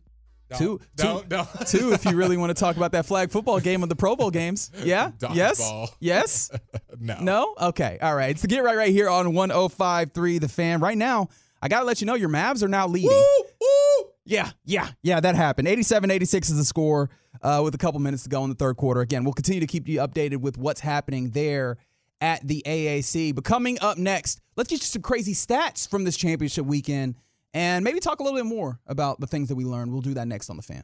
Don't, 0.49 0.59
two, 0.59 0.81
don't, 0.97 1.21
two, 1.21 1.29
don't. 1.29 1.47
two, 1.67 1.93
if 1.93 2.03
you 2.03 2.17
really 2.17 2.35
want 2.35 2.49
to 2.49 2.59
talk 2.59 2.75
about 2.75 2.91
that 2.91 3.05
flag 3.05 3.31
football 3.31 3.61
game 3.61 3.83
of 3.83 3.87
the 3.87 3.95
Pro 3.95 4.17
Bowl 4.17 4.31
games. 4.31 4.69
Yeah? 4.83 5.11
yes? 5.33 5.61
Dodgeball. 5.61 5.95
Yes? 6.01 6.51
no. 6.99 7.19
No? 7.21 7.55
Okay. 7.61 7.97
All 8.01 8.15
right. 8.15 8.37
So 8.37 8.49
get 8.49 8.65
right 8.65 8.75
right 8.75 8.91
here 8.91 9.07
on 9.07 9.27
105.3 9.27 10.41
The 10.41 10.49
Fan. 10.49 10.81
Right 10.81 10.97
now, 10.97 11.29
I 11.65 11.67
got 11.67 11.79
to 11.79 11.85
let 11.85 11.99
you 11.99 12.05
know 12.05 12.13
your 12.13 12.29
Mavs 12.29 12.61
are 12.61 12.67
now 12.67 12.85
leading. 12.85 13.09
Woo, 13.09 13.43
woo. 13.59 14.09
Yeah, 14.23 14.51
yeah, 14.65 14.89
yeah, 15.01 15.19
that 15.19 15.33
happened. 15.33 15.67
87 15.67 16.11
86 16.11 16.51
is 16.51 16.57
the 16.57 16.63
score 16.63 17.09
uh, 17.41 17.61
with 17.63 17.73
a 17.73 17.79
couple 17.79 17.99
minutes 17.99 18.21
to 18.21 18.29
go 18.29 18.43
in 18.43 18.51
the 18.51 18.55
third 18.55 18.77
quarter. 18.77 19.01
Again, 19.01 19.23
we'll 19.23 19.33
continue 19.33 19.61
to 19.61 19.65
keep 19.65 19.87
you 19.87 19.97
updated 19.97 20.41
with 20.41 20.59
what's 20.59 20.79
happening 20.79 21.31
there 21.31 21.77
at 22.21 22.47
the 22.47 22.61
AAC. 22.67 23.33
But 23.33 23.45
coming 23.45 23.79
up 23.81 23.97
next, 23.97 24.41
let's 24.55 24.69
get 24.69 24.81
you 24.81 24.85
some 24.85 25.01
crazy 25.01 25.33
stats 25.33 25.89
from 25.89 26.03
this 26.03 26.15
championship 26.15 26.67
weekend 26.67 27.15
and 27.55 27.83
maybe 27.83 27.99
talk 27.99 28.19
a 28.19 28.23
little 28.23 28.37
bit 28.37 28.45
more 28.45 28.79
about 28.85 29.19
the 29.19 29.25
things 29.25 29.49
that 29.49 29.55
we 29.55 29.65
learned. 29.65 29.91
We'll 29.91 30.01
do 30.01 30.13
that 30.13 30.27
next 30.27 30.51
on 30.51 30.57
the 30.57 30.63
fan. 30.63 30.83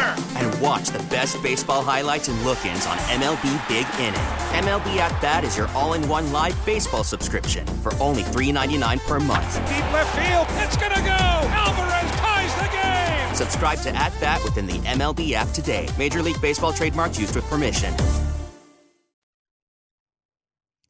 And 0.61 0.67
watch 0.67 0.89
the 0.89 0.99
best 1.09 1.41
baseball 1.41 1.81
highlights 1.81 2.27
and 2.27 2.39
look-ins 2.43 2.85
on 2.85 2.97
MLB 2.97 3.67
Big 3.67 3.85
Inning. 3.99 4.13
MLB 4.63 4.97
At 4.97 5.19
Bat 5.21 5.43
is 5.43 5.57
your 5.57 5.67
all-in-one 5.69 6.31
live 6.31 6.65
baseball 6.65 7.03
subscription 7.03 7.65
for 7.65 7.93
only 7.95 8.23
$3.99 8.23 8.99
per 9.07 9.19
month. 9.19 9.55
Deep 9.67 9.91
left 9.91 10.15
field, 10.15 10.47
it's 10.63 10.77
gonna 10.77 10.95
go. 10.95 11.47
Alvarez 11.49 12.11
ties 12.19 12.53
the 12.55 12.69
game. 12.71 13.35
Subscribe 13.35 13.79
to 13.79 13.89
At 13.95 14.13
Bat 14.21 14.43
within 14.43 14.67
the 14.67 14.79
MLB 14.79 15.33
app 15.33 15.49
today. 15.49 15.87
Major 15.97 16.21
League 16.21 16.39
Baseball 16.41 16.73
trademarks 16.73 17.19
used 17.19 17.35
with 17.35 17.45
permission. 17.45 17.93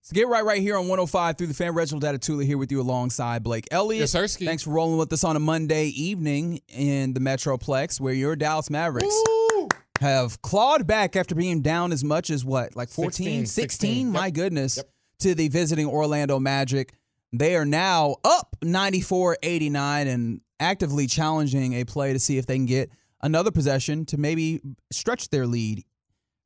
So 0.01 0.15
get 0.15 0.27
right 0.27 0.43
right 0.43 0.61
here 0.61 0.75
on 0.75 0.89
105 0.89 1.37
through 1.37 1.47
the 1.47 1.53
fan. 1.53 1.73
Reginald 1.73 2.03
Adetula 2.03 2.43
here 2.43 2.57
with 2.57 2.69
you 2.69 2.81
alongside 2.81 3.43
Blake 3.43 3.69
Elliott. 3.71 4.13
Yes, 4.13 4.35
Thanks 4.35 4.63
for 4.63 4.71
rolling 4.71 4.97
with 4.97 5.13
us 5.13 5.23
on 5.23 5.37
a 5.37 5.39
Monday 5.39 5.85
evening 5.85 6.59
in 6.67 7.13
the 7.13 7.21
Metroplex 7.21 8.01
where 8.01 8.13
your 8.13 8.35
Dallas 8.35 8.69
Mavericks 8.69 9.07
Woo. 9.07 9.40
Have 10.01 10.41
clawed 10.41 10.85
back 10.87 11.15
after 11.15 11.35
being 11.35 11.61
down 11.61 11.91
as 11.93 12.03
much 12.03 12.29
as 12.29 12.43
what, 12.43 12.75
like 12.75 12.89
14, 12.89 13.45
16, 13.45 13.45
16? 13.45 13.69
16. 13.69 14.11
My 14.11 14.29
goodness, 14.31 14.77
Yep. 14.77 14.89
to 15.19 15.35
the 15.35 15.47
visiting 15.47 15.87
Orlando 15.87 16.39
Magic. 16.39 16.93
They 17.31 17.55
are 17.55 17.65
now 17.65 18.17
up 18.25 18.55
94 18.63 19.37
89 19.41 20.07
and 20.07 20.41
actively 20.59 21.07
challenging 21.07 21.73
a 21.73 21.85
play 21.85 22.13
to 22.13 22.19
see 22.19 22.37
if 22.37 22.45
they 22.45 22.55
can 22.55 22.65
get 22.65 22.89
another 23.21 23.51
possession 23.51 24.05
to 24.07 24.17
maybe 24.17 24.59
stretch 24.91 25.29
their 25.29 25.47
lead. 25.47 25.85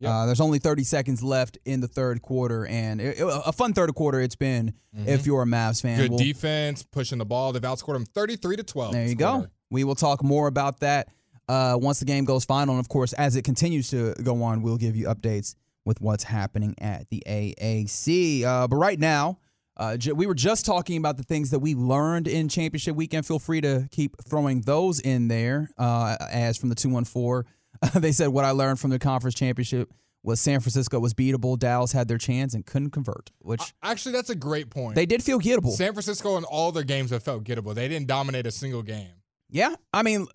Yep. 0.02 0.12
Uh, 0.12 0.26
there's 0.26 0.42
only 0.42 0.60
30 0.60 0.84
seconds 0.84 1.24
left 1.24 1.58
in 1.64 1.80
the 1.80 1.88
third 1.88 2.22
quarter, 2.22 2.66
and 2.68 3.00
it- 3.00 3.18
it- 3.18 3.24
a 3.46 3.54
fun 3.54 3.74
third 3.74 3.96
quarter 3.96 4.20
it's 4.20 4.36
been 4.36 4.74
if 4.94 5.26
you're 5.26 5.42
a 5.44 5.46
Mavs 5.46 5.82
fan. 5.82 5.94
Mm-hmm. 5.94 6.02
Good 6.02 6.10
We'll- 6.12 6.20
defense, 6.20 6.84
pushing 6.84 7.18
the 7.18 7.26
ball. 7.26 7.54
They've 7.54 7.62
outscored 7.62 7.94
them 7.94 8.06
33 8.06 8.58
to 8.58 8.64
12. 8.64 8.92
there 8.92 9.08
you 9.08 9.16
go. 9.16 9.48
We 9.72 9.86
will 9.86 9.96
talk 9.96 10.22
more 10.22 10.48
about 10.48 10.82
that 10.82 11.08
uh, 11.48 11.78
once 11.80 12.00
the 12.00 12.06
game 12.06 12.26
goes 12.26 12.46
final. 12.46 12.76
And 12.76 12.80
of 12.80 12.90
course, 12.90 13.14
as 13.14 13.36
it 13.36 13.44
continues 13.44 13.90
to 13.92 14.14
go 14.24 14.42
on, 14.44 14.62
we'll 14.62 14.78
give 14.78 14.96
you 14.96 15.08
updates 15.08 15.56
with 15.86 16.02
what's 16.02 16.24
happening 16.24 16.76
at 16.80 17.10
the 17.10 17.24
AAC. 17.28 18.44
Uh, 18.44 18.68
but 18.68 18.76
right 18.78 19.00
now, 19.00 19.40
uh, 19.78 19.98
ju- 19.98 20.16
we 20.16 20.26
were 20.26 20.34
just 20.36 20.66
talking 20.66 20.98
about 20.98 21.18
the 21.18 21.24
things 21.24 21.52
that 21.52 21.60
we 21.60 21.76
learned 21.76 22.28
in 22.28 22.48
championship 22.50 22.96
weekend. 22.96 23.26
Feel 23.26 23.40
free 23.40 23.62
to 23.62 23.88
keep 23.92 24.16
throwing 24.28 24.62
those 24.62 25.00
in 25.00 25.28
there. 25.28 25.70
Uh, 25.78 26.16
as 26.32 26.58
from 26.58 26.70
the 26.70 26.76
214, 26.76 27.44
they 28.02 28.12
said, 28.12 28.28
What 28.30 28.46
I 28.46 28.52
learned 28.52 28.80
from 28.80 28.90
the 28.92 29.00
conference 29.00 29.36
championship 29.36 29.92
was 30.24 30.40
San 30.40 30.60
Francisco 30.60 31.00
was 31.00 31.14
beatable. 31.14 31.60
Dallas 31.60 31.92
had 31.92 32.08
their 32.08 32.18
chance 32.18 32.56
and 32.56 32.66
couldn't 32.66 32.90
convert, 32.92 33.32
which 33.40 33.76
Actually, 33.84 34.14
that's 34.14 34.32
a 34.32 34.36
great 34.36 34.72
point. 34.72 34.96
they 34.96 35.06
did 35.06 35.22
feel 35.22 35.40
gettable. 35.40 35.72
San 35.72 35.94
Francisco 35.94 36.38
in 36.38 36.46
all 36.46 36.72
their 36.72 36.84
games 36.84 37.12
have 37.12 37.22
felt 37.22 37.44
gettable. 37.44 37.76
They 37.76 37.88
didn't 37.88 38.08
dominate 38.08 38.48
a 38.48 38.52
single 38.52 38.82
game. 38.82 39.12
yeah. 39.52 39.76
I 39.94 40.02
mean, 40.02 40.26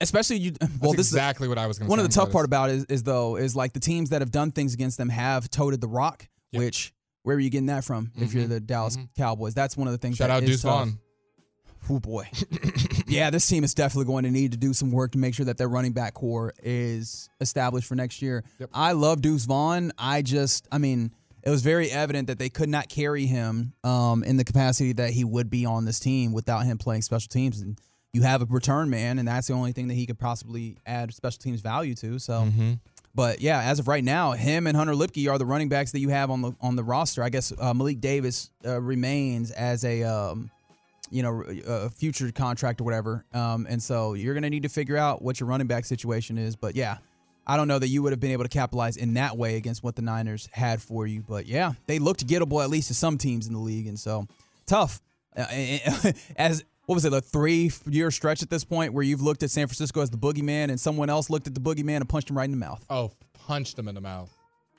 especially 0.00 0.36
you. 0.38 0.52
That's 0.52 0.72
Well, 0.80 0.92
this 0.92 1.06
is 1.08 1.12
exactly 1.12 1.48
what 1.48 1.58
I 1.58 1.66
was 1.66 1.78
going 1.78 1.86
to 1.86 1.88
say. 1.88 1.90
one 1.90 1.98
of 1.98 2.06
the 2.08 2.12
tough 2.14 2.30
part 2.32 2.44
about 2.44 2.70
it 2.70 2.76
is, 2.76 2.84
is 2.86 3.02
though 3.02 3.36
is 3.36 3.54
like 3.56 3.72
the 3.72 3.80
teams 3.80 4.10
that 4.10 4.20
have 4.22 4.30
done 4.30 4.50
things 4.52 4.74
against 4.74 4.98
them 4.98 5.08
have 5.08 5.50
toted 5.50 5.80
the 5.80 5.88
rock, 5.88 6.26
Yep. 6.52 6.60
which 6.60 6.92
where 7.22 7.36
are 7.36 7.40
you 7.40 7.50
getting 7.50 7.66
that 7.66 7.84
from 7.84 8.10
if 8.16 8.32
you're 8.32 8.44
Mhm, 8.44 8.48
the 8.48 8.60
Dallas 8.60 8.96
mhm. 8.96 9.08
Cowboys? 9.16 9.54
That's 9.54 9.76
one 9.76 9.86
of 9.88 9.92
the 9.92 9.98
things. 9.98 10.16
Shout 10.16 10.28
that 10.28 10.36
out 10.38 10.42
is 10.42 10.50
Deuce. 10.50 10.62
Vaughn. 10.62 10.98
Oh 11.88 11.98
boy, 11.98 12.28
yeah, 13.08 13.30
this 13.30 13.46
team 13.46 13.64
is 13.64 13.74
definitely 13.74 14.04
going 14.04 14.24
to 14.24 14.30
need 14.30 14.52
to 14.52 14.58
do 14.58 14.72
some 14.74 14.90
work 14.92 15.12
to 15.12 15.18
make 15.18 15.34
sure 15.34 15.46
that 15.46 15.56
their 15.58 15.68
running 15.68 15.92
back 15.92 16.14
core 16.14 16.52
is 16.62 17.28
established 17.40 17.88
for 17.88 17.94
next 17.94 18.20
year. 18.22 18.44
Yep. 18.58 18.70
I 18.74 18.92
love 18.92 19.22
Deuce 19.22 19.44
Vaughn. 19.46 19.90
I 19.98 20.22
just, 20.22 20.68
I 20.70 20.78
mean, 20.78 21.10
it 21.42 21.48
was 21.50 21.62
very 21.62 21.90
evident 21.90 22.26
that 22.28 22.38
they 22.38 22.50
could 22.50 22.68
not 22.68 22.88
carry 22.90 23.24
him 23.26 23.72
um, 23.82 24.22
in 24.24 24.36
the 24.36 24.44
capacity 24.44 24.92
that 24.92 25.10
he 25.10 25.24
would 25.24 25.48
be 25.50 25.64
on 25.64 25.84
this 25.86 25.98
team 25.98 26.32
without 26.32 26.64
him 26.66 26.76
playing 26.78 27.02
special 27.02 27.28
teams. 27.28 27.60
And 27.62 27.78
you 28.12 28.22
have 28.22 28.42
a 28.42 28.46
return 28.46 28.90
man, 28.90 29.18
and 29.18 29.28
that's 29.28 29.46
the 29.46 29.54
only 29.54 29.72
thing 29.72 29.88
that 29.88 29.94
he 29.94 30.06
could 30.06 30.18
possibly 30.18 30.76
add 30.86 31.12
special 31.14 31.38
teams 31.38 31.60
value 31.60 31.94
to. 31.96 32.18
So. 32.18 32.32
Mm-hmm. 32.32 32.72
But 33.12 33.40
yeah, 33.40 33.60
as 33.62 33.80
of 33.80 33.88
right 33.88 34.04
now, 34.04 34.32
him 34.32 34.68
and 34.68 34.76
Hunter 34.76 34.92
Luepke 34.92 35.28
are 35.28 35.36
the 35.36 35.44
running 35.44 35.68
backs 35.68 35.90
that 35.90 35.98
you 35.98 36.10
have 36.10 36.30
on 36.30 36.42
the 36.42 36.52
on 36.60 36.76
the 36.76 36.84
roster. 36.84 37.24
I 37.24 37.28
guess 37.28 37.52
uh, 37.58 37.74
Malik 37.74 38.00
Davis 38.00 38.50
uh, 38.64 38.80
remains 38.80 39.50
as 39.50 39.84
a 39.84 40.04
um, 40.04 40.48
you 41.10 41.24
know 41.24 41.42
a 41.66 41.90
future 41.90 42.30
contract 42.30 42.80
or 42.80 42.84
whatever. 42.84 43.24
Um, 43.34 43.66
and 43.68 43.82
so 43.82 44.14
you're 44.14 44.34
gonna 44.34 44.48
need 44.48 44.62
to 44.62 44.68
figure 44.68 44.96
out 44.96 45.22
what 45.22 45.40
your 45.40 45.48
running 45.48 45.66
back 45.66 45.86
situation 45.86 46.38
is. 46.38 46.54
But 46.54 46.76
yeah, 46.76 46.98
I 47.46 47.56
don't 47.56 47.66
know 47.66 47.80
that 47.80 47.88
you 47.88 48.00
would 48.02 48.12
have 48.12 48.20
been 48.20 48.30
able 48.30 48.44
to 48.44 48.48
capitalize 48.48 48.96
in 48.96 49.14
that 49.14 49.36
way 49.36 49.56
against 49.56 49.82
what 49.82 49.96
the 49.96 50.02
Niners 50.02 50.48
had 50.52 50.80
for 50.80 51.04
you. 51.04 51.24
But 51.28 51.46
yeah, 51.46 51.72
they 51.86 51.98
looked 51.98 52.24
gettable 52.26 52.62
at 52.62 52.70
least 52.70 52.88
to 52.88 52.94
some 52.94 53.18
teams 53.18 53.48
in 53.48 53.52
the 53.52 53.58
league, 53.58 53.88
and 53.88 53.98
so 53.98 54.28
tough. 54.66 55.00
Uh, 55.36 55.46
as 56.36 56.64
what 56.90 56.96
was 56.96 57.04
it, 57.04 57.12
a 57.12 57.20
three 57.20 57.70
year 57.88 58.10
stretch 58.10 58.42
at 58.42 58.50
this 58.50 58.64
point 58.64 58.92
where 58.92 59.04
you've 59.04 59.22
looked 59.22 59.44
at 59.44 59.50
San 59.52 59.68
Francisco 59.68 60.00
as 60.00 60.10
the 60.10 60.18
boogeyman 60.18 60.70
and 60.70 60.80
someone 60.80 61.08
else 61.08 61.30
looked 61.30 61.46
at 61.46 61.54
the 61.54 61.60
boogeyman 61.60 61.98
and 61.98 62.08
punched 62.08 62.28
him 62.28 62.36
right 62.36 62.46
in 62.46 62.50
the 62.50 62.56
mouth. 62.56 62.84
Oh, 62.90 63.12
punched 63.46 63.78
him 63.78 63.86
in 63.86 63.94
the 63.94 64.00
mouth. 64.00 64.28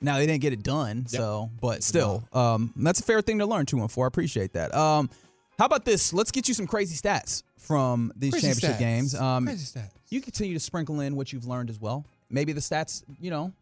Now 0.02 0.18
they 0.18 0.26
didn't 0.26 0.42
get 0.42 0.52
it 0.52 0.62
done, 0.62 1.06
so 1.06 1.48
but 1.58 1.82
still, 1.82 2.22
um, 2.34 2.70
that's 2.76 3.00
a 3.00 3.02
fair 3.02 3.22
thing 3.22 3.38
to 3.38 3.46
learn. 3.46 3.64
Two 3.64 3.78
and 3.80 3.90
four, 3.90 4.04
I 4.04 4.08
appreciate 4.08 4.52
that. 4.52 4.74
Um, 4.74 5.08
how 5.58 5.64
about 5.64 5.86
this? 5.86 6.12
Let's 6.12 6.30
get 6.30 6.48
you 6.48 6.52
some 6.52 6.66
crazy 6.66 6.96
stats 6.96 7.44
from 7.56 8.12
these 8.14 8.32
Crazy 8.32 8.48
championship 8.48 8.76
stats. 8.76 8.78
games. 8.78 9.14
Um, 9.14 9.46
Crazy 9.46 9.78
stats. 9.78 9.92
you 10.10 10.20
continue 10.20 10.52
to 10.52 10.60
sprinkle 10.60 11.00
in 11.00 11.16
what 11.16 11.32
you've 11.32 11.46
learned 11.46 11.70
as 11.70 11.80
well. 11.80 12.04
Maybe 12.28 12.52
the 12.52 12.60
stats, 12.60 13.04
you 13.22 13.30
know, 13.30 13.54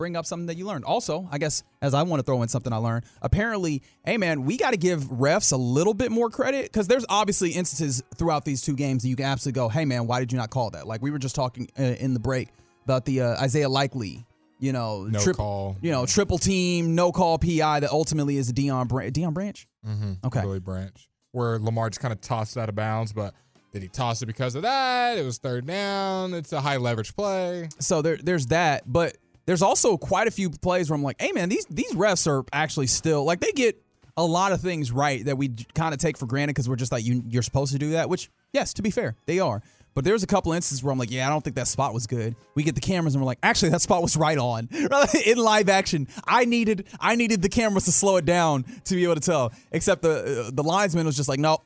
bring 0.00 0.16
up 0.16 0.24
something 0.24 0.46
that 0.46 0.56
you 0.56 0.64
learned. 0.66 0.82
Also, 0.86 1.28
I 1.30 1.36
guess 1.36 1.62
as 1.82 1.92
I 1.92 2.02
want 2.04 2.20
to 2.20 2.24
throw 2.24 2.40
in 2.40 2.48
something 2.48 2.72
I 2.72 2.78
learned, 2.78 3.04
apparently, 3.20 3.82
hey 4.02 4.16
man, 4.16 4.46
we 4.46 4.56
got 4.56 4.70
to 4.70 4.78
give 4.78 5.02
refs 5.04 5.52
a 5.52 5.56
little 5.58 5.92
bit 5.92 6.10
more 6.10 6.30
credit 6.30 6.64
because 6.64 6.88
there's 6.88 7.04
obviously 7.10 7.50
instances 7.50 8.02
throughout 8.16 8.46
these 8.46 8.62
two 8.62 8.74
games 8.74 9.02
that 9.02 9.10
you 9.10 9.16
can 9.16 9.26
absolutely 9.26 9.56
go, 9.60 9.68
hey 9.68 9.84
man, 9.84 10.06
why 10.06 10.18
did 10.18 10.32
you 10.32 10.38
not 10.38 10.48
call 10.48 10.70
that? 10.70 10.86
Like 10.86 11.02
we 11.02 11.10
were 11.10 11.18
just 11.18 11.34
talking 11.34 11.68
uh, 11.78 11.82
in 11.82 12.14
the 12.14 12.18
break 12.18 12.48
about 12.86 13.04
the 13.04 13.20
uh, 13.20 13.42
Isaiah 13.42 13.68
Likely, 13.68 14.24
you 14.58 14.72
know, 14.72 15.04
No 15.04 15.20
trip- 15.20 15.36
call. 15.36 15.76
you 15.82 15.90
know, 15.90 16.06
triple 16.06 16.38
team, 16.38 16.94
no 16.94 17.12
call 17.12 17.36
PI 17.38 17.80
that 17.80 17.90
ultimately 17.90 18.38
is 18.38 18.48
a 18.48 18.54
Dion 18.54 18.86
Bran- 18.86 19.12
Dion 19.12 19.34
Branch. 19.34 19.68
Mm-hmm. 19.86 20.12
Okay. 20.24 20.40
Billy 20.40 20.60
Branch, 20.60 20.96
where 21.32 21.58
Lamar 21.58 21.90
just 21.90 22.00
kind 22.00 22.12
of 22.12 22.22
tossed 22.22 22.56
out 22.56 22.70
of 22.70 22.74
bounds, 22.74 23.12
but 23.12 23.34
did 23.74 23.82
he 23.82 23.88
toss 23.88 24.22
it 24.22 24.26
because 24.26 24.54
of 24.54 24.62
that? 24.62 25.18
It 25.18 25.26
was 25.26 25.36
third 25.36 25.66
down. 25.66 26.32
It's 26.32 26.54
a 26.54 26.60
high 26.62 26.78
leverage 26.78 27.14
play. 27.14 27.68
So 27.80 28.00
there, 28.00 28.16
there's 28.16 28.46
that, 28.46 28.90
but 28.90 29.16
there's 29.46 29.62
also 29.62 29.96
quite 29.96 30.28
a 30.28 30.30
few 30.30 30.50
plays 30.50 30.90
where 30.90 30.96
I'm 30.96 31.02
like, 31.02 31.20
hey 31.20 31.32
man, 31.32 31.48
these 31.48 31.66
these 31.66 31.92
refs 31.92 32.26
are 32.26 32.44
actually 32.52 32.86
still 32.86 33.24
like 33.24 33.40
they 33.40 33.52
get 33.52 33.82
a 34.16 34.24
lot 34.24 34.52
of 34.52 34.60
things 34.60 34.92
right 34.92 35.24
that 35.24 35.38
we 35.38 35.48
kind 35.74 35.94
of 35.94 36.00
take 36.00 36.18
for 36.18 36.26
granted 36.26 36.54
because 36.54 36.68
we're 36.68 36.76
just 36.76 36.92
like 36.92 37.04
you, 37.04 37.22
you're 37.28 37.42
supposed 37.42 37.72
to 37.72 37.78
do 37.78 37.90
that. 37.92 38.08
Which 38.08 38.30
yes, 38.52 38.74
to 38.74 38.82
be 38.82 38.90
fair, 38.90 39.16
they 39.26 39.38
are. 39.38 39.62
But 39.92 40.04
there's 40.04 40.22
a 40.22 40.26
couple 40.26 40.52
instances 40.52 40.84
where 40.84 40.92
I'm 40.92 40.98
like, 40.98 41.10
yeah, 41.10 41.26
I 41.26 41.30
don't 41.30 41.42
think 41.42 41.56
that 41.56 41.66
spot 41.66 41.92
was 41.92 42.06
good. 42.06 42.36
We 42.54 42.62
get 42.62 42.76
the 42.76 42.80
cameras 42.80 43.14
and 43.14 43.22
we're 43.22 43.26
like, 43.26 43.40
actually, 43.42 43.70
that 43.70 43.82
spot 43.82 44.02
was 44.02 44.16
right 44.16 44.38
on 44.38 44.68
in 45.26 45.38
live 45.38 45.68
action. 45.68 46.06
I 46.24 46.44
needed 46.44 46.86
I 47.00 47.16
needed 47.16 47.42
the 47.42 47.48
cameras 47.48 47.86
to 47.86 47.92
slow 47.92 48.16
it 48.16 48.24
down 48.24 48.64
to 48.84 48.94
be 48.94 49.04
able 49.04 49.16
to 49.16 49.20
tell. 49.20 49.52
Except 49.72 50.02
the 50.02 50.46
uh, 50.46 50.50
the 50.52 50.62
linesman 50.62 51.06
was 51.06 51.16
just 51.16 51.28
like, 51.28 51.40
no, 51.40 51.58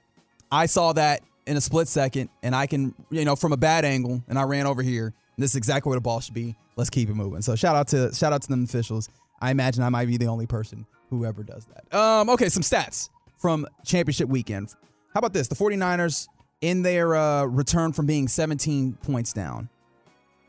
I 0.51 0.67
saw 0.67 0.93
that 0.95 1.23
in 1.47 1.57
a 1.57 1.61
split 1.61 1.89
second, 1.89 2.31
and 2.43 2.55
I 2.55 2.67
can, 2.67 2.95
you 3.11 3.25
know, 3.25 3.37
from 3.37 3.53
a 3.53 3.57
bad 3.57 3.85
angle, 3.85 4.23
and 4.29 4.39
I 4.39 4.45
ran 4.45 4.67
over 4.67 4.83
here. 4.83 5.13
This 5.37 5.53
is 5.53 5.57
exactly 5.57 5.91
where 5.91 5.97
the 5.97 6.03
ball 6.03 6.21
should 6.21 6.35
be. 6.35 6.55
Let's 6.77 6.91
keep 6.91 7.09
it 7.09 7.15
moving. 7.15 7.43
So 7.43 7.57
shout 7.57 7.77
out 7.77 7.89
to 7.89 8.15
shout 8.15 8.33
out 8.33 8.43
to 8.43 8.49
them 8.49 8.65
officials. 8.65 9.09
I 9.41 9.51
imagine 9.51 9.83
I 9.83 9.89
might 9.89 10.07
be 10.09 10.17
the 10.17 10.27
only 10.27 10.47
person 10.47 10.87
who 11.11 11.25
ever 11.25 11.43
does 11.43 11.67
that. 11.67 11.97
Um, 11.97 12.31
okay, 12.31 12.49
some 12.49 12.63
stats 12.63 13.11
from 13.39 13.67
championship 13.85 14.29
weekend. 14.29 14.75
How 15.13 15.19
about 15.19 15.33
this? 15.33 15.49
The 15.49 15.55
49ers, 15.55 16.29
in 16.61 16.83
their 16.83 17.15
uh, 17.15 17.45
return 17.45 17.93
from 17.93 18.07
being 18.07 18.27
17 18.27 18.95
points 19.03 19.33
down, 19.33 19.69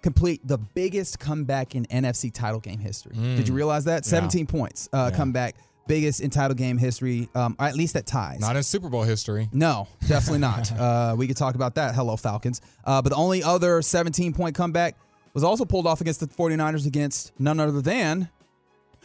complete 0.01 0.39
the 0.47 0.57
biggest 0.57 1.19
comeback 1.19 1.75
in 1.75 1.85
NFC 1.85 2.31
title 2.33 2.59
game 2.59 2.79
history. 2.79 3.15
Did 3.15 3.47
you 3.47 3.53
realize 3.53 3.85
that? 3.85 4.05
17 4.05 4.45
points 4.47 4.87
uh, 4.93 5.09
Yeah. 5.11 5.17
comeback, 5.17 5.55
biggest 5.87 6.21
in 6.21 6.29
title 6.29 6.55
game 6.55 6.77
history, 6.77 7.29
um, 7.35 7.55
or 7.59 7.65
at 7.65 7.75
least 7.75 7.95
at 7.95 8.05
ties. 8.05 8.39
Not 8.39 8.55
in 8.55 8.63
Super 8.63 8.89
Bowl 8.89 9.03
history. 9.03 9.49
No, 9.51 9.87
definitely 10.07 10.39
not. 10.39 10.71
uh, 10.79 11.15
we 11.17 11.27
could 11.27 11.37
talk 11.37 11.55
about 11.55 11.75
that. 11.75 11.95
Hello, 11.95 12.15
Falcons. 12.17 12.61
Uh, 12.83 13.01
but 13.01 13.09
the 13.09 13.15
only 13.15 13.43
other 13.43 13.81
17 13.81 14.33
point 14.33 14.55
comeback 14.55 14.95
was 15.33 15.43
also 15.43 15.65
pulled 15.65 15.85
off 15.85 16.01
against 16.01 16.19
the 16.19 16.27
49ers 16.27 16.87
against 16.87 17.31
none 17.39 17.59
other 17.59 17.81
than 17.81 18.29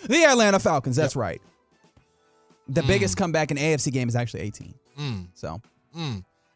the 0.06 0.24
Atlanta 0.24 0.58
Falcons. 0.58 0.96
That's 0.96 1.16
right. 1.16 1.42
The 2.68 2.82
biggest 2.84 3.16
comeback 3.16 3.50
in 3.50 3.56
AFC 3.56 3.92
game 3.92 4.08
is 4.08 4.14
actually 4.14 4.42
18. 4.42 4.74
So, 5.34 5.60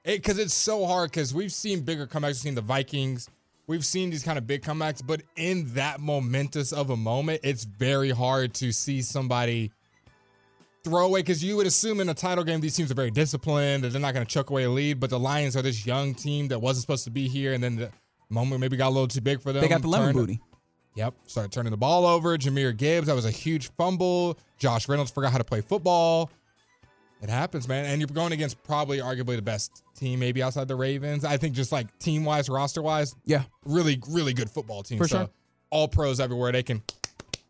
Because 0.05 0.39
it's 0.39 0.55
so 0.55 0.85
hard 0.87 1.11
because 1.11 1.35
we've 1.35 1.53
seen 1.53 1.81
bigger 1.81 2.07
comebacks. 2.07 2.27
We've 2.27 2.37
seen 2.37 2.55
the 2.55 2.61
Vikings. 2.61 3.29
We've 3.67 3.85
seen 3.85 4.11
these 4.11 4.23
kind 4.23 4.37
of 4.37 4.47
big 4.47 4.63
comebacks, 4.63 5.05
but 5.05 5.23
in 5.37 5.67
that 5.73 5.99
momentous 5.99 6.73
of 6.73 6.91
a 6.91 6.97
moment, 6.97 7.41
it's 7.43 7.65
very 7.65 8.11
hard 8.11 8.53
to 8.55 8.71
see 8.73 9.01
somebody 9.01 9.73
throw 10.85 11.07
away 11.07 11.21
because 11.21 11.43
you 11.43 11.57
would 11.57 11.67
assume 11.67 12.01
in 12.01 12.09
a 12.09 12.15
title 12.15 12.45
game 12.45 12.61
these 12.61 12.77
teams 12.77 12.91
are 12.91 12.95
very 12.95 13.11
disciplined 13.11 13.83
that 13.85 13.89
they're 13.91 14.01
not 14.01 14.15
going 14.15 14.25
to 14.25 14.31
chuck 14.33 14.51
away 14.51 14.65
a 14.65 14.71
lead. 14.71 15.01
But 15.01 15.11
the 15.11 15.19
Lions 15.19 15.57
are 15.57 15.63
this 15.63 15.85
young 15.87 16.15
team 16.15 16.49
that 16.49 16.59
wasn't 16.61 16.83
supposed 16.83 17.05
to 17.05 17.11
be 17.11 17.27
here, 17.29 17.53
and 17.55 17.63
then 17.65 17.77
the 17.77 17.91
moment 18.29 18.61
maybe 18.61 18.77
got 18.77 18.89
a 18.89 18.91
little 18.91 19.09
too 19.09 19.21
big 19.21 19.41
for 19.41 19.53
them. 19.53 19.63
they 19.63 19.69
got 19.69 19.83
the 19.83 19.89
lemon 19.89 20.09
turned- 20.15 20.19
booty. 20.19 20.41
Yep. 20.97 21.15
Started 21.27 21.51
turning 21.51 21.73
the 21.73 21.77
ball 21.77 22.07
over. 22.07 22.39
Jahmyr 22.39 22.77
Gibbs, 22.77 23.09
that 23.09 23.15
was 23.17 23.25
a 23.25 23.31
huge 23.33 23.69
fumble. 23.73 24.39
Josh 24.59 24.89
Reynolds 24.89 25.11
forgot 25.11 25.33
how 25.33 25.39
to 25.39 25.45
play 25.45 25.61
football. 25.61 26.31
It 27.21 27.29
happens, 27.29 27.67
man. 27.67 27.87
And 27.87 28.01
you're 28.01 28.07
going 28.07 28.31
against 28.33 28.63
probably 28.63 28.99
arguably 28.99 29.35
the 29.35 29.43
best 29.43 29.83
team, 29.99 30.21
maybe 30.21 30.41
outside 30.41 30.69
the 30.69 30.77
Ravens. 30.77 31.25
I 31.25 31.37
think 31.37 31.55
just 31.57 31.73
like 31.73 31.99
team 31.99 32.25
wise, 32.25 32.49
roster 32.49 32.81
wise, 32.81 33.17
Yeah. 33.25 33.43
really, 33.65 33.99
really 34.09 34.35
good 34.35 34.49
football 34.49 34.85
team. 34.85 34.99
For 34.99 35.09
so 35.09 35.17
sure. 35.19 35.31
all 35.71 35.89
pros 35.89 36.21
everywhere. 36.21 36.53
They 36.53 36.63
can 36.63 36.81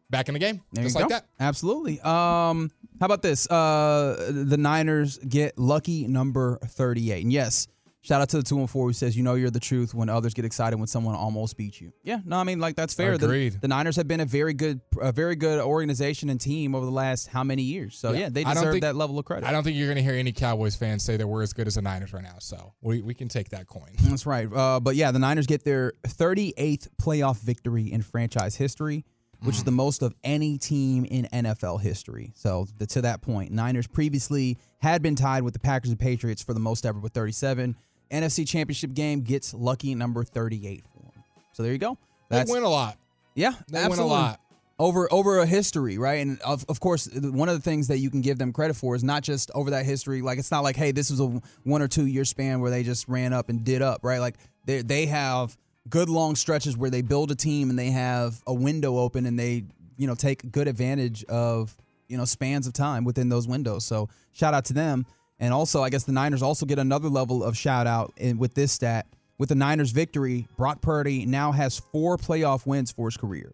back 0.09 0.29
in 0.29 0.33
the 0.35 0.39
game. 0.41 0.63
There 0.73 0.85
just 0.85 0.95
like 0.97 1.05
go. 1.05 1.09
that. 1.11 1.27
Absolutely. 1.39 2.01
Um, 2.01 2.71
how 3.01 3.07
about 3.07 3.23
this? 3.23 3.49
Uh, 3.51 4.31
the 4.31 4.57
Niners 4.57 5.19
get 5.19 5.59
lucky 5.59 6.07
number 6.07 6.59
38. 6.65 7.23
And 7.25 7.33
yes, 7.33 7.67
shout 8.03 8.21
out 8.21 8.29
to 8.29 8.37
the 8.37 8.43
2 8.43 8.59
and 8.61 8.71
4 8.71 8.87
who 8.87 8.93
says, 8.93 9.17
you 9.17 9.23
know, 9.23 9.35
you're 9.35 9.51
the 9.51 9.59
truth 9.61 9.95
when 9.95 10.09
others 10.09 10.35
get 10.35 10.45
excited 10.45 10.77
when 10.79 10.87
someone 10.87 11.15
almost 11.15 11.57
beats 11.57 11.81
you. 11.81 11.93
Yeah, 12.03 12.21
no, 12.25 12.37
I 12.37 12.45
mean, 12.45 12.61
like, 12.61 12.77
that's 12.77 12.95
fair. 12.95 13.17
The- 13.19 13.25
Agreed. 13.27 13.61
The, 13.61 13.69
Niners 13.69 13.97
have 13.97 14.07
been 14.07 14.21
a 14.21 14.27
very 14.27 14.53
good, 14.55 14.81
a 15.01 15.11
very 15.11 15.35
good 15.37 15.59
organization 15.61 16.29
and 16.31 16.41
team 16.41 16.75
over 16.75 16.85
the 16.85 16.93
last 16.93 17.27
how 17.29 17.43
many 17.43 17.63
years? 17.63 17.97
So, 17.99 18.13
yeah, 18.13 18.29
they 18.29 18.45
deserve 18.45 18.73
think- 18.73 18.83
that 18.83 18.95
level 18.95 19.19
of 19.19 19.25
credit. 19.25 19.47
I 19.47 19.53
don't 19.53 19.65
think 19.65 19.77
you're 19.77 19.87
going 19.89 19.97
to 19.97 20.03
hear 20.03 20.15
any 20.15 20.33
Cowboys 20.33 20.77
fans 20.77 21.03
say 21.03 21.17
that 21.17 21.27
we're 21.27 21.43
as 21.43 21.53
good 21.53 21.67
as 21.67 21.75
the 21.77 21.83
Niners 21.83 22.13
right 22.13 22.23
now. 22.23 22.37
So 22.39 22.75
we, 22.83 23.01
we 23.03 23.15
can 23.15 23.29
take 23.29 23.49
that 23.51 23.67
coin. 23.67 23.91
That's 24.03 24.27
right. 24.27 24.47
Uh, 24.53 24.81
but 24.81 24.95
yeah, 24.97 25.11
the 25.11 25.19
Niners 25.19 25.47
get 25.47 25.65
their 25.65 25.95
38th 26.07 26.89
playoff 27.03 27.41
victory 27.41 27.91
in 27.91 28.03
franchise 28.03 28.55
history, 28.55 29.05
which 29.41 29.57
is 29.57 29.61
mm-hmm. 29.61 29.67
the 29.67 29.73
most 29.73 30.03
of 30.03 30.15
any 30.25 30.59
team 30.59 31.05
in 31.05 31.27
NFL 31.33 31.81
history. 31.81 32.33
So 32.35 32.67
the, 32.79 32.87
to 32.87 33.03
that 33.03 33.23
point, 33.23 33.53
Niners 33.53 33.87
previously 33.87 34.59
had 34.79 35.03
been 35.03 35.15
tied 35.17 35.43
with 35.43 35.53
the 35.55 35.61
Packers 35.61 35.91
and 35.91 35.99
Patriots 35.99 36.43
for 36.43 36.55
the 36.55 36.61
most 36.61 36.87
ever 36.87 36.99
with 36.99 37.13
37. 37.13 37.77
NFC 38.11 38.47
Championship 38.47 38.95
game 38.95 39.23
gets 39.23 39.55
lucky 39.55 39.95
number 39.95 40.25
38 40.25 40.85
for 40.93 41.03
them. 41.03 41.25
So 41.53 41.63
there 41.63 41.73
you 41.73 41.79
go. 41.79 41.99
They 42.29 42.39
That's 42.39 42.51
win 42.51 42.63
a 42.63 42.69
lot. 42.69 42.97
yeah, 43.35 43.53
They 43.69 43.87
win 43.87 43.99
a 43.99 44.07
lot. 44.07 44.41
over 44.79 45.13
over 45.13 45.39
a 45.39 45.47
history, 45.47 45.99
right? 45.99 46.21
And 46.21 46.41
of, 46.43 46.65
of 46.69 46.81
course, 46.81 47.09
one 47.13 47.49
of 47.49 47.55
the 47.55 47.63
things 47.63 47.89
that 47.89 47.99
you 47.99 48.11
can 48.11 48.21
give 48.21 48.39
them 48.39 48.53
credit 48.53 48.75
for 48.75 48.95
is 48.95 49.05
not 49.05 49.23
just 49.23 49.51
over 49.55 49.71
that 49.71 49.85
history. 49.85 50.23
Like 50.23 50.39
it's 50.39 50.51
not 50.51 50.61
like, 50.61 50.77
hey, 50.77 50.93
this 50.93 51.11
was 51.11 51.21
a 51.21 51.41
one 51.65 51.83
or 51.83 51.89
two 51.89 52.07
year 52.07 52.25
span 52.25 52.61
where 52.61 52.71
they 52.71 52.83
just 52.83 53.09
ran 53.09 53.33
up 53.33 53.49
and 53.49 53.65
did 53.65 53.83
up, 53.83 54.01
right? 54.03 54.19
Like 54.19 54.37
they 54.65 54.83
they 54.83 55.07
have 55.07 55.57
good 55.89 56.09
long 56.09 56.37
stretches 56.37 56.77
where 56.77 56.91
they 56.91 57.03
build 57.03 57.31
a 57.31 57.35
team 57.35 57.71
and 57.71 57.79
they 57.79 57.91
have 57.91 58.41
a 58.47 58.55
window 58.55 58.99
open 58.99 59.27
and 59.27 59.39
they 59.39 59.65
you 59.97 60.07
know 60.07 60.15
take 60.15 60.51
good 60.51 60.69
advantage 60.69 61.25
of 61.25 61.77
you 62.09 62.17
know 62.17 62.25
spans 62.25 62.67
of 62.67 62.73
time 62.73 63.05
within 63.05 63.29
those 63.29 63.47
windows. 63.47 63.85
So 63.85 64.09
shout 64.33 64.55
out 64.55 64.65
to 64.67 64.73
them. 64.73 65.07
And 65.41 65.53
also, 65.53 65.83
I 65.83 65.91
guess 65.91 66.05
the 66.05 66.13
Niners 66.13 66.43
also 66.43 66.65
get 66.65 66.79
another 66.79 67.09
level 67.09 67.43
of 67.43 67.57
shout 67.57 67.87
out 67.87 68.13
in, 68.17 68.39
with 68.39 68.55
this 68.55 68.73
stat. 68.73 69.07
With 69.37 69.49
the 69.49 69.57
Niners' 69.57 69.91
victory, 69.91 70.47
Brock 70.57 70.81
Purdy 70.81 71.27
now 71.27 71.51
has 71.51 71.77
four 71.77 72.17
playoff 72.17 72.67
wins 72.67 72.93
for 72.93 73.09
his 73.09 73.17
career 73.17 73.53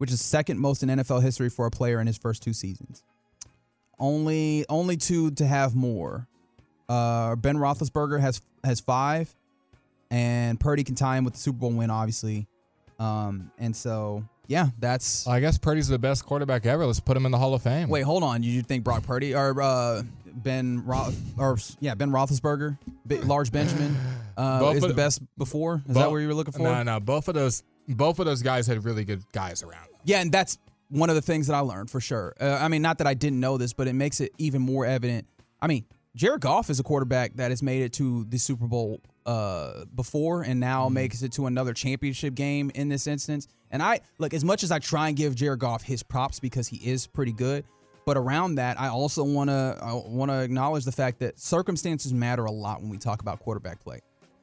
which 0.00 0.10
is 0.10 0.22
second 0.22 0.58
most 0.58 0.82
in 0.82 0.88
NFL 0.88 1.20
history 1.20 1.50
for 1.50 1.66
a 1.66 1.70
player 1.70 2.00
in 2.00 2.06
his 2.06 2.16
first 2.16 2.42
two 2.42 2.54
seasons. 2.54 3.04
Only 3.98 4.64
only 4.70 4.96
two 4.96 5.30
to 5.32 5.46
have 5.46 5.74
more. 5.74 6.26
Uh, 6.88 7.36
ben 7.36 7.58
Roethlisberger 7.58 8.18
has 8.18 8.40
has 8.64 8.80
five, 8.80 9.36
and 10.10 10.58
Purdy 10.58 10.84
can 10.84 10.94
tie 10.94 11.16
him 11.16 11.24
with 11.24 11.34
the 11.34 11.40
Super 11.40 11.58
Bowl 11.58 11.72
win, 11.72 11.90
obviously. 11.90 12.46
Um, 12.98 13.50
and 13.58 13.74
so 13.74 14.24
yeah, 14.46 14.68
that's. 14.78 15.26
I 15.26 15.40
guess 15.40 15.58
Purdy's 15.58 15.88
the 15.88 15.98
best 15.98 16.26
quarterback 16.26 16.66
ever. 16.66 16.84
Let's 16.84 17.00
put 17.00 17.16
him 17.16 17.24
in 17.24 17.32
the 17.32 17.38
Hall 17.38 17.54
of 17.54 17.62
Fame. 17.62 17.88
Wait, 17.88 18.02
hold 18.02 18.22
on. 18.22 18.42
You 18.42 18.62
think 18.62 18.84
Brock 18.84 19.04
Purdy 19.04 19.34
or 19.34 19.60
uh, 19.62 20.02
Ben 20.26 20.84
Roth 20.84 21.16
or 21.38 21.56
yeah 21.78 21.94
Ben 21.94 22.10
Roethlisberger, 22.10 22.76
large 23.24 23.52
Benjamin, 23.52 23.96
uh, 24.36 24.58
Both 24.60 24.76
is 24.76 24.82
the 24.82 24.94
best 24.94 25.22
before? 25.38 25.82
Is 25.88 25.94
Bo- 25.94 26.00
that 26.00 26.10
what 26.10 26.16
you 26.18 26.28
were 26.28 26.34
looking 26.34 26.52
for? 26.52 26.62
No, 26.62 26.82
no. 26.82 27.00
Both 27.00 27.28
of 27.28 27.34
those, 27.34 27.62
both 27.88 28.18
of 28.18 28.26
those 28.26 28.42
guys 28.42 28.66
had 28.66 28.84
really 28.84 29.04
good 29.04 29.22
guys 29.32 29.62
around. 29.62 29.84
them. 29.84 30.00
Yeah, 30.04 30.20
and 30.20 30.32
that's 30.32 30.58
one 30.88 31.08
of 31.10 31.14
the 31.14 31.22
things 31.22 31.46
that 31.46 31.54
I 31.54 31.60
learned 31.60 31.90
for 31.90 32.00
sure. 32.00 32.34
Uh, 32.40 32.58
I 32.60 32.68
mean, 32.68 32.82
not 32.82 32.98
that 32.98 33.06
I 33.06 33.14
didn't 33.14 33.38
know 33.40 33.56
this, 33.56 33.72
but 33.72 33.86
it 33.86 33.92
makes 33.94 34.20
it 34.20 34.32
even 34.38 34.62
more 34.62 34.84
evident. 34.84 35.26
I 35.62 35.68
mean, 35.68 35.84
Jared 36.16 36.40
Goff 36.40 36.70
is 36.70 36.80
a 36.80 36.82
quarterback 36.82 37.36
that 37.36 37.50
has 37.50 37.62
made 37.62 37.82
it 37.82 37.92
to 37.94 38.24
the 38.24 38.38
Super 38.38 38.66
Bowl 38.66 39.00
uh, 39.26 39.84
before 39.94 40.42
and 40.42 40.58
now 40.60 40.88
makes 40.88 41.22
it 41.22 41.32
to 41.32 41.46
another 41.46 41.72
championship 41.72 42.34
game 42.34 42.70
in 42.74 42.88
this 42.88 43.06
instance. 43.06 43.48
And 43.70 43.82
I 43.82 44.00
look 44.18 44.34
as 44.34 44.44
much 44.44 44.62
as 44.62 44.70
I 44.70 44.78
try 44.78 45.08
and 45.08 45.16
give 45.16 45.34
Jared 45.34 45.60
Goff 45.60 45.82
his 45.82 46.02
props 46.02 46.40
because 46.40 46.68
he 46.68 46.76
is 46.78 47.06
pretty 47.06 47.32
good, 47.32 47.64
but 48.04 48.16
around 48.16 48.56
that, 48.56 48.80
I 48.80 48.88
also 48.88 49.22
want 49.22 49.50
to 49.50 49.78
I 49.80 49.92
want 49.94 50.30
to 50.30 50.40
acknowledge 50.40 50.84
the 50.84 50.92
fact 50.92 51.20
that 51.20 51.38
circumstances 51.38 52.12
matter 52.12 52.44
a 52.44 52.50
lot 52.50 52.80
when 52.80 52.90
we 52.90 52.98
talk 52.98 53.20
about 53.22 53.40
quarterback 53.40 53.80
play. 53.80 54.00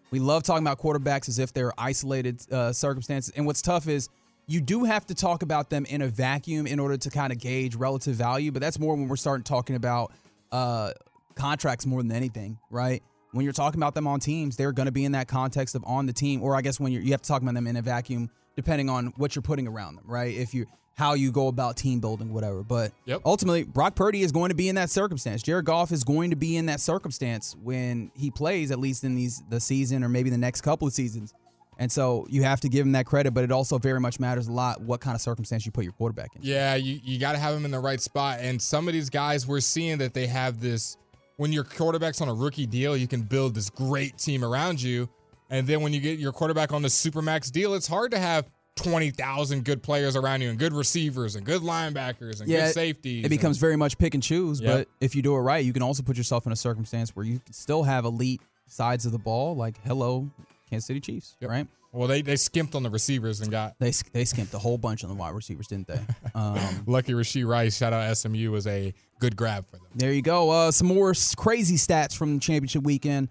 We 0.10 0.20
love 0.20 0.44
talking 0.44 0.64
about 0.64 0.80
quarterbacks 0.80 1.28
as 1.28 1.38
if 1.38 1.52
they're 1.52 1.74
isolated 1.78 2.42
uh, 2.52 2.72
circumstances. 2.72 3.34
And 3.36 3.46
what's 3.46 3.62
tough 3.62 3.88
is 3.90 4.08
you 4.48 4.62
do 4.62 4.86
have 4.86 5.06
to 5.08 5.14
talk 5.14 5.44
about 5.44 5.70
them 5.70 5.86
in 5.86 6.02
a 6.02 6.08
vacuum 6.08 6.66
in 6.66 6.80
order 6.80 6.96
to 6.96 7.10
kind 7.10 7.34
of 7.34 7.40
gauge 7.40 7.76
relative 7.76 8.16
value. 8.16 8.52
But 8.52 8.62
that's 8.62 8.80
more 8.80 8.96
when 8.96 9.10
we're 9.10 9.18
starting 9.18 9.44
talking 9.44 9.76
about 9.76 10.14
uh, 10.52 10.92
contracts 11.36 11.86
more 11.86 12.02
than 12.02 12.14
anything, 12.14 12.58
right? 12.70 13.04
When 13.32 13.44
you're 13.44 13.54
talking 13.54 13.80
about 13.80 13.94
them 13.94 14.08
on 14.08 14.20
teams, 14.20 14.56
they're 14.56 14.72
going 14.72 14.86
to 14.86 14.92
be 14.92 15.06
in 15.06 15.12
that 15.12 15.28
context 15.28 15.76
of 15.76 15.84
on 15.86 16.06
the 16.06 16.14
team, 16.14 16.42
or 16.42 16.56
I 16.56 16.62
guess 16.62 16.80
when 16.80 16.92
you're, 16.92 17.02
you 17.02 17.12
have 17.12 17.22
to 17.22 17.28
talk 17.28 17.42
about 17.42 17.54
them 17.54 17.68
in 17.68 17.76
a 17.76 17.82
vacuum, 17.82 18.30
depending 18.56 18.90
on 18.90 19.08
what 19.18 19.36
you're 19.36 19.44
putting 19.44 19.68
around 19.68 19.96
them, 19.96 20.06
right? 20.08 20.34
If 20.34 20.54
you 20.54 20.66
how 20.96 21.14
you 21.14 21.32
go 21.32 21.48
about 21.48 21.78
team 21.78 22.00
building, 22.00 22.34
whatever. 22.34 22.64
But 22.64 22.92
Yep. 23.06 23.22
ultimately, 23.24 23.64
Brock 23.64 23.94
Purdy 23.94 24.24
is 24.24 24.32
going 24.32 24.50
to 24.50 24.56
be 24.56 24.68
in 24.68 24.76
that 24.76 24.90
circumstance. 24.90 25.44
Jared 25.44 25.66
Goff 25.66 25.92
is 25.92 26.04
going 26.04 26.32
to 26.32 26.36
be 26.36 26.58
in 26.58 26.66
that 26.66 26.80
circumstance 26.80 27.56
when 27.62 28.12
he 28.16 28.32
plays, 28.32 28.72
at 28.72 28.80
least 28.80 29.04
in 29.04 29.14
these 29.14 29.44
the 29.50 29.60
season 29.60 30.04
or 30.04 30.10
maybe 30.10 30.32
the 30.32 30.40
next 30.40 30.62
couple 30.62 30.88
of 30.88 30.94
seasons. 30.94 31.36
And 31.80 31.92
so 31.92 32.26
you 32.30 32.42
have 32.42 32.62
to 32.62 32.70
give 32.70 32.84
him 32.84 32.94
that 32.94 33.06
credit, 33.06 33.36
but 33.36 33.44
it 33.44 33.52
also 33.52 33.78
very 33.78 34.00
much 34.00 34.20
matters 34.20 34.48
a 34.48 34.52
lot 34.52 34.82
what 34.82 35.00
kind 35.00 35.14
of 35.14 35.22
circumstance 35.22 35.66
you 35.66 35.72
put 35.72 35.84
your 35.84 35.94
quarterback 35.94 36.36
in. 36.36 36.42
Yeah, 36.44 36.74
you, 36.74 37.00
you 37.04 37.20
got 37.20 37.34
to 37.34 37.38
have 37.38 37.54
him 37.56 37.66
in 37.66 37.70
the 37.72 37.80
right 37.80 38.02
spot. 38.02 38.40
And 38.42 38.60
some 38.60 38.88
of 38.88 38.96
these 38.96 39.12
guys, 39.12 39.46
we're 39.46 39.60
seeing 39.60 40.00
that 40.00 40.16
they 40.16 40.26
have 40.26 40.60
this. 40.60 40.98
When 41.38 41.54
your 41.54 41.64
quarterback's 41.64 42.20
on 42.20 42.30
a 42.30 42.34
rookie 42.34 42.66
deal, 42.66 42.98
you 42.98 43.08
can 43.08 43.22
build 43.22 43.54
this 43.54 43.70
great 43.70 44.18
team 44.18 44.44
around 44.44 44.82
you. 44.82 45.08
And 45.52 45.68
then 45.68 45.82
when 45.82 45.94
you 45.94 46.00
get 46.00 46.18
your 46.18 46.32
quarterback 46.32 46.74
on 46.74 46.82
the 46.82 46.88
supermax 46.88 47.52
deal, 47.52 47.76
it's 47.76 47.88
hard 47.88 48.10
to 48.12 48.18
have 48.20 48.50
20,000 48.76 49.64
good 49.64 49.84
players 49.84 50.16
around 50.16 50.42
you 50.42 50.50
and 50.50 50.58
good 50.58 50.74
receivers 50.74 51.36
and 51.36 51.46
good 51.46 51.62
linebackers 51.62 52.42
and 52.42 52.50
Yeah, 52.50 52.66
good 52.66 52.74
safeties. 52.74 53.24
It 53.26 53.30
becomes 53.30 53.58
very 53.60 53.76
much 53.76 54.00
pick 54.00 54.16
and 54.16 54.22
choose, 54.24 54.60
Yep. 54.60 54.74
but 54.74 54.88
if 55.00 55.16
you 55.16 55.22
do 55.22 55.36
it 55.36 55.40
right, 55.40 55.64
you 55.64 55.74
can 55.74 55.84
also 55.84 56.02
put 56.02 56.18
yourself 56.18 56.48
in 56.48 56.52
a 56.52 56.56
circumstance 56.56 57.16
where 57.16 57.26
you 57.26 57.40
still 57.52 57.84
have 57.84 58.06
elite 58.06 58.42
sides 58.66 59.06
of 59.06 59.12
the 59.12 59.20
ball, 59.20 59.56
like 59.56 59.80
hello, 59.86 60.30
Kansas 60.70 60.88
City 60.88 61.00
Chiefs, 61.00 61.38
right? 61.42 61.68
Well, 61.94 62.08
they, 62.08 62.22
they 62.22 62.36
skimped 62.36 62.76
on 62.76 62.84
the 62.84 62.90
receivers 62.90 63.42
and 63.42 63.50
got 63.50 63.76
They 63.80 63.92
they 64.12 64.26
skimped 64.26 64.54
a 64.54 64.60
whole 64.60 64.78
bunch 64.78 65.04
on 65.04 65.10
the 65.10 65.16
wide 65.16 65.34
receivers, 65.34 65.68
didn't 65.68 65.88
they? 65.88 66.00
Um, 66.36 66.60
lucky 66.86 67.14
Rashee 67.14 67.48
Rice. 67.48 67.78
Shout 67.78 67.94
out 67.94 68.16
SMU 68.16 68.52
was 68.52 68.68
a 68.68 68.94
good 69.20 69.36
grab 69.36 69.66
for 69.66 69.78
them. 69.78 69.88
There 69.96 70.12
you 70.12 70.22
go. 70.22 70.50
Uh, 70.50 70.72
some 70.72 70.88
more 70.88 71.14
crazy 71.38 71.76
stats 71.76 72.16
from 72.16 72.36
the 72.36 72.40
championship 72.40 72.84
weekend. 72.84 73.30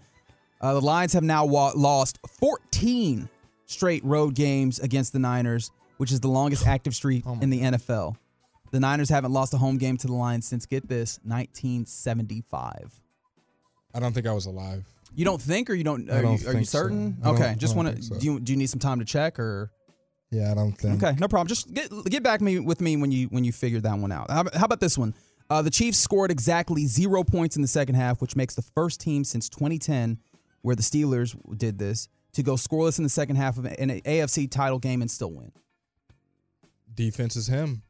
Uh, 0.59 0.73
the 0.73 0.81
Lions 0.81 1.13
have 1.13 1.23
now 1.23 1.45
wa- 1.45 1.73
lost 1.75 2.19
14 2.39 3.29
straight 3.67 4.03
road 4.03 4.33
games 4.33 4.79
against 4.79 5.13
the 5.13 5.19
Niners, 5.19 5.71
which 5.97 6.11
is 6.11 6.19
the 6.19 6.27
longest 6.27 6.65
active 6.67 6.95
streak 6.95 7.25
in 7.41 7.49
the 7.49 7.61
NFL. 7.61 8.17
The 8.71 8.79
Niners 8.79 9.09
haven't 9.09 9.31
lost 9.31 9.53
a 9.53 9.57
home 9.57 9.77
game 9.77 9.97
to 9.97 10.07
the 10.07 10.13
Lions 10.13 10.45
since, 10.45 10.65
get 10.65 10.89
this, 10.89 11.19
1975. 11.23 13.01
I 13.93 13.99
don't 13.99 14.13
think 14.13 14.27
I 14.27 14.33
was 14.33 14.45
alive. 14.45 14.85
You 15.15 15.25
don't 15.25 15.41
think, 15.41 15.69
or 15.69 15.73
you 15.73 15.83
don't? 15.83 16.09
Are, 16.09 16.21
don't 16.21 16.41
you, 16.41 16.47
are 16.49 16.53
you 16.53 16.65
so. 16.65 16.77
certain? 16.79 17.17
Don't- 17.23 17.35
Okay, 17.35 17.55
just 17.57 17.75
want 17.75 17.95
to. 17.95 18.01
so. 18.01 18.17
Do 18.19 18.25
you 18.25 18.39
do 18.39 18.53
you 18.53 18.57
need 18.57 18.69
some 18.69 18.79
time 18.79 18.99
to 18.99 19.05
check, 19.05 19.39
or 19.39 19.71
Yeah, 20.31 20.51
I 20.51 20.55
don't 20.55 20.73
think. 20.73 21.01
Okay, 21.01 21.15
no 21.19 21.27
problem. 21.27 21.47
Just 21.47 21.73
get 21.73 21.89
get 22.05 22.23
back 22.23 22.41
me 22.41 22.59
with 22.59 22.81
me 22.81 22.97
when 22.97 23.11
you 23.11 23.27
when 23.27 23.43
you 23.43 23.51
figure 23.51 23.79
that 23.81 23.97
one 23.97 24.11
out. 24.11 24.29
How, 24.29 24.41
about- 24.41 24.55
how 24.55 24.65
about 24.65 24.79
this 24.79 24.97
one? 24.97 25.13
Uh, 25.49 25.61
the 25.61 25.69
Chiefs 25.69 25.97
scored 25.97 26.29
exactly 26.29 26.85
zero 26.85 27.23
points 27.23 27.55
in 27.55 27.61
the 27.61 27.67
second 27.69 27.95
half, 27.95 28.21
which 28.21 28.35
makes 28.35 28.53
the 28.53 28.61
first 28.61 28.99
team 28.99 29.23
since 29.23 29.47
2010, 29.47 30.17
where 30.61 30.75
the 30.75 30.81
Steelers 30.83 31.33
did 31.57 31.79
this, 31.79 32.09
to 32.33 32.43
go 32.43 32.55
scoreless 32.55 32.97
in 32.97 33.03
the 33.05 33.09
second 33.09 33.37
half 33.37 33.57
of 33.57 33.63
an 33.63 34.01
AFC 34.01 34.51
title 34.51 34.77
game 34.77 35.01
and 35.01 35.09
still 35.09 35.31
win. 35.31 35.53
Defense 36.93 37.37
is 37.37 37.47
him. 37.47 37.83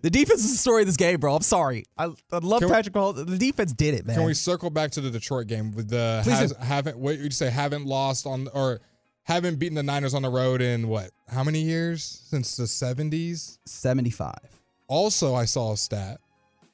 The 0.00 0.10
defense 0.10 0.44
is 0.44 0.52
the 0.52 0.58
story 0.58 0.82
of 0.82 0.86
this 0.86 0.96
game, 0.96 1.20
bro. 1.20 1.34
I'm 1.34 1.42
sorry. 1.42 1.84
I, 1.98 2.06
I 2.32 2.38
love 2.38 2.60
Can 2.60 2.70
Patrick 2.70 2.94
Mahomes. 2.94 3.26
The 3.26 3.38
defense 3.38 3.72
did 3.72 3.94
it, 3.94 4.06
man. 4.06 4.16
Can 4.16 4.24
we 4.24 4.34
circle 4.34 4.70
back 4.70 4.92
to 4.92 5.00
the 5.00 5.10
Detroit 5.10 5.46
game 5.46 5.72
with 5.72 5.88
the 5.88 6.20
Please 6.22 6.38
has, 6.38 6.56
haven't 6.58 6.98
what 6.98 7.18
you 7.18 7.30
say 7.30 7.50
haven't 7.50 7.86
lost 7.86 8.26
on 8.26 8.48
or 8.54 8.80
haven't 9.24 9.56
beaten 9.58 9.74
the 9.74 9.82
Niners 9.82 10.14
on 10.14 10.22
the 10.22 10.30
road 10.30 10.60
in 10.60 10.88
what 10.88 11.10
how 11.28 11.44
many 11.44 11.60
years 11.62 12.22
since 12.28 12.56
the 12.56 12.64
70s? 12.64 13.58
75. 13.66 14.34
Also, 14.88 15.34
I 15.34 15.44
saw 15.44 15.72
a 15.72 15.76
stat. 15.76 16.18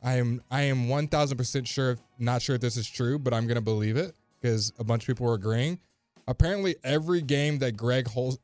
I 0.03 0.15
am 0.15 0.43
I 0.51 0.63
am 0.63 0.87
1000% 0.89 1.67
sure 1.67 1.99
not 2.19 2.43
sure 2.43 2.55
if 2.57 2.61
this 2.61 2.77
is 2.77 2.89
true, 2.89 3.19
but 3.19 3.35
I'm 3.35 3.47
going 3.47 3.57
to 3.57 3.61
believe 3.61 3.97
it 3.97 4.15
because 4.41 4.73
a 4.79 4.85
bunch 4.85 5.03
of 5.03 5.07
people 5.09 5.27
were 5.27 5.35
agreeing. 5.35 5.79
Apparently 6.27 6.77
every 6.85 7.23
game 7.23 7.59
that 7.61 7.77
Greg 7.77 8.07
Hol- 8.09 8.39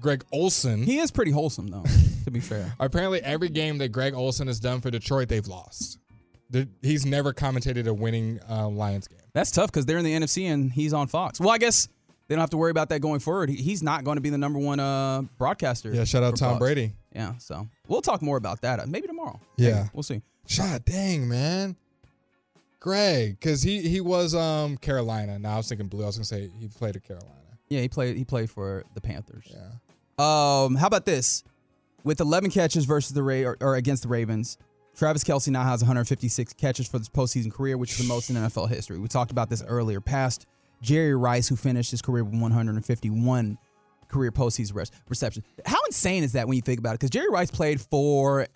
Greg 0.00 0.24
Olsen 0.32 0.82
He 0.84 0.98
is 0.98 1.10
pretty 1.10 1.30
wholesome, 1.30 1.68
though, 1.68 1.84
to 2.24 2.30
be 2.30 2.40
fair. 2.40 2.72
Apparently, 2.80 3.20
every 3.22 3.48
game 3.48 3.78
that 3.78 3.90
Greg 3.90 4.14
Olsen 4.14 4.46
has 4.46 4.58
done 4.60 4.80
for 4.80 4.90
Detroit, 4.90 5.28
they've 5.28 5.46
lost. 5.46 5.98
He's 6.82 7.06
never 7.06 7.32
commentated 7.32 7.86
a 7.86 7.94
winning 7.94 8.40
uh, 8.48 8.68
Lions 8.68 9.06
game. 9.06 9.20
That's 9.34 9.52
tough 9.52 9.70
because 9.70 9.86
they're 9.86 9.98
in 9.98 10.04
the 10.04 10.12
NFC 10.12 10.46
and 10.52 10.72
he's 10.72 10.92
on 10.92 11.06
Fox. 11.06 11.38
Well, 11.38 11.50
I 11.50 11.58
guess 11.58 11.86
they 12.26 12.34
don't 12.34 12.40
have 12.40 12.50
to 12.50 12.56
worry 12.56 12.72
about 12.72 12.88
that 12.88 12.98
going 13.00 13.20
forward. 13.20 13.48
He- 13.50 13.62
He's 13.62 13.82
not 13.84 14.02
going 14.02 14.16
to 14.16 14.20
be 14.20 14.30
the 14.30 14.38
number 14.38 14.58
one 14.58 14.80
uh, 14.80 15.22
broadcaster. 15.38 15.94
Yeah, 15.94 16.02
shout 16.04 16.24
out 16.24 16.36
Tom 16.36 16.54
Fox. 16.54 16.58
Brady. 16.58 16.92
Yeah, 17.14 17.34
so 17.38 17.68
we'll 17.86 18.02
talk 18.02 18.20
more 18.22 18.36
about 18.36 18.62
that 18.62 18.80
uh, 18.80 18.86
maybe 18.88 19.06
tomorrow. 19.06 19.40
Yeah. 19.56 19.74
Maybe. 19.74 19.88
we'll 19.94 20.02
see. 20.02 20.22
Shot, 20.48 20.84
dang 20.84 21.28
man, 21.28 21.76
Greg, 22.80 23.38
because 23.38 23.62
he 23.62 23.82
he 23.82 24.00
was 24.00 24.34
um 24.34 24.76
Carolina. 24.78 25.38
Now 25.38 25.54
I 25.54 25.56
was 25.58 25.68
thinking 25.68 25.86
blue. 25.86 26.02
I 26.02 26.06
was 26.06 26.16
gonna 26.16 26.24
say 26.24 26.50
he 26.58 26.66
played 26.68 26.96
at 26.96 27.04
Carolina. 27.04 27.30
Yeah, 27.68 27.80
he 27.82 27.88
played. 27.88 28.16
He 28.16 28.24
played 28.24 28.50
for 28.50 28.84
the 28.94 29.00
Panthers. 29.00 29.46
Yeah. 29.50 29.68
Um, 30.20 30.74
how 30.74 30.86
about 30.86 31.06
this? 31.06 31.44
With 32.04 32.20
11 32.20 32.50
catches 32.50 32.84
versus 32.84 33.12
the 33.12 33.22
Ra- 33.22 33.50
or, 33.50 33.56
or 33.60 33.76
against 33.76 34.02
the 34.02 34.08
Ravens, 34.08 34.58
Travis 34.94 35.24
Kelce 35.24 35.48
now 35.48 35.64
has 35.64 35.82
156 35.82 36.52
catches 36.54 36.88
for 36.88 36.98
this 36.98 37.08
postseason 37.08 37.52
career, 37.52 37.78
which 37.78 37.92
is 37.92 37.98
the 37.98 38.04
most 38.04 38.28
in 38.28 38.36
NFL 38.36 38.68
history. 38.68 38.98
We 38.98 39.08
talked 39.08 39.30
about 39.30 39.48
this 39.48 39.62
earlier. 39.66 40.00
Past 40.00 40.46
Jerry 40.82 41.14
Rice, 41.14 41.48
who 41.48 41.56
finished 41.56 41.90
his 41.90 42.02
career 42.02 42.24
with 42.24 42.34
151 42.34 43.58
career 44.08 44.32
postseason 44.32 44.90
receptions. 45.08 45.46
How 45.64 45.78
insane 45.86 46.22
is 46.24 46.32
that 46.32 46.46
when 46.48 46.56
you 46.56 46.62
think 46.62 46.80
about 46.80 46.90
it? 46.90 47.00
Because 47.00 47.10
Jerry 47.10 47.30
Rice 47.30 47.50
played 47.50 47.80
forever. 47.80 48.48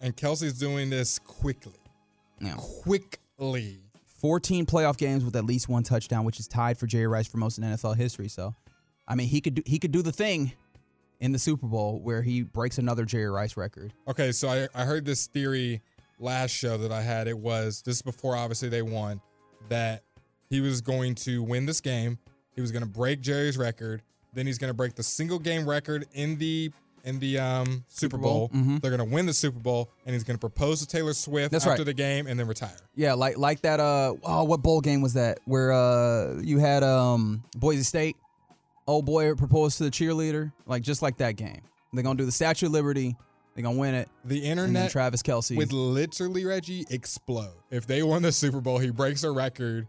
And 0.00 0.16
Kelce's 0.16 0.58
doing 0.58 0.90
this 0.90 1.18
quickly. 1.18 1.74
Yeah. 2.40 2.54
Quickly. 2.56 3.80
14 4.20 4.66
playoff 4.66 4.96
games 4.96 5.24
with 5.24 5.36
at 5.36 5.44
least 5.44 5.68
one 5.68 5.84
touchdown, 5.84 6.24
which 6.24 6.40
is 6.40 6.48
tied 6.48 6.76
for 6.76 6.86
Jerry 6.86 7.06
Rice 7.06 7.28
for 7.28 7.36
most 7.36 7.58
in 7.58 7.64
NFL 7.64 7.96
history. 7.96 8.28
So, 8.28 8.54
I 9.08 9.14
mean, 9.14 9.26
he 9.28 9.40
could 9.40 9.54
do, 9.54 9.62
he 9.66 9.78
could 9.78 9.90
do 9.90 10.02
the 10.02 10.12
thing 10.12 10.52
in 11.20 11.32
the 11.32 11.38
Super 11.38 11.66
Bowl 11.66 11.98
where 12.00 12.22
he 12.22 12.42
breaks 12.42 12.78
another 12.78 13.04
Jerry 13.04 13.28
Rice 13.30 13.56
record. 13.56 13.92
Okay, 14.06 14.30
so 14.30 14.48
I, 14.48 14.68
I 14.74 14.84
heard 14.84 15.04
this 15.04 15.26
theory 15.26 15.80
last 16.20 16.50
show 16.50 16.76
that 16.78 16.92
I 16.92 17.02
had. 17.02 17.26
It 17.26 17.38
was 17.38 17.82
this 17.82 18.02
before 18.02 18.36
obviously 18.36 18.68
they 18.68 18.82
won 18.82 19.20
that 19.68 20.04
he 20.50 20.60
was 20.60 20.80
going 20.80 21.14
to 21.16 21.42
win 21.42 21.66
this 21.66 21.80
game. 21.80 22.18
He 22.54 22.60
was 22.60 22.70
going 22.70 22.82
to 22.82 22.88
break 22.88 23.20
Jerry's 23.20 23.56
record. 23.56 24.02
Then 24.34 24.46
he's 24.46 24.58
going 24.58 24.68
to 24.70 24.74
break 24.74 24.94
the 24.94 25.02
single 25.02 25.38
game 25.38 25.68
record 25.68 26.06
in 26.12 26.36
the 26.38 26.70
in 27.04 27.18
the 27.20 27.38
um, 27.38 27.84
Super, 27.88 28.18
Bowl. 28.18 28.48
Bowl. 28.48 28.60
Mhm. 28.60 28.80
They're 28.82 28.90
going 28.90 29.08
to 29.08 29.14
win 29.14 29.24
the 29.24 29.32
Super 29.32 29.58
Bowl, 29.58 29.88
and 30.04 30.12
he's 30.14 30.24
going 30.24 30.34
to 30.36 30.40
propose 30.40 30.80
to 30.80 30.86
Taylor 30.86 31.14
Swift 31.14 31.52
That's 31.52 31.64
after 31.66 31.80
right. 31.80 31.86
the 31.86 31.94
game, 31.94 32.26
and 32.26 32.38
then 32.38 32.46
retire. 32.46 32.76
Yeah, 32.94 33.14
like 33.14 33.38
like 33.38 33.62
that. 33.62 33.80
Uh, 33.80 34.14
oh, 34.24 34.44
what 34.44 34.62
bowl 34.62 34.80
game 34.80 35.00
was 35.00 35.14
that? 35.14 35.38
Where 35.46 35.72
uh, 35.72 36.40
you 36.42 36.58
had 36.58 36.82
um 36.82 37.42
Boise 37.56 37.84
State, 37.84 38.16
old 38.88 39.04
boy 39.06 39.32
proposed 39.36 39.78
to 39.78 39.84
the 39.84 39.90
cheerleader, 39.90 40.50
like 40.66 40.82
just 40.82 41.00
like 41.02 41.18
that 41.18 41.36
game. 41.36 41.60
They're 41.92 42.02
gonna 42.02 42.16
do 42.18 42.24
the 42.24 42.32
Statue 42.32 42.66
of 42.66 42.72
Liberty. 42.72 43.14
They're 43.54 43.62
gonna 43.62 43.78
win 43.78 43.94
it. 43.94 44.08
The 44.24 44.38
internet 44.38 44.90
Travis 44.90 45.22
Kelce. 45.22 45.56
would 45.56 45.72
literally 45.72 46.44
Reggie 46.44 46.84
explode 46.90 47.54
if 47.70 47.86
they 47.86 48.02
won 48.02 48.22
the 48.22 48.32
Super 48.32 48.60
Bowl. 48.60 48.78
He 48.78 48.90
breaks 48.90 49.24
a 49.24 49.30
record, 49.30 49.88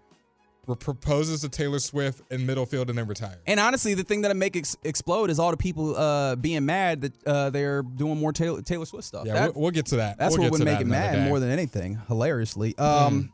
re- 0.66 0.76
proposes 0.76 1.42
to 1.42 1.50
Taylor 1.50 1.78
Swift 1.80 2.22
in 2.32 2.46
middle 2.46 2.66
field, 2.66 2.90
and 2.90 2.98
then 2.98 3.06
retires. 3.08 3.38
and 3.48 3.60
honestly, 3.60 3.94
the 3.94 4.04
thing 4.04 4.22
that 4.22 4.32
I 4.32 4.34
make 4.34 4.56
ex- 4.56 4.78
explode 4.84 5.30
is 5.30 5.40
all 5.40 5.52
the 5.52 5.58
people 5.58 5.96
uh 5.96 6.36
being 6.36 6.66
mad 6.66 7.02
that 7.02 7.28
uh 7.28 7.50
they're 7.52 7.84
doing 7.84 8.18
more 8.20 8.34
Taylor, 8.34 8.62
Taylor 8.62 8.86
Swift 8.86 9.06
stuff. 9.08 9.26
Yeah, 9.28 9.34
That- 9.34 9.54
we'll, 9.56 9.64
we'll 9.64 9.72
get 9.72 9.86
to 9.88 9.98
that. 9.98 10.18
That's 10.18 10.36
We'll 10.38 10.46
what 10.50 10.60
would 10.60 10.66
make 10.66 10.78
that 10.80 10.82
it 10.82 10.88
mad 10.88 11.14
day. 11.16 11.20
Mm. 11.22 11.26
more 11.28 11.40
than 11.40 11.50
anything. 11.52 12.00
Hilariously, 12.08 12.76
um, 12.78 13.32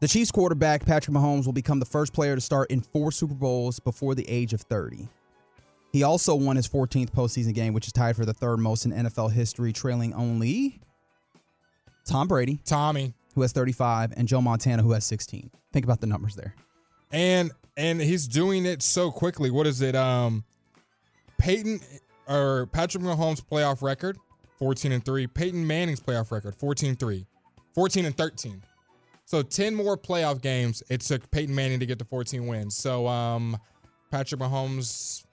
the 0.00 0.08
Chiefs 0.08 0.30
quarterback 0.30 0.84
Patrick 0.84 1.14
Mahomes 1.14 1.46
will 1.46 1.52
become 1.52 1.78
the 1.78 1.86
first 1.86 2.12
player 2.12 2.34
to 2.34 2.40
start 2.40 2.70
in 2.70 2.80
four 2.80 3.12
Super 3.12 3.34
Bowls 3.34 3.78
before 3.80 4.14
the 4.14 4.28
age 4.28 4.52
of 4.52 4.60
30. 4.62 5.08
He 5.92 6.02
also 6.02 6.34
won 6.34 6.56
his 6.56 6.68
14th 6.68 7.10
postseason 7.10 7.52
game, 7.54 7.74
which 7.74 7.86
is 7.86 7.92
tied 7.92 8.16
for 8.16 8.24
the 8.24 8.32
third 8.32 8.58
most 8.58 8.84
in 8.84 8.92
NFL 8.92 9.32
history, 9.32 9.72
trailing 9.72 10.14
only 10.14 10.80
Tom 12.04 12.28
Brady, 12.28 12.60
Tommy, 12.64 13.12
who 13.34 13.42
has 13.42 13.52
35, 13.52 14.12
and 14.16 14.26
Joe 14.28 14.40
Montana, 14.40 14.82
who 14.82 14.92
has 14.92 15.04
16. 15.04 15.50
Think 15.72 15.84
about 15.84 16.00
the 16.00 16.06
numbers 16.06 16.34
there. 16.36 16.54
and 17.12 17.50
and 17.76 18.00
he's 18.00 18.26
doing 18.28 18.66
it 18.66 18.82
so 18.82 19.10
quickly. 19.10 19.50
What 19.50 19.66
is 19.66 19.80
it? 19.80 19.94
Um, 19.96 20.44
Peyton 21.38 21.80
or 22.28 22.66
Patrick 22.66 23.02
Mahomes' 23.02 23.40
playoff 23.42 23.80
record, 23.80 24.18
fourteen 24.58 24.92
and 24.92 25.04
three. 25.04 25.26
Peyton 25.26 25.66
Manning's 25.66 26.00
playoff 26.00 26.30
record, 26.30 26.54
14 26.56 26.90
and 26.90 27.00
3. 27.00 27.26
14 27.74 28.04
and 28.04 28.16
thirteen. 28.16 28.62
So 29.30 29.42
ten 29.44 29.76
more 29.76 29.96
playoff 29.96 30.42
games 30.42 30.82
it 30.90 31.02
took 31.02 31.30
Peyton 31.30 31.54
Manning 31.54 31.78
to 31.78 31.86
get 31.86 32.00
to 32.00 32.04
fourteen 32.04 32.48
wins. 32.48 32.74
So 32.76 33.06
um, 33.06 33.56
Patrick 34.10 34.40
Mahomes 34.40 35.24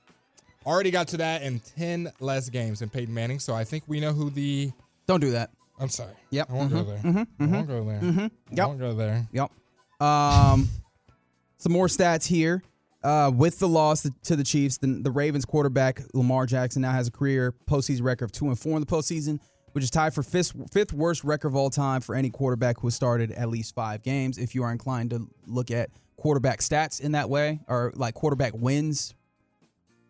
already 0.67 0.91
got 0.91 1.07
to 1.07 1.17
that 1.17 1.41
in 1.41 1.59
ten 1.61 2.11
less 2.19 2.47
games 2.47 2.77
than 2.81 2.89
Peyton 2.89 3.11
Manning. 3.11 3.39
So 3.39 3.55
I 3.55 3.63
think 3.63 3.85
we 3.87 3.99
know 3.99 4.13
who 4.13 4.29
the. 4.29 4.71
Don't 5.07 5.19
do 5.19 5.31
that. 5.31 5.49
I'm 5.79 5.89
sorry. 5.89 6.13
Yep. 6.29 6.47
I 6.47 6.53
won't 6.53 6.71
go 6.71 6.83
Mhm, 6.83 6.87
there. 6.87 6.97
mhm, 6.99 7.27
I 7.39 7.45
won't 7.55 7.67
go 7.67 7.85
there. 7.85 7.99
mhm. 8.01 8.19
I 8.51 8.55
Yep. 8.55 8.67
won't 8.67 8.79
go 8.79 8.93
there. 8.93 9.27
Yep. 9.31 9.51
Um, 9.99 10.69
some 11.57 11.71
more 11.71 11.87
stats 11.87 12.27
here. 12.27 12.61
Uh, 13.03 13.31
with 13.33 13.57
the 13.57 13.67
loss 13.67 14.07
to 14.25 14.35
the 14.35 14.43
Chiefs, 14.43 14.77
the, 14.77 14.87
the 15.01 15.09
Ravens 15.09 15.43
quarterback 15.45 16.01
Lamar 16.13 16.45
Jackson 16.45 16.83
now 16.83 16.91
has 16.91 17.07
a 17.07 17.11
career 17.11 17.55
postseason 17.67 18.03
record 18.03 18.25
of 18.25 18.31
two 18.31 18.45
and 18.47 18.59
four 18.59 18.73
in 18.73 18.81
the 18.81 18.85
postseason, 18.87 19.39
which 19.77 19.83
is 19.83 19.91
tied 19.91 20.11
for 20.11 20.23
fifth, 20.23 20.53
fifth 20.71 20.91
worst 20.91 21.23
record 21.23 21.49
of 21.49 21.55
all 21.55 21.69
time 21.69 22.01
for 22.01 22.15
any 22.15 22.31
quarterback 22.31 22.79
who 22.79 22.87
has 22.87 22.95
started 22.95 23.31
at 23.33 23.47
least 23.47 23.75
five 23.75 24.01
games. 24.01 24.39
If 24.39 24.55
you 24.55 24.63
are 24.63 24.71
inclined 24.71 25.11
to 25.11 25.27
look 25.45 25.69
at 25.69 25.91
quarterback 26.15 26.61
stats 26.61 26.99
in 26.99 27.11
that 27.11 27.29
way, 27.29 27.59
or 27.67 27.93
like 27.95 28.15
quarterback 28.15 28.53
wins, 28.55 29.13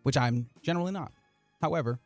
which 0.03 0.15
I'm 0.15 0.47
generally 0.61 0.93
not. 0.93 1.11
However, 1.61 1.99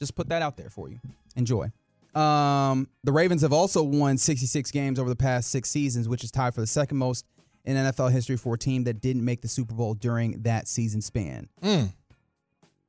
just 0.00 0.16
put 0.16 0.30
that 0.30 0.42
out 0.42 0.56
there 0.56 0.68
for 0.68 0.88
you. 0.88 0.98
Enjoy. 1.36 1.70
Um, 2.12 2.88
the 3.04 3.12
Ravens 3.12 3.42
have 3.42 3.52
also 3.52 3.84
won 3.84 4.18
66 4.18 4.68
games 4.72 4.98
over 4.98 5.08
the 5.08 5.14
past 5.14 5.52
six 5.52 5.70
seasons, 5.70 6.08
which 6.08 6.24
is 6.24 6.32
tied 6.32 6.56
for 6.56 6.60
the 6.60 6.66
second 6.66 6.96
most 6.96 7.24
in 7.64 7.76
NFL 7.76 8.10
history 8.10 8.36
for 8.36 8.54
a 8.54 8.58
team 8.58 8.82
that 8.82 9.00
didn't 9.00 9.24
make 9.24 9.42
the 9.42 9.48
Super 9.48 9.74
Bowl 9.74 9.94
during 9.94 10.42
that 10.42 10.66
season 10.66 11.00
span. 11.00 11.48
Mm. 11.62 11.92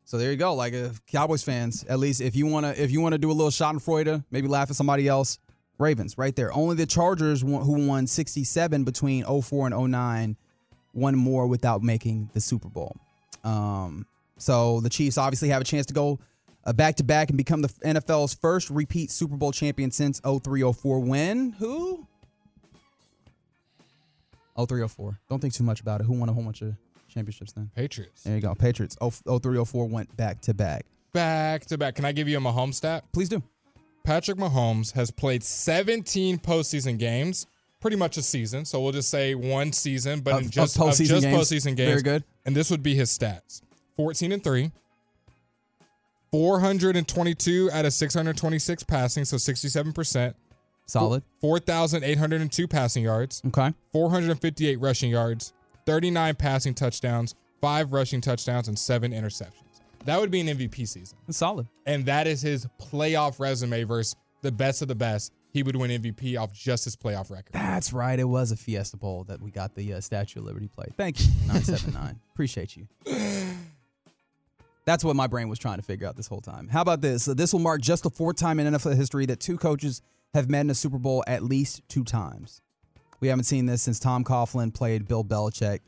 So 0.08 0.18
there 0.18 0.32
you 0.32 0.38
go. 0.38 0.54
Like 0.56 0.74
Cowboys 1.06 1.44
fans, 1.44 1.84
at 1.84 2.00
least 2.00 2.22
if 2.22 2.34
you 2.34 2.48
wanna 2.48 2.74
if 2.78 2.92
you 2.92 3.02
wanna 3.02 3.18
do 3.18 3.30
a 3.30 3.34
little 3.34 3.52
Schadenfreude, 3.52 4.24
maybe 4.32 4.48
laugh 4.48 4.70
at 4.70 4.78
somebody 4.78 5.06
else. 5.06 5.38
Ravens, 5.80 6.18
right 6.18 6.34
there. 6.34 6.52
Only 6.54 6.78
the 6.78 6.86
Chargers, 6.86 7.42
who 7.42 7.88
won 7.88 8.08
67 8.08 8.84
between 8.86 9.26
04 9.26 9.68
and 9.68 9.92
09, 9.92 10.38
won 10.94 11.16
more 11.16 11.46
without 11.46 11.84
making 11.84 12.30
the 12.34 12.40
Super 12.40 12.70
Bowl. 12.70 12.96
Um, 13.44 14.08
so 14.38 14.80
the 14.80 14.90
Chiefs 14.90 15.18
obviously 15.18 15.50
have 15.50 15.62
a 15.62 15.66
chance 15.66 15.86
to 15.88 15.94
go 15.94 16.20
back 16.74 16.96
to 16.96 17.04
back 17.04 17.30
and 17.30 17.38
become 17.38 17.62
the 17.62 17.68
NFL's 17.68 18.34
first 18.34 18.70
repeat 18.70 19.12
Super 19.12 19.36
Bowl 19.36 19.52
champion 19.52 19.92
since 19.92 20.22
03 20.22 20.72
04. 20.72 21.00
When? 21.02 21.52
Who? 21.60 22.08
03 24.58 24.88
04. 24.88 25.20
Don't 25.30 25.42
think 25.42 25.54
too 25.54 25.66
much 25.66 25.82
about 25.82 26.00
it. 26.00 26.06
Who 26.06 26.14
won 26.14 26.30
a 26.30 26.34
whole 26.34 26.44
bunch 26.44 26.62
of 26.62 26.76
championships 27.18 27.52
then? 27.54 27.70
Patriots. 27.76 28.24
There 28.24 28.36
you 28.36 28.42
go. 28.42 28.54
Patriots. 28.56 28.96
03 29.02 29.64
04 29.66 29.86
went 29.88 30.16
back 30.16 30.42
to 30.42 30.54
back. 30.54 30.86
Back 31.14 31.66
to 31.68 31.78
back. 31.78 31.96
Can 31.96 32.06
I 32.06 32.12
give 32.12 32.28
you 32.28 32.38
a 32.38 32.42
Mahomes 32.42 32.76
stat? 32.76 33.04
Please 33.12 33.30
do. 33.30 33.42
Patrick 34.04 34.38
Mahomes 34.38 34.94
has 34.94 35.10
played 35.12 35.44
17 35.44 36.38
postseason 36.38 36.98
games, 36.98 37.48
pretty 37.82 37.98
much 37.98 38.18
a 38.18 38.22
season. 38.22 38.64
So 38.66 38.80
we'll 38.82 38.92
just 38.94 39.10
say 39.10 39.34
one 39.36 39.74
season, 39.74 40.22
but 40.22 40.36
Of- 40.36 40.42
in 40.44 40.50
just, 40.50 40.76
of 40.78 40.84
postseason 40.84 41.02
of 41.02 41.08
just 41.08 41.24
games. 41.24 41.38
postseason 41.38 41.76
games. 41.76 41.90
Very 41.90 42.02
good. 42.04 42.24
And 42.46 42.56
this 42.56 42.70
would 42.72 42.84
be 42.84 42.94
his 42.96 43.10
stats 43.10 43.62
14 43.98 44.32
and 44.32 44.44
3, 44.44 44.72
422 46.32 47.72
out 47.72 47.86
of 47.86 47.94
626 47.94 48.84
passing, 48.84 49.26
so 49.26 49.38
67%. 49.38 50.34
Solid. 50.86 51.22
4,802 51.42 52.68
passing 52.68 53.04
yards, 53.04 53.42
Okay. 53.48 53.74
458 53.92 54.80
rushing 54.80 55.10
yards, 55.10 55.52
39 55.88 56.36
passing 56.36 56.74
touchdowns, 56.74 57.34
five 57.62 57.94
rushing 57.94 58.22
touchdowns, 58.22 58.68
and 58.68 58.78
seven 58.78 59.14
interceptions. 59.14 59.64
That 60.06 60.20
would 60.20 60.30
be 60.30 60.42
an 60.42 60.48
MVP 60.48 60.88
season. 60.88 61.18
That's 61.26 61.38
solid. 61.38 61.68
And 61.86 62.06
that 62.06 62.28
is 62.28 62.42
his 62.42 62.68
playoff 62.80 63.40
resume 63.40 63.84
versus 63.84 64.16
the 64.42 64.52
best 64.52 64.82
of 64.82 64.90
the 64.90 64.96
best. 64.96 65.32
He 65.54 65.64
would 65.64 65.76
win 65.76 65.90
MVP 65.90 66.40
off 66.40 66.54
just 66.54 66.84
his 66.84 66.96
playoff 66.96 67.32
record. 67.32 67.54
That's 67.54 67.94
right. 67.94 68.20
It 68.20 68.26
was 68.26 68.52
a 68.52 68.58
Fiesta 68.58 68.98
Bowl 68.98 69.24
that 69.24 69.42
we 69.42 69.50
got 69.50 69.76
the 69.76 69.94
uh, 69.94 70.02
Statue 70.02 70.42
of 70.42 70.46
Liberty 70.46 70.68
play. 70.68 70.88
Thank 70.98 71.22
you, 71.22 71.28
979. 71.48 72.20
Appreciate 72.34 72.76
you. 72.76 72.88
That's 74.86 75.04
what 75.04 75.16
my 75.16 75.28
brain 75.28 75.50
was 75.50 75.58
trying 75.58 75.78
to 75.78 75.84
figure 75.84 76.08
out 76.08 76.16
this 76.16 76.28
whole 76.28 76.42
time. 76.42 76.68
How 76.68 76.82
about 76.82 77.02
this? 77.02 77.26
This 77.26 77.54
will 77.54 77.60
mark 77.60 77.82
just 77.82 78.04
the 78.04 78.10
fourth 78.10 78.36
time 78.36 78.60
in 78.60 78.74
NFL 78.74 78.96
history 78.96 79.26
that 79.26 79.40
two 79.40 79.58
coaches 79.58 80.02
have 80.34 80.50
met 80.50 80.62
in 80.62 80.70
a 80.70 80.76
Super 80.76 80.98
Bowl 80.98 81.24
at 81.28 81.44
least 81.44 81.82
two 81.88 82.04
times. 82.04 82.62
We 83.20 83.28
haven't 83.30 83.46
seen 83.46 83.66
this 83.66 83.82
since 83.82 84.00
Tom 84.00 84.24
Coughlin 84.24 84.74
played 84.74 85.08
Bill 85.08 85.24
Belichick 85.24 85.80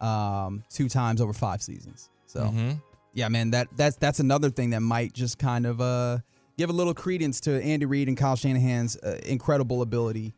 um, 0.00 0.62
two 0.70 0.88
times 0.88 1.20
over 1.20 1.32
five 1.32 1.62
seasons. 1.62 2.10
So, 2.26 2.44
Mhm. 2.44 2.80
yeah, 3.14 3.28
man, 3.28 3.50
that 3.52 3.68
that's 3.76 3.96
that's 3.96 4.20
another 4.20 4.50
thing 4.50 4.70
that 4.70 4.80
might 4.80 5.12
just 5.14 5.38
kind 5.38 5.66
of 5.66 5.80
uh, 5.80 6.18
give 6.58 6.70
a 6.70 6.72
little 6.72 6.94
credence 6.94 7.40
to 7.40 7.62
Andy 7.62 7.86
Reid 7.86 8.08
and 8.08 8.16
Kyle 8.16 8.36
Shanahan's 8.36 8.96
uh, 8.98 9.18
incredible 9.24 9.82
ability 9.82 10.34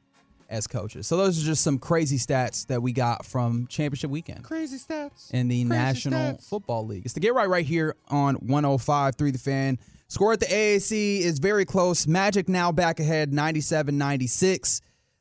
as 0.48 0.66
coaches. 0.66 1.06
So 1.06 1.16
those 1.18 1.42
are 1.42 1.44
just 1.44 1.62
some 1.62 1.78
crazy 1.78 2.16
stats 2.16 2.66
that 2.68 2.80
we 2.82 2.92
got 2.92 3.26
from 3.26 3.66
championship 3.66 4.10
weekend 4.10 4.44
Crazy 4.44 4.78
stats. 4.78 5.30
in 5.32 5.48
the 5.48 5.56
Crazy 5.64 5.68
National 5.68 6.20
stats. 6.34 6.48
Football 6.48 6.86
League. 6.86 7.02
It's 7.04 7.12
the 7.14 7.20
Get 7.20 7.34
Right 7.34 7.48
right 7.48 7.66
here 7.66 7.94
on 8.08 8.36
105.3 8.36 9.32
The 9.32 9.38
Fan. 9.38 9.78
Score 10.10 10.32
at 10.32 10.40
the 10.40 10.46
AAC 10.46 11.18
is 11.20 11.38
very 11.38 11.66
close. 11.66 12.06
Magic 12.06 12.48
now 12.48 12.72
back 12.72 12.98
ahead 12.98 13.30
97-96. 13.30 14.80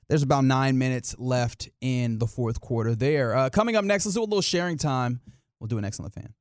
There's 0.10 0.24
about 0.24 0.46
nine 0.46 0.78
minutes 0.78 1.16
left 1.18 1.70
in 1.82 2.18
the 2.18 2.28
fourth 2.28 2.62
quarter 2.62 2.96
there. 2.96 3.36
Uh, 3.36 3.50
coming 3.50 3.76
up 3.76 3.84
next, 3.84 4.06
let's 4.06 4.16
do 4.16 4.22
a 4.22 4.24
little 4.24 4.42
sharing 4.42 4.78
time. 4.78 5.20
We'll 5.60 5.68
do 5.68 5.78
an 5.78 5.84
The 5.84 5.92
Fan. 5.92 6.34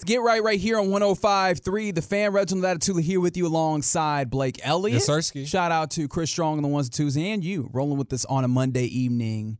The 0.00 0.04
Get 0.04 0.20
Right 0.20 0.42
right 0.42 0.58
here 0.58 0.78
on 0.78 0.86
105.3 0.88 1.94
The 1.94 2.02
Fan. 2.02 2.32
Reginald 2.32 2.64
Adetula 2.64 3.02
here 3.02 3.20
with 3.20 3.36
you 3.36 3.46
alongside 3.46 4.30
Blake 4.30 4.60
Elliott. 4.62 4.94
Yes, 4.94 5.06
Shout 5.46 5.70
out 5.70 5.90
to 5.92 6.08
Chris 6.08 6.30
Strong 6.30 6.56
on 6.58 6.62
the 6.62 6.68
ones 6.68 6.86
and 6.86 6.92
twos 6.92 7.16
and 7.16 7.44
you 7.44 7.68
rolling 7.72 7.98
with 7.98 8.12
us 8.12 8.24
on 8.24 8.44
a 8.44 8.48
Monday 8.48 8.84
evening. 8.84 9.58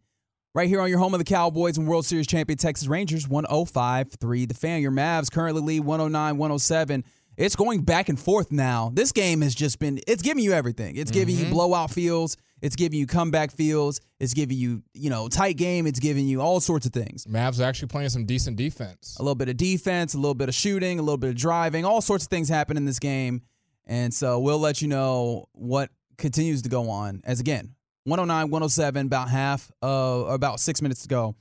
Right 0.55 0.69
here 0.69 0.81
on 0.81 0.89
your 0.89 0.99
home 0.99 1.15
of 1.15 1.19
the 1.19 1.25
Cowboys 1.25 1.79
and 1.79 1.87
World 1.87 2.07
Series 2.07 2.27
champion 2.27 2.57
Texas 2.57 2.89
Rangers, 2.89 3.27
105.3 3.27 4.49
The 4.49 4.55
Fan. 4.55 4.81
Your 4.81 4.91
Mavs 4.91 5.31
currently 5.31 5.63
lead 5.63 5.81
109 5.81 6.39
107. 6.39 7.05
It's 7.37 7.55
going 7.55 7.83
back 7.83 8.09
and 8.09 8.19
forth 8.19 8.51
now. 8.51 8.91
This 8.93 9.13
game 9.13 9.43
has 9.43 9.55
just 9.55 9.79
been, 9.79 10.01
it's 10.09 10.23
giving 10.23 10.43
you 10.43 10.53
everything. 10.53 10.97
It's 10.97 11.13
giving 11.13 11.37
you 11.37 11.47
blowout 11.47 11.93
feels. 11.93 12.37
It's 12.61 12.77
giving 12.77 12.99
you 12.99 13.07
comeback 13.07 13.53
feels. 13.53 14.01
It's 14.19 14.35
giving 14.35 14.57
you, 14.57 14.83
you 14.95 15.11
know, 15.11 15.29
tight 15.29 15.57
game. 15.57 15.87
It's 15.87 16.01
giving 16.01 16.27
you 16.27 16.41
all 16.41 16.61
sorts 16.61 16.87
of 16.87 16.93
things. 16.93 17.25
Mavs 17.27 17.61
are 17.61 17.65
actually 17.65 17.89
playing 17.89 18.09
some 18.11 18.25
decent 18.25 18.57
defense. 18.57 19.17
A 19.19 19.23
little 19.23 19.35
bit 19.35 19.49
of 19.49 19.57
defense, 19.57 20.15
a 20.15 20.19
little 20.19 20.35
bit 20.35 20.49
of 20.49 20.55
shooting, 20.55 20.99
a 20.99 21.03
little 21.03 21.19
bit 21.19 21.31
of 21.31 21.37
driving, 21.37 21.85
all 21.85 22.01
sorts 22.01 22.25
of 22.25 22.31
things 22.31 22.49
happen 22.49 22.77
in 22.77 22.85
this 22.85 22.99
game. 22.99 23.43
And 23.87 24.13
so 24.13 24.39
we'll 24.41 24.59
let 24.59 24.83
you 24.83 24.89
know 24.89 25.49
what 25.53 25.91
continues 26.19 26.63
to 26.63 26.69
go 26.69 26.91
on. 26.91 27.23
As 27.25 27.41
again, 27.41 27.75
109, 28.05 28.51
107, 28.51 29.07
about 29.07 29.29
half, 29.29 29.71
uh, 29.83 30.25
about 30.29 30.61
six 30.61 30.83
minutes 30.83 31.03
to 31.03 31.09
go 31.09 31.37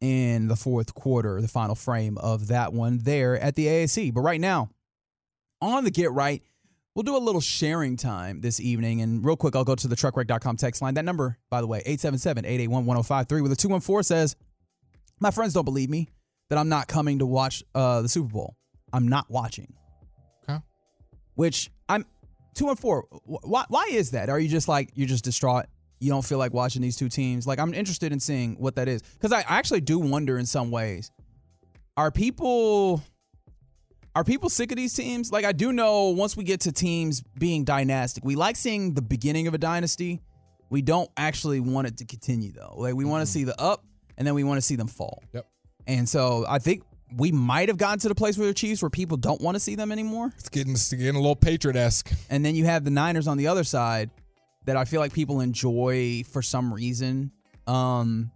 in 0.00 0.48
the 0.48 0.56
fourth 0.56 0.94
quarter, 0.94 1.40
the 1.40 1.48
final 1.48 1.74
frame 1.74 2.18
of 2.18 2.48
that 2.48 2.72
one 2.72 2.98
there 2.98 3.38
at 3.38 3.54
the 3.54 3.66
AAC. 3.66 4.12
But 4.12 4.22
right 4.22 4.40
now, 4.40 4.70
on 5.60 5.84
the 5.84 5.90
Get 5.90 6.12
Right, 6.12 6.42
we'll 6.94 7.02
do 7.02 7.16
a 7.16 7.18
little 7.18 7.40
sharing 7.40 7.96
time 7.96 8.40
this 8.40 8.60
evening. 8.60 9.00
And 9.02 9.24
real 9.24 9.36
quick, 9.36 9.56
I'll 9.56 9.64
go 9.64 9.74
to 9.74 9.88
the 9.88 9.96
truckwreck.com 9.96 10.56
text 10.56 10.82
line. 10.82 10.94
That 10.94 11.04
number, 11.04 11.38
by 11.50 11.60
the 11.60 11.66
way, 11.66 11.78
877 11.78 12.44
881 12.44 12.84
1053, 12.86 13.40
where 13.40 13.48
the 13.48 13.56
214 13.56 14.02
says, 14.02 14.36
My 15.20 15.30
friends 15.30 15.52
don't 15.54 15.64
believe 15.64 15.90
me 15.90 16.08
that 16.50 16.58
I'm 16.58 16.68
not 16.68 16.88
coming 16.88 17.20
to 17.20 17.26
watch 17.26 17.62
uh, 17.74 18.02
the 18.02 18.08
Super 18.08 18.32
Bowl. 18.32 18.56
I'm 18.92 19.08
not 19.08 19.30
watching. 19.30 19.72
Okay. 20.48 20.60
Which 21.34 21.70
I'm 21.88 22.04
214. 22.54 23.20
Wh- 23.24 23.48
Why, 23.48 23.64
why 23.68 23.88
is 23.90 24.10
that? 24.10 24.28
Are 24.28 24.38
you 24.38 24.48
just 24.48 24.68
like, 24.68 24.90
you're 24.94 25.08
just 25.08 25.24
distraught? 25.24 25.66
You 26.00 26.10
don't 26.10 26.24
feel 26.24 26.38
like 26.38 26.52
watching 26.52 26.82
these 26.82 26.96
two 26.96 27.08
teams? 27.08 27.46
Like, 27.46 27.58
I'm 27.58 27.72
interested 27.72 28.12
in 28.12 28.20
seeing 28.20 28.56
what 28.56 28.74
that 28.74 28.88
is. 28.88 29.02
Because 29.02 29.32
I 29.32 29.44
actually 29.48 29.80
do 29.80 29.98
wonder 29.98 30.36
in 30.36 30.44
some 30.46 30.70
ways 30.70 31.10
are 31.96 32.10
people 32.10 33.02
are 34.14 34.24
people 34.24 34.48
sick 34.48 34.70
of 34.72 34.76
these 34.76 34.94
teams? 34.94 35.32
Like 35.32 35.44
I 35.44 35.52
do 35.52 35.72
know 35.72 36.08
once 36.10 36.36
we 36.36 36.44
get 36.44 36.60
to 36.60 36.72
teams 36.72 37.22
being 37.38 37.64
dynastic, 37.64 38.24
we 38.24 38.36
like 38.36 38.56
seeing 38.56 38.94
the 38.94 39.02
beginning 39.02 39.46
of 39.46 39.54
a 39.54 39.58
dynasty. 39.58 40.20
We 40.70 40.82
don't 40.82 41.10
actually 41.16 41.60
want 41.60 41.86
it 41.86 41.98
to 41.98 42.04
continue 42.04 42.52
though. 42.52 42.74
Like 42.76 42.94
we 42.94 43.04
want 43.04 43.24
to 43.24 43.30
see 43.30 43.44
the 43.44 43.58
up 43.60 43.84
and 44.16 44.26
then 44.26 44.34
we 44.34 44.44
want 44.44 44.58
to 44.58 44.62
see 44.62 44.76
them 44.76 44.88
fall. 44.88 45.22
Yep. 45.32 45.46
And 45.86 46.08
so 46.08 46.44
I 46.48 46.58
think 46.58 46.82
we 47.16 47.32
might 47.32 47.68
have 47.68 47.76
gotten 47.76 47.98
to 48.00 48.08
the 48.08 48.14
place 48.14 48.38
with 48.38 48.48
the 48.48 48.54
Chiefs 48.54 48.82
where 48.82 48.90
people 48.90 49.16
don't 49.16 49.40
want 49.40 49.54
to 49.54 49.60
see 49.60 49.74
them 49.74 49.92
anymore. 49.92 50.32
It's 50.38 50.48
getting, 50.48 50.72
it's 50.72 50.92
getting 50.92 51.16
a 51.16 51.20
little 51.20 51.36
Patriot 51.36 51.76
esque. 51.76 52.10
And 52.30 52.44
then 52.44 52.54
you 52.54 52.64
have 52.64 52.84
the 52.84 52.90
Niners 52.90 53.28
on 53.28 53.36
the 53.36 53.46
other 53.48 53.64
side 53.64 54.10
that 54.64 54.76
I 54.76 54.84
feel 54.84 55.00
like 55.00 55.12
people 55.12 55.40
enjoy 55.40 56.22
for 56.30 56.40
some 56.40 56.72
reason. 56.72 57.32
Um, 57.66 58.30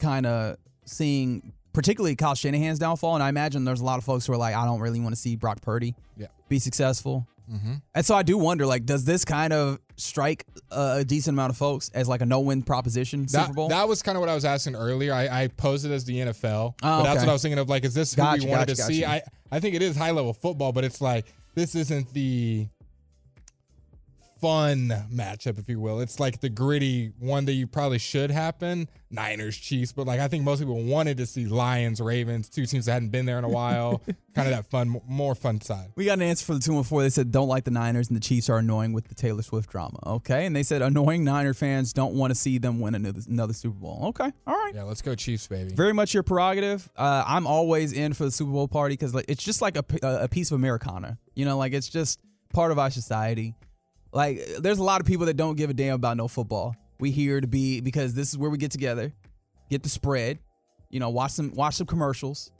kind 0.00 0.26
of 0.26 0.56
seeing 0.84 1.52
particularly 1.74 2.16
Kyle 2.16 2.34
Shanahan's 2.34 2.78
downfall. 2.78 3.14
And 3.14 3.22
I 3.22 3.28
imagine 3.28 3.64
there's 3.66 3.80
a 3.80 3.84
lot 3.84 3.98
of 3.98 4.04
folks 4.04 4.26
who 4.26 4.32
are 4.32 4.38
like, 4.38 4.54
I 4.54 4.64
don't 4.64 4.80
really 4.80 5.00
want 5.00 5.14
to 5.14 5.20
see 5.20 5.36
Brock 5.36 5.60
Purdy 5.60 5.94
Yeah. 6.16 6.28
be 6.48 6.58
successful. 6.58 7.26
Mm-hmm. 7.52 7.74
And 7.94 8.06
so 8.06 8.14
I 8.14 8.22
do 8.22 8.38
wonder, 8.38 8.64
like, 8.64 8.86
does 8.86 9.04
this 9.04 9.22
kind 9.26 9.52
of 9.52 9.78
strike 9.96 10.46
a, 10.70 11.04
decent 11.04 11.34
amount 11.34 11.50
of 11.50 11.58
folks 11.58 11.90
as 11.92 12.08
like 12.08 12.22
a 12.22 12.26
no-win 12.26 12.62
proposition 12.62 13.28
Super 13.28 13.46
That, 13.48 13.54
Bowl? 13.54 13.68
that 13.68 13.86
was 13.86 14.02
kind 14.02 14.16
of 14.16 14.20
what 14.20 14.30
I 14.30 14.34
was 14.34 14.46
asking 14.46 14.76
earlier. 14.76 15.12
I, 15.12 15.42
I 15.42 15.48
posed 15.48 15.84
it 15.84 15.90
as 15.92 16.06
the 16.06 16.20
NFL, 16.20 16.46
Oh, 16.46 16.74
but 16.82 17.02
that's 17.02 17.20
what 17.20 17.28
I 17.28 17.32
was 17.34 17.42
thinking 17.42 17.58
of. 17.58 17.68
Like, 17.68 17.84
is 17.84 17.92
this 17.92 18.14
who 18.14 18.22
Gotcha, 18.22 18.44
we 18.46 18.50
wanted 18.50 18.68
gotcha, 18.68 18.76
to 18.76 18.82
see? 18.84 19.04
I, 19.04 19.20
I 19.52 19.60
think 19.60 19.74
it 19.74 19.82
is 19.82 19.94
high 19.94 20.10
level 20.12 20.32
football, 20.32 20.72
but 20.72 20.84
it's 20.84 21.02
like 21.02 21.26
this 21.54 21.74
isn't 21.74 22.10
the 22.14 22.66
fun 24.44 24.92
matchup, 25.10 25.58
if 25.58 25.70
you 25.70 25.80
will. 25.80 26.00
It's 26.00 26.20
like 26.20 26.38
the 26.40 26.50
gritty 26.50 27.12
one 27.18 27.46
that 27.46 27.54
you 27.54 27.66
probably 27.66 27.98
should 27.98 28.30
happen. 28.30 28.90
Niners, 29.10 29.56
Chiefs, 29.56 29.92
but 29.92 30.06
like 30.06 30.20
I 30.20 30.28
think 30.28 30.44
most 30.44 30.58
people 30.58 30.82
wanted 30.82 31.16
to 31.16 31.24
see 31.24 31.46
Lions, 31.46 31.98
Ravens, 31.98 32.50
two 32.50 32.66
teams 32.66 32.84
that 32.84 32.92
hadn't 32.92 33.08
been 33.08 33.24
there 33.24 33.38
in 33.38 33.44
a 33.44 33.48
while. 33.48 34.02
kind 34.34 34.46
of 34.46 34.54
that 34.54 34.66
fun, 34.66 35.00
more 35.08 35.34
fun 35.34 35.62
side. 35.62 35.92
We 35.96 36.04
got 36.04 36.14
an 36.14 36.22
answer 36.22 36.44
for 36.44 36.52
the 36.52 36.60
two 36.60 36.76
and 36.76 36.86
four. 36.86 37.00
They 37.00 37.08
said 37.08 37.32
don't 37.32 37.48
like 37.48 37.64
the 37.64 37.70
Niners 37.70 38.08
and 38.08 38.16
the 38.18 38.20
Chiefs 38.20 38.50
are 38.50 38.58
annoying 38.58 38.92
with 38.92 39.08
the 39.08 39.14
Taylor 39.14 39.40
Swift 39.40 39.70
drama. 39.70 39.98
Okay, 40.04 40.44
and 40.44 40.54
they 40.54 40.62
said 40.62 40.82
annoying 40.82 41.24
Niner 41.24 41.54
fans 41.54 41.94
don't 41.94 42.12
want 42.12 42.30
to 42.30 42.34
see 42.34 42.58
them 42.58 42.80
win 42.80 42.94
another, 42.94 43.22
another 43.26 43.54
Super 43.54 43.78
Bowl. 43.78 44.00
Okay, 44.08 44.30
all 44.46 44.54
right. 44.54 44.74
Yeah, 44.74 44.82
let's 44.82 45.00
go 45.00 45.14
Chiefs, 45.14 45.46
baby. 45.46 45.72
Very 45.74 45.94
much 45.94 46.12
your 46.12 46.22
prerogative. 46.22 46.86
Uh, 46.94 47.24
I'm 47.26 47.46
always 47.46 47.94
in 47.94 48.12
for 48.12 48.24
the 48.24 48.30
Super 48.30 48.52
Bowl 48.52 48.68
party 48.68 48.92
because 48.92 49.14
like 49.14 49.24
it's 49.26 49.42
just 49.42 49.62
like 49.62 49.78
a 49.78 50.28
piece 50.28 50.50
of 50.50 50.56
Americana. 50.56 51.16
You 51.34 51.46
know, 51.46 51.56
like 51.56 51.72
it's 51.72 51.88
just 51.88 52.20
part 52.52 52.72
of 52.72 52.78
our 52.78 52.90
society. 52.90 53.54
Like 54.14 54.40
there's 54.60 54.78
a 54.78 54.82
lot 54.82 55.00
of 55.00 55.06
people 55.06 55.26
that 55.26 55.34
don't 55.34 55.56
give 55.56 55.68
a 55.68 55.74
damn 55.74 55.94
about 55.94 56.16
no 56.16 56.28
football. 56.28 56.74
We 57.00 57.10
here 57.10 57.40
to 57.40 57.46
be 57.46 57.80
because 57.80 58.14
this 58.14 58.30
is 58.30 58.38
where 58.38 58.48
we 58.48 58.56
get 58.56 58.70
together, 58.70 59.12
get 59.68 59.82
the 59.82 59.88
spread. 59.90 60.38
You 60.88 61.00
know, 61.00 61.10
watch 61.10 61.32
some 61.32 61.52
watch 61.52 61.74
some 61.74 61.86
commercials. 61.86 62.50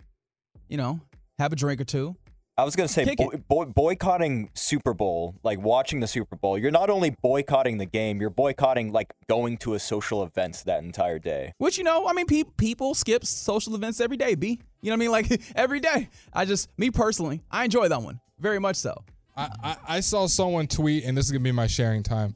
You 0.69 0.77
know, 0.77 1.01
have 1.39 1.53
a 1.53 1.57
drink 1.57 1.81
or 1.81 1.85
two, 1.85 2.17
I 2.57 2.63
was 2.63 2.77
gonna 2.77 2.89
say 2.89 3.17
boy, 3.17 3.31
boy, 3.49 3.65
boycotting 3.65 4.49
Super 4.55 4.95
Bowl, 4.95 5.35
like 5.43 5.59
watching 5.59 5.99
the 5.99 6.07
Super 6.07 6.37
Bowl. 6.37 6.57
You're 6.57 6.71
not 6.71 6.89
only 6.89 7.11
boycotting 7.21 7.79
the 7.79 7.87
game, 7.87 8.21
you're 8.21 8.31
boycotting 8.31 8.93
like 8.93 9.13
going 9.29 9.57
to 9.59 9.75
a 9.75 9.81
social 9.81 10.23
event 10.23 10.63
that 10.67 10.85
entire 10.85 11.19
day. 11.19 11.53
Which 11.59 11.79
you 11.79 11.85
know, 11.85 12.07
I 12.07 12.13
mean, 12.13 12.27
pe- 12.27 12.45
people 12.57 12.95
skip 12.95 13.27
social 13.27 13.75
events 13.75 14.01
every 14.01 14.17
day. 14.17 14.37
B, 14.37 14.61
you 14.83 14.91
know 14.91 14.93
what 14.93 14.95
I 14.95 14.99
mean? 14.99 15.11
Like 15.11 15.43
every 15.57 15.81
day. 15.81 16.09
I 16.33 16.45
just, 16.45 16.69
me 16.79 16.91
personally, 16.93 17.43
I 17.51 17.65
enjoy 17.65 17.89
that 17.89 18.03
one 18.03 18.21
very 18.39 18.61
much 18.61 18.77
so. 18.77 19.05
I, 19.37 19.49
I, 19.63 19.77
I 19.97 20.01
saw 20.01 20.27
someone 20.27 20.67
tweet, 20.67 21.05
and 21.05 21.17
this 21.17 21.27
is 21.27 21.33
gonna 21.33 21.43
be 21.43 21.53
my 21.53 21.67
sharing 21.67 22.03
time. 22.03 22.35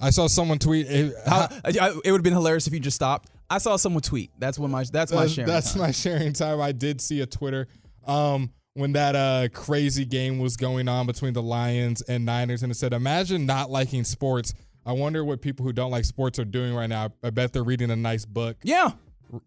I 0.00 0.10
saw 0.10 0.26
someone 0.26 0.58
tweet. 0.58 0.86
eh, 0.88 1.10
How, 1.26 1.48
I- 1.64 1.70
it 2.04 2.10
would 2.10 2.18
have 2.18 2.22
been 2.22 2.32
hilarious 2.32 2.66
if 2.66 2.74
you 2.74 2.80
just 2.80 2.96
stopped. 2.96 3.30
I 3.48 3.58
saw 3.58 3.76
someone 3.76 4.02
tweet. 4.02 4.30
That's 4.38 4.58
when 4.58 4.70
my 4.70 4.84
that's 4.90 5.12
my 5.12 5.26
sharing. 5.26 5.48
that's 5.48 5.72
time. 5.72 5.82
my 5.82 5.90
sharing 5.92 6.32
time. 6.32 6.60
I 6.60 6.72
did 6.72 7.00
see 7.00 7.20
a 7.20 7.26
Twitter 7.26 7.68
um, 8.06 8.50
when 8.72 8.92
that 8.92 9.14
uh, 9.14 9.48
crazy 9.52 10.04
game 10.04 10.38
was 10.38 10.56
going 10.56 10.88
on 10.88 11.06
between 11.06 11.32
the 11.34 11.42
Lions 11.42 12.02
and 12.02 12.24
Niners, 12.24 12.62
and 12.62 12.72
it 12.72 12.74
said, 12.74 12.92
"Imagine 12.92 13.46
not 13.46 13.70
liking 13.70 14.02
sports. 14.02 14.54
I 14.86 14.92
wonder 14.92 15.24
what 15.24 15.40
people 15.40 15.64
who 15.64 15.72
don't 15.72 15.90
like 15.90 16.04
sports 16.04 16.38
are 16.38 16.44
doing 16.44 16.74
right 16.74 16.88
now. 16.88 17.10
I 17.22 17.30
bet 17.30 17.52
they're 17.52 17.62
reading 17.64 17.90
a 17.90 17.96
nice 17.96 18.24
book, 18.26 18.56
Yeah. 18.64 18.90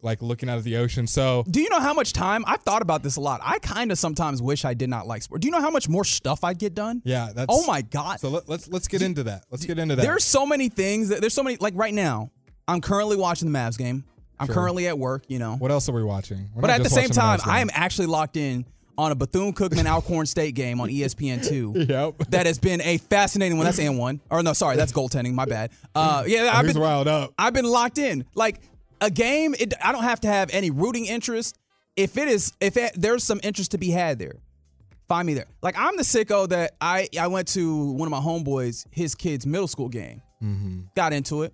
Like 0.02 0.22
looking 0.22 0.50
out 0.50 0.58
at 0.58 0.64
the 0.64 0.78
ocean." 0.78 1.08
So 1.08 1.44
Do 1.50 1.62
you 1.62 1.70
know 1.70 1.80
how 1.80 1.94
much 1.94 2.14
time 2.14 2.44
I've 2.48 2.62
thought 2.62 2.82
about 2.82 3.04
this 3.04 3.16
a 3.18 3.22
lot? 3.22 3.42
I 3.44 3.60
kind 3.60 3.92
of 3.92 3.98
sometimes 3.98 4.42
wish 4.42 4.66
I 4.66 4.74
did 4.74 4.90
not 4.90 5.08
like 5.08 5.22
sport. 5.24 5.42
Do 5.42 5.48
you 5.48 5.52
know 5.52 5.62
how 5.62 5.70
much 5.72 5.88
more 5.90 6.04
stuff 6.04 6.44
I'd 6.44 6.60
get 6.60 6.74
done? 6.74 7.02
yeah, 7.06 7.32
that's. 7.36 7.48
Oh 7.50 7.66
my 7.66 7.82
god. 7.82 8.20
So 8.20 8.30
let, 8.30 8.48
let's 8.50 8.68
let's 8.68 8.88
get 8.88 9.02
into 9.02 9.24
that. 9.24 9.46
Let's 9.52 9.66
get 9.66 9.80
into 9.80 9.96
that. 9.96 10.02
There's 10.02 10.24
so 10.24 10.46
many 10.46 10.70
things. 10.70 11.10
That, 11.10 11.22
there's 11.22 11.34
so 11.34 11.44
many. 11.44 11.58
Like 11.58 11.74
right 11.76 11.94
now, 11.94 12.32
I'm 12.68 12.82
currently 12.82 13.18
watching 13.18 13.52
the 13.52 13.58
Mavs 13.58 13.78
game. 13.78 14.04
I'm 14.40 14.46
Sure. 14.46 14.54
currently 14.56 14.88
at 14.88 15.00
work. 15.00 15.24
You 15.30 15.40
know. 15.40 15.56
what 15.56 15.72
else 15.72 15.90
are 15.90 15.94
we 15.94 16.04
watching? 16.04 16.50
We're 16.54 16.62
But 16.62 16.70
at 16.70 16.84
the 16.84 16.90
same 16.90 17.10
time, 17.10 17.40
Mavs 17.40 17.48
I 17.48 17.60
am 17.62 17.70
actually 17.74 18.06
locked 18.08 18.38
in 18.38 18.66
on 19.00 19.12
a 19.12 19.16
Bethune 19.16 19.54
Cookman 19.54 19.86
Alcorn 19.86 20.26
State 20.26 20.54
game 20.56 20.80
on 20.82 20.90
ESPN 20.90 21.48
two. 21.48 21.74
Yep. 21.88 22.18
That 22.30 22.46
has 22.46 22.60
been 22.60 22.82
a 22.82 22.98
fascinating 22.98 23.58
one. 23.58 23.66
That's 23.66 23.80
and 23.80 23.98
one. 23.98 24.22
Or 24.30 24.42
no, 24.44 24.54
sorry, 24.54 24.76
that's 24.76 24.92
goaltending. 24.92 25.34
My 25.34 25.46
bad. 25.46 25.72
Uh, 25.96 26.24
yeah, 26.28 26.52
I've 26.54 26.66
He's 26.66 26.74
been 26.74 26.82
riled 26.84 27.08
up. 27.08 27.34
I've 27.38 27.54
been 27.54 27.66
locked 27.66 27.98
in. 27.98 28.26
Like 28.36 28.60
a 29.02 29.10
game, 29.12 29.56
it, 29.60 29.74
I 29.84 29.92
don't 29.92 30.04
have 30.04 30.22
to 30.22 30.28
have 30.28 30.50
any 30.54 30.72
rooting 30.72 31.06
interest. 31.06 31.58
If 31.96 32.18
it 32.18 32.28
is, 32.28 32.54
if 32.60 32.78
it, 32.78 32.94
there's 32.96 33.24
some 33.24 33.40
interest 33.44 33.72
to 33.72 33.78
be 33.78 33.90
had 33.90 34.20
there, 34.20 34.36
find 35.08 35.26
me 35.26 35.34
there. 35.34 35.48
Like 35.62 35.76
I'm 35.78 35.96
the 35.98 36.04
sicko 36.04 36.48
that 36.50 36.74
I 36.80 37.08
I 37.20 37.28
went 37.28 37.48
to 37.50 37.92
one 37.94 38.06
of 38.08 38.12
my 38.12 38.20
homeboys, 38.20 38.86
his 38.92 39.16
kid's 39.16 39.46
middle 39.46 39.68
school 39.68 39.90
game. 39.90 40.22
Got 40.96 41.14
into 41.14 41.44
it. 41.44 41.54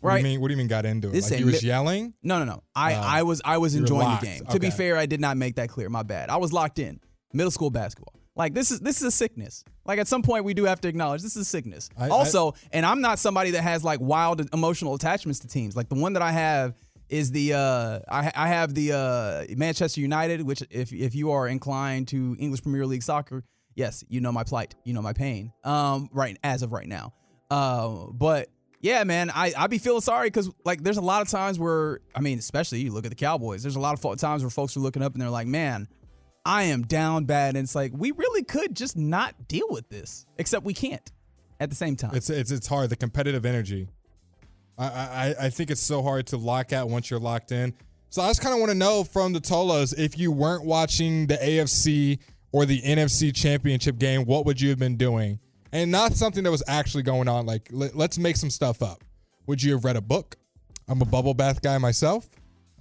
What 0.00 0.10
do 0.10 0.14
Right. 0.14 0.18
you 0.18 0.24
mean? 0.24 0.40
What 0.40 0.48
do 0.48 0.52
you 0.54 0.58
mean? 0.58 0.68
Got 0.68 0.86
into 0.86 1.08
it? 1.08 1.12
This 1.12 1.30
Like 1.30 1.38
he 1.40 1.44
was 1.44 1.62
mi- 1.62 1.68
yelling. 1.68 2.14
No, 2.22 2.38
no, 2.38 2.44
no. 2.44 2.62
I, 2.74 2.94
Uh, 2.94 3.02
I 3.04 3.22
was 3.24 3.42
I 3.44 3.58
was 3.58 3.74
enjoying 3.74 4.08
the 4.08 4.24
game. 4.24 4.44
To 4.50 4.58
be 4.60 4.70
fair, 4.70 4.96
I 4.96 5.06
did 5.06 5.20
not 5.20 5.36
make 5.36 5.56
that 5.56 5.68
clear. 5.68 5.88
My 5.88 6.02
bad. 6.04 6.30
I 6.30 6.36
was 6.36 6.52
locked 6.52 6.78
in. 6.78 7.00
Middle 7.32 7.50
school 7.50 7.70
basketball. 7.70 8.14
Like 8.36 8.54
this 8.54 8.70
is 8.70 8.80
this 8.80 8.98
is 8.98 9.02
a 9.08 9.10
sickness. 9.10 9.64
Like 9.84 9.98
at 9.98 10.06
some 10.08 10.22
point 10.22 10.44
we 10.44 10.54
do 10.54 10.64
have 10.64 10.80
to 10.82 10.88
acknowledge 10.88 11.22
this 11.22 11.36
is 11.36 11.42
a 11.42 11.44
sickness. 11.50 11.90
I- 11.98 12.06
I- 12.06 12.08
also, 12.10 12.54
and 12.72 12.86
I'm 12.86 13.00
not 13.00 13.18
somebody 13.18 13.50
that 13.52 13.62
has 13.62 13.82
like 13.84 14.00
wild 14.00 14.48
emotional 14.54 14.94
attachments 14.94 15.40
to 15.40 15.48
teams. 15.48 15.76
Like 15.76 15.88
the 15.88 15.96
one 15.96 16.12
that 16.14 16.22
I 16.22 16.30
have 16.32 16.74
is 17.08 17.32
the 17.32 17.54
uh 17.54 17.98
I, 18.08 18.30
I 18.34 18.48
have 18.48 18.72
the 18.74 18.92
uh 18.92 19.54
Manchester 19.56 20.00
United, 20.00 20.42
which 20.42 20.62
if 20.70 20.92
if 20.92 21.14
you 21.14 21.32
are 21.32 21.48
inclined 21.48 22.08
to 22.08 22.36
English 22.38 22.62
Premier 22.62 22.86
League 22.86 23.02
soccer, 23.02 23.42
yes, 23.74 24.04
you 24.08 24.20
know 24.20 24.30
my 24.32 24.44
plight, 24.44 24.74
you 24.84 24.94
know 24.94 25.02
my 25.02 25.12
pain. 25.12 25.52
Um, 25.64 26.08
right 26.12 26.38
as 26.44 26.62
of 26.62 26.70
right 26.72 26.86
now. 26.86 27.12
Uh, 27.50 28.06
but 28.12 28.48
yeah, 28.80 29.02
man, 29.02 29.30
I 29.34 29.52
I 29.58 29.66
be 29.66 29.78
feeling 29.78 30.00
sorry 30.02 30.28
because 30.28 30.48
like 30.64 30.84
there's 30.84 30.98
a 30.98 31.02
lot 31.02 31.20
of 31.20 31.28
times 31.28 31.58
where 31.58 31.98
I 32.14 32.20
mean, 32.20 32.38
especially 32.38 32.80
you 32.80 32.92
look 32.92 33.04
at 33.04 33.10
the 33.10 33.16
Cowboys. 33.16 33.62
There's 33.62 33.76
a 33.76 33.80
lot 33.80 34.02
of 34.02 34.18
times 34.18 34.42
where 34.44 34.50
folks 34.50 34.76
are 34.76 34.80
looking 34.80 35.02
up 35.02 35.12
and 35.14 35.20
they're 35.20 35.30
like, 35.30 35.48
man. 35.48 35.88
I 36.44 36.64
am 36.64 36.82
down 36.82 37.24
bad, 37.24 37.56
and 37.56 37.64
it's 37.64 37.74
like 37.74 37.92
we 37.94 38.12
really 38.12 38.42
could 38.42 38.74
just 38.74 38.96
not 38.96 39.48
deal 39.48 39.66
with 39.68 39.88
this, 39.88 40.26
except 40.38 40.64
we 40.64 40.74
can't 40.74 41.10
at 41.58 41.68
the 41.68 41.76
same 41.76 41.96
time. 41.96 42.14
It's 42.14 42.30
it's 42.30 42.50
it's 42.50 42.66
hard. 42.66 42.90
The 42.90 42.96
competitive 42.96 43.44
energy. 43.44 43.88
I 44.78 44.84
I, 44.86 45.34
I 45.46 45.50
think 45.50 45.70
it's 45.70 45.82
so 45.82 46.02
hard 46.02 46.26
to 46.28 46.36
lock 46.36 46.72
out 46.72 46.88
once 46.88 47.10
you're 47.10 47.20
locked 47.20 47.52
in. 47.52 47.74
So 48.08 48.22
I 48.22 48.28
just 48.28 48.40
kind 48.40 48.54
of 48.54 48.60
want 48.60 48.72
to 48.72 48.76
know 48.76 49.04
from 49.04 49.32
the 49.32 49.40
Tolos 49.40 49.96
if 49.96 50.18
you 50.18 50.32
weren't 50.32 50.64
watching 50.64 51.28
the 51.28 51.36
AFC 51.36 52.18
or 52.50 52.66
the 52.66 52.82
NFC 52.82 53.32
Championship 53.32 53.98
game, 53.98 54.24
what 54.24 54.46
would 54.46 54.60
you 54.60 54.70
have 54.70 54.80
been 54.80 54.96
doing? 54.96 55.38
And 55.70 55.92
not 55.92 56.14
something 56.14 56.42
that 56.42 56.50
was 56.50 56.64
actually 56.66 57.04
going 57.04 57.28
on. 57.28 57.46
Like 57.46 57.68
let, 57.70 57.94
let's 57.94 58.18
make 58.18 58.36
some 58.36 58.50
stuff 58.50 58.82
up. 58.82 59.04
Would 59.46 59.62
you 59.62 59.74
have 59.74 59.84
read 59.84 59.96
a 59.96 60.00
book? 60.00 60.36
I'm 60.88 61.00
a 61.00 61.04
bubble 61.04 61.34
bath 61.34 61.62
guy 61.62 61.78
myself. 61.78 62.28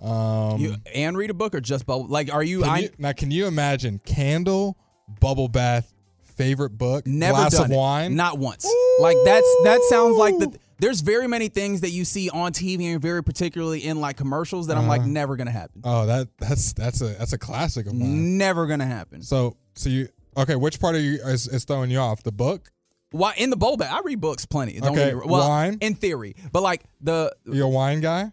Um, 0.01 0.59
you 0.59 0.75
and 0.93 1.17
read 1.17 1.29
a 1.29 1.33
book 1.33 1.53
or 1.55 1.61
just 1.61 1.85
bubble? 1.85 2.07
Like, 2.07 2.33
are 2.33 2.43
you? 2.43 2.63
I 2.63 2.77
you- 2.79 2.89
now, 2.97 3.11
can 3.13 3.31
you 3.31 3.47
imagine 3.47 3.99
candle, 4.05 4.77
bubble 5.19 5.47
bath, 5.49 5.93
favorite 6.23 6.77
book, 6.77 7.05
never 7.05 7.33
glass 7.37 7.51
done 7.53 7.65
of 7.65 7.71
it. 7.71 7.75
wine? 7.75 8.15
Not 8.15 8.37
once. 8.37 8.65
Like 8.99 9.17
that's 9.25 9.47
that 9.63 9.81
sounds 9.89 10.17
like 10.17 10.37
the. 10.37 10.57
There's 10.81 11.01
very 11.01 11.27
many 11.27 11.49
things 11.49 11.81
that 11.81 11.89
you 11.89 12.05
see 12.05 12.29
on 12.29 12.53
TV 12.53 12.85
and 12.93 13.01
very 13.01 13.21
particularly 13.21 13.83
in 13.85 13.99
like 13.99 14.15
commercials 14.15 14.67
that 14.67 14.77
I'm 14.77 14.87
like 14.87 15.01
Uh-huh. 15.01 15.09
never 15.09 15.35
gonna 15.35 15.51
happen. 15.51 15.81
Oh, 15.83 16.05
that 16.05 16.29
that's 16.37 16.71
that's 16.71 17.01
a 17.01 17.07
that's 17.09 17.33
a 17.33 17.37
classic 17.37 17.85
of 17.87 17.93
mine. 17.93 18.37
Never 18.37 18.65
gonna 18.65 18.85
happen. 18.85 19.21
So 19.21 19.57
so 19.75 19.89
you 19.89 20.07
okay? 20.37 20.55
Which 20.55 20.79
part 20.79 20.95
of 20.95 21.01
you 21.01 21.15
is, 21.15 21.49
is 21.49 21.65
throwing 21.65 21.91
you 21.91 21.99
off? 21.99 22.23
The 22.23 22.31
book? 22.31 22.71
Why 23.11 23.33
in 23.37 23.49
the 23.49 23.57
bowl 23.57 23.75
bag? 23.75 23.89
I 23.91 23.99
read 24.05 24.21
books 24.21 24.45
plenty. 24.45 24.79
Don't 24.79 24.91
Okay, 24.97 25.13
me. 25.13 25.21
Well, 25.25 25.49
wine? 25.49 25.79
in 25.81 25.95
theory, 25.95 26.35
but 26.53 26.63
like 26.63 26.83
the. 27.01 27.35
You 27.45 27.65
a 27.65 27.67
wine 27.67 27.99
guy? 27.99 28.31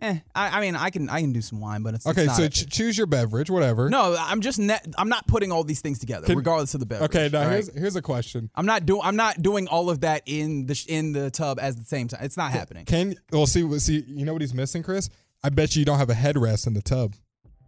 Eh, 0.00 0.18
I, 0.34 0.58
I 0.58 0.60
mean, 0.60 0.76
I 0.76 0.90
can 0.90 1.08
I 1.10 1.20
can 1.20 1.32
do 1.32 1.42
some 1.42 1.60
wine, 1.60 1.82
but 1.82 1.94
it's 1.94 2.06
Okay, 2.06 2.24
it's 2.24 2.36
so 2.36 2.48
ch- 2.48 2.68
choose 2.70 2.96
your 2.96 3.06
beverage, 3.06 3.50
whatever. 3.50 3.90
No, 3.90 4.16
I'm 4.18 4.40
just 4.40 4.58
ne- 4.58 4.78
I'm 4.96 5.08
not 5.08 5.26
putting 5.26 5.52
all 5.52 5.62
these 5.62 5.80
things 5.80 5.98
together, 5.98 6.26
Can- 6.26 6.36
regardless 6.36 6.72
of 6.74 6.80
the 6.80 6.86
beverage. 6.86 7.10
Okay, 7.10 7.28
now 7.30 7.42
all 7.42 7.50
here's 7.50 7.68
right? 7.68 7.78
here's 7.78 7.96
a 7.96 8.02
question. 8.02 8.50
I'm 8.54 8.66
not 8.66 8.86
doing 8.86 9.02
I'm 9.04 9.16
not 9.16 9.42
doing 9.42 9.68
all 9.68 9.90
of 9.90 10.00
that 10.00 10.22
in 10.26 10.66
the 10.66 10.74
sh- 10.74 10.86
in 10.88 11.12
the 11.12 11.30
tub 11.30 11.60
at 11.60 11.76
the 11.76 11.84
same 11.84 12.08
time. 12.08 12.20
It's 12.24 12.36
not 12.36 12.50
happening. 12.52 12.86
Can 12.86 13.14
well 13.30 13.46
see 13.46 13.78
see 13.78 14.02
you 14.06 14.24
know 14.24 14.32
what 14.32 14.40
he's 14.42 14.54
missing, 14.54 14.82
Chris? 14.82 15.10
I 15.42 15.50
bet 15.50 15.74
you, 15.76 15.80
you 15.80 15.86
don't 15.86 15.98
have 15.98 16.10
a 16.10 16.14
headrest 16.14 16.66
in 16.66 16.74
the 16.74 16.82
tub. 16.82 17.14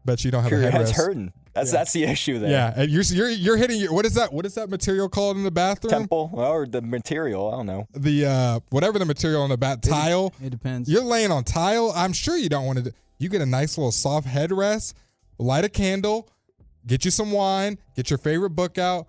Bet 0.05 0.25
you 0.25 0.31
don't 0.31 0.43
have 0.43 0.51
Your 0.51 0.63
a 0.63 0.71
head's 0.71 0.91
hurting. 0.91 1.33
That's 1.55 1.71
that's 1.71 1.93
the 1.93 2.05
issue 2.05 2.39
there. 2.39 2.51
Yeah, 2.51 2.73
and 2.75 2.91
you're 2.91 3.03
you're 3.03 3.29
you're 3.29 3.57
hitting 3.57 3.79
your 3.79 3.93
what 3.93 4.07
is 4.07 4.15
that? 4.15 4.33
What 4.33 4.47
is 4.47 4.55
that 4.55 4.71
material 4.71 5.09
called 5.09 5.37
in 5.37 5.45
the 5.45 5.51
bathroom? 5.51 5.91
Temple 5.91 6.31
or 6.33 6.67
the 6.67 6.81
material. 6.81 7.53
I 7.53 7.57
don't 7.57 7.67
know. 7.67 7.87
The 7.95 8.27
uh 8.27 8.61
whatever 8.71 8.99
the 8.99 9.05
material 9.05 9.43
on 9.43 9.51
the 9.51 9.59
bat 9.59 9.83
tile. 9.83 10.33
It 10.43 10.51
depends. 10.51 10.89
You're 10.91 11.03
laying 11.05 11.31
on 11.31 11.45
tile. 11.45 11.93
I'm 11.95 12.13
sure 12.13 12.37
you 12.37 12.49
don't 12.49 12.65
want 12.65 12.85
to. 12.85 12.93
You 13.19 13.29
get 13.29 13.43
a 13.43 13.47
nice 13.47 13.77
little 13.77 13.93
soft 13.93 14.27
headrest, 14.27 14.95
light 15.39 15.65
a 15.65 15.69
candle, 15.69 16.29
get 16.87 17.05
you 17.05 17.11
some 17.11 17.31
wine, 17.31 17.79
get 17.95 18.11
your 18.11 18.19
favorite 18.19 18.51
book 18.51 18.79
out. 18.79 19.09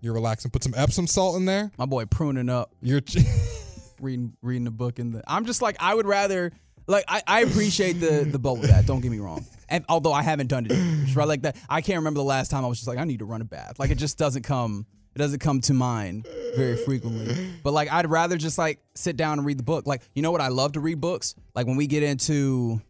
You're 0.00 0.14
relaxing. 0.14 0.50
Put 0.50 0.64
some 0.64 0.74
Epsom 0.76 1.06
salt 1.06 1.36
in 1.36 1.44
there. 1.44 1.70
My 1.78 1.86
boy 1.86 2.06
pruning 2.06 2.48
up, 2.48 2.72
You're 2.82 3.02
reading 4.00 4.32
reading 4.42 4.64
the 4.64 4.72
book 4.72 4.98
in 4.98 5.12
the. 5.12 5.22
I'm 5.28 5.46
just 5.46 5.62
like 5.62 5.76
I 5.78 5.94
would 5.94 6.06
rather 6.06 6.50
like 6.88 7.04
I, 7.06 7.22
I 7.26 7.40
appreciate 7.42 7.94
the 7.94 8.26
the 8.28 8.38
bubble 8.38 8.62
bath. 8.62 8.84
Don't 8.84 9.00
get 9.00 9.12
me 9.12 9.20
wrong. 9.20 9.46
And 9.72 9.84
although 9.88 10.12
I 10.12 10.22
haven't 10.22 10.48
done 10.48 10.66
it, 10.66 10.72
in 10.72 11.06
right? 11.14 11.26
Like 11.26 11.42
that, 11.42 11.56
I 11.68 11.80
can't 11.80 11.98
remember 11.98 12.18
the 12.18 12.24
last 12.24 12.50
time 12.50 12.64
I 12.64 12.68
was 12.68 12.78
just 12.78 12.88
like 12.88 12.98
I 12.98 13.04
need 13.04 13.20
to 13.20 13.24
run 13.24 13.40
a 13.40 13.44
bath. 13.44 13.78
Like 13.78 13.90
it 13.90 13.98
just 13.98 14.18
doesn't 14.18 14.42
come. 14.42 14.86
It 15.14 15.18
doesn't 15.18 15.40
come 15.40 15.60
to 15.62 15.74
mind 15.74 16.26
very 16.56 16.76
frequently. 16.76 17.34
But 17.62 17.72
like 17.72 17.90
I'd 17.90 18.08
rather 18.08 18.36
just 18.36 18.58
like 18.58 18.80
sit 18.94 19.16
down 19.16 19.38
and 19.38 19.46
read 19.46 19.58
the 19.58 19.64
book. 19.64 19.86
Like 19.86 20.02
you 20.14 20.22
know 20.22 20.30
what 20.30 20.40
I 20.40 20.48
love 20.48 20.72
to 20.72 20.80
read 20.80 21.00
books. 21.00 21.34
Like 21.54 21.66
when 21.66 21.76
we 21.76 21.86
get 21.86 22.02
into 22.02 22.80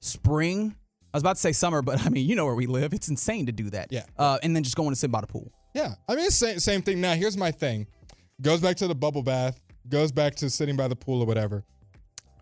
spring. 0.00 0.74
I 1.12 1.16
was 1.16 1.22
about 1.22 1.36
to 1.36 1.40
say 1.40 1.52
summer, 1.52 1.80
but 1.80 2.00
I 2.06 2.10
mean, 2.10 2.28
you 2.28 2.36
know 2.36 2.44
where 2.44 2.54
we 2.54 2.66
live. 2.66 2.92
It's 2.92 3.08
insane 3.08 3.46
to 3.46 3.52
do 3.52 3.70
that. 3.70 3.88
Yeah. 3.90 4.04
Uh, 4.18 4.38
and 4.42 4.54
then 4.54 4.62
just 4.62 4.76
going 4.76 4.90
to 4.90 4.96
sit 4.96 5.10
by 5.10 5.22
the 5.22 5.26
pool. 5.26 5.50
Yeah, 5.74 5.94
I 6.08 6.14
mean, 6.16 6.30
same 6.30 6.58
same 6.58 6.82
thing. 6.82 7.00
Now, 7.00 7.14
here's 7.14 7.36
my 7.36 7.50
thing. 7.50 7.86
Goes 8.40 8.60
back 8.60 8.76
to 8.76 8.88
the 8.88 8.94
bubble 8.94 9.22
bath. 9.22 9.60
Goes 9.88 10.12
back 10.12 10.34
to 10.36 10.50
sitting 10.50 10.76
by 10.76 10.88
the 10.88 10.96
pool 10.96 11.22
or 11.22 11.26
whatever. 11.26 11.64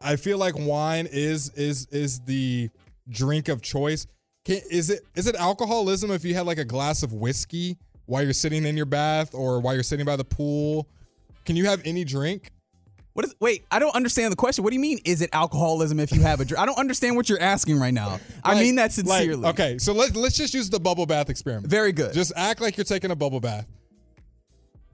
I 0.01 0.17
feel 0.17 0.39
like 0.39 0.55
wine 0.57 1.07
is 1.11 1.51
is 1.51 1.87
is 1.91 2.21
the 2.21 2.71
drink 3.09 3.49
of 3.49 3.63
choice. 3.63 4.07
Can, 4.45 4.61
is 4.71 4.91
it 4.91 5.01
is 5.15 5.27
it 5.27 5.35
alcoholism 5.37 6.11
if 6.11 6.25
you 6.25 6.35
had 6.35 6.47
like 6.47 6.59
a 6.59 6.65
glass 6.65 7.03
of 7.03 7.13
whiskey 7.13 7.77
while 8.07 8.23
you're 8.23 8.33
sitting 8.33 8.65
in 8.65 8.77
your 8.77 8.87
bath 8.87 9.35
or 9.35 9.61
while 9.61 9.75
you're 9.75 9.83
sitting 9.83 10.07
by 10.07 10.17
the 10.17 10.25
pool? 10.25 10.89
Can 11.45 11.57
you 11.57 11.67
have 11.67 11.83
any 11.85 12.05
drink? 12.05 12.53
What 13.17 13.25
is? 13.25 13.35
Wait, 13.41 13.65
I 13.71 13.79
don't 13.79 13.95
understand 13.95 14.31
the 14.31 14.37
question. 14.37 14.63
What 14.63 14.71
do 14.71 14.75
you 14.75 14.81
mean? 14.81 14.99
Is 15.05 15.23
it 15.23 15.31
alcoholism 15.33 15.99
if 15.99 16.13
you 16.13 16.21
have 16.21 16.41
a 16.41 16.45
drink? 16.45 16.61
I 16.61 16.67
don't 16.67 16.79
understand 16.79 17.17
what 17.17 17.29
you're 17.29 17.41
asking 17.41 17.79
right 17.79 17.95
now. 17.95 18.21
I 18.45 18.61
mean 18.61 18.77
that 18.77 18.83
like, 18.83 18.93
sincerely. 18.93 19.49
okay, 19.49 19.79
so 19.79 19.93
let's 19.93 20.15
let's 20.15 20.37
just 20.37 20.55
use 20.55 20.69
the 20.71 20.79
bubble 20.79 21.07
bath 21.07 21.31
experiment. 21.31 21.69
Very 21.69 21.93
good. 21.93 22.13
Just 22.13 22.33
act 22.37 22.61
like 22.61 22.77
you're 22.77 22.85
taking 22.85 23.11
a 23.11 23.17
bubble 23.17 23.41
bath. 23.41 23.67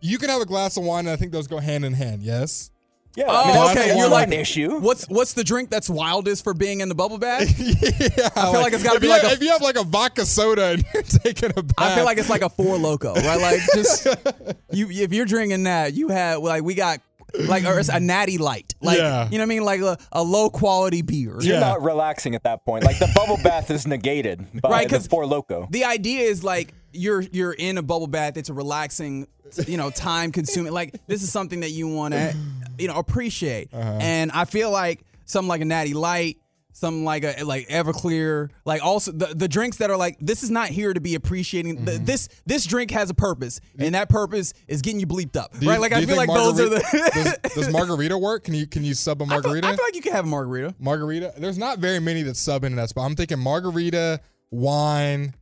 You 0.01 0.19
can 0.19 0.31
have 0.31 0.41
a 0.41 0.47
glass 0.47 0.77
of 0.77 0.85
wine, 0.85 1.07
and 1.07 1.11
I 1.11 1.17
think 1.17 1.33
those 1.33 1.47
go 1.47 1.59
hand 1.59 1.85
in 1.85 1.93
hand. 1.93 2.23
Yes. 2.23 2.72
Yeah. 3.15 3.25
Oh, 3.29 3.35
I 3.35 3.45
mean, 3.47 3.55
that's, 3.55 3.81
okay, 3.81 3.99
you're 3.99 4.09
like- 4.09 4.27
an 4.29 4.33
issue. 4.33 4.79
What's 4.81 5.07
what's 5.09 5.35
the 5.35 5.45
drink 5.45 5.69
that's 5.71 5.91
wildest 5.91 6.45
for 6.45 6.55
being 6.55 6.81
in 6.81 6.89
the 6.89 6.95
bubble 6.95 7.19
bath? 7.19 7.43
yeah, 7.61 8.29
I 8.37 8.51
feel 8.53 8.61
like 8.63 8.73
it's 8.73 8.83
gotta 8.83 8.97
if 8.97 9.01
be 9.03 9.07
you 9.09 9.13
like 9.13 9.23
have, 9.23 9.33
a- 9.33 9.35
if 9.35 9.43
you 9.43 9.51
have 9.51 9.61
like 9.63 9.77
a 9.77 9.85
vodka 9.85 10.25
soda 10.25 10.71
and 10.73 10.85
you're 10.95 11.03
taking 11.03 11.51
a 11.57 11.63
bath. 11.63 11.75
I 11.77 11.95
feel 11.95 12.05
like 12.05 12.19
it's 12.19 12.31
like 12.31 12.43
a 12.43 12.49
four 12.49 12.77
loco, 12.79 13.15
right? 13.15 13.41
Like 13.41 13.61
just 13.75 14.07
you 14.73 14.89
if 14.91 15.13
you're 15.13 15.27
drinking 15.27 15.65
that, 15.65 15.93
you 15.95 16.09
have 16.09 16.43
like 16.43 16.63
we 16.63 16.75
got 16.75 17.01
like 17.35 17.65
or 17.65 17.79
it's 17.79 17.89
a 17.89 17.99
natty 18.01 18.39
light, 18.39 18.75
like 18.83 18.99
Yeah. 18.99 19.25
you 19.31 19.39
know 19.39 19.39
what 19.39 19.43
I 19.43 19.47
mean, 19.47 19.65
like 19.65 19.81
a, 19.81 19.97
a 20.13 20.23
low 20.23 20.51
quality 20.51 21.03
beer. 21.03 21.37
You're 21.41 21.55
Yeah. 21.55 21.61
not 21.61 21.83
relaxing 21.83 22.35
at 22.35 22.43
that 22.45 22.65
point. 22.65 22.85
Like 22.85 22.99
the 22.99 23.11
bubble 23.15 23.39
bath 23.43 23.71
is 23.71 23.87
negated 23.87 24.61
by 24.61 24.69
Right, 24.71 24.89
the 24.89 24.97
'cause 24.97 25.07
four 25.07 25.25
loco. 25.27 25.67
The 25.71 25.85
idea 25.85 26.21
is 26.21 26.43
like 26.45 26.75
you're 26.93 27.21
you're 27.23 27.53
in 27.53 27.79
a 27.79 27.83
bubble 27.83 28.07
bath. 28.07 28.37
It's 28.37 28.49
a 28.49 28.55
relaxing, 28.55 29.27
you 29.67 29.77
know, 29.77 29.91
time 29.91 30.33
consuming. 30.33 30.73
Like 30.73 30.95
this 31.07 31.23
is 31.23 31.31
something 31.33 31.61
that 31.61 31.71
you 31.71 31.89
want 31.89 32.15
to, 32.15 32.35
you 32.79 32.89
know, 32.89 32.95
appreciate. 32.97 33.73
Uh-huh. 33.73 33.99
And 34.01 34.31
I 34.33 34.45
feel 34.45 34.71
like 34.71 35.05
something 35.25 35.49
like 35.49 35.61
a 35.61 35.65
Natty 35.65 35.95
Light, 35.95 36.39
something 36.73 37.05
like 37.05 37.25
a 37.25 37.45
like 37.45 37.69
Everclear, 37.69 38.51
like 38.65 38.83
also 38.83 39.13
the, 39.13 39.27
the 39.27 39.49
drinks 39.49 39.77
that 39.79 39.91
are 39.91 39.97
like 39.97 40.19
this 40.21 40.43
is 40.43 40.51
not 40.51 40.69
here 40.69 40.93
to 40.93 41.01
be 41.01 41.15
appreciating. 41.15 41.85
The, 41.85 41.99
this 41.99 42.29
this 42.47 42.65
drink 42.67 42.91
has 42.91 43.11
a 43.11 43.15
purpose, 43.15 43.61
and 43.79 43.95
that 43.95 44.09
purpose 44.09 44.53
is 44.69 44.83
getting 44.83 45.01
you 45.01 45.07
bleeped 45.07 45.37
up, 45.37 45.53
you- 45.61 45.69
right? 45.69 45.81
Like 45.81 45.93
I 45.93 46.05
feel 46.05 46.17
like 46.17 46.29
those 46.29 46.59
are 46.61 46.69
the. 46.69 47.39
does, 47.45 47.55
does 47.55 47.73
margarita 47.73 48.17
work? 48.19 48.45
Can 48.45 48.55
you 48.55 48.67
can 48.67 48.85
you 48.85 48.95
sub 48.95 49.21
a 49.23 49.27
margarita? 49.27 49.67
I 49.69 49.77
feel 49.77 49.85
like 49.85 49.95
you 49.95 50.03
can 50.03 50.13
have 50.13 50.25
a 50.25 50.29
margarita. 50.29 50.75
margarita. 50.79 51.35
There's 51.37 51.59
not 51.59 51.79
very 51.79 52.01
many 52.01 52.23
that 52.23 52.37
sub 52.37 52.65
into 52.65 52.77
that 52.77 52.89
spot. 52.89 53.07
I'm 53.07 53.17
thinking 53.17 53.39
margarita, 53.39 54.21
wine, 54.51 55.35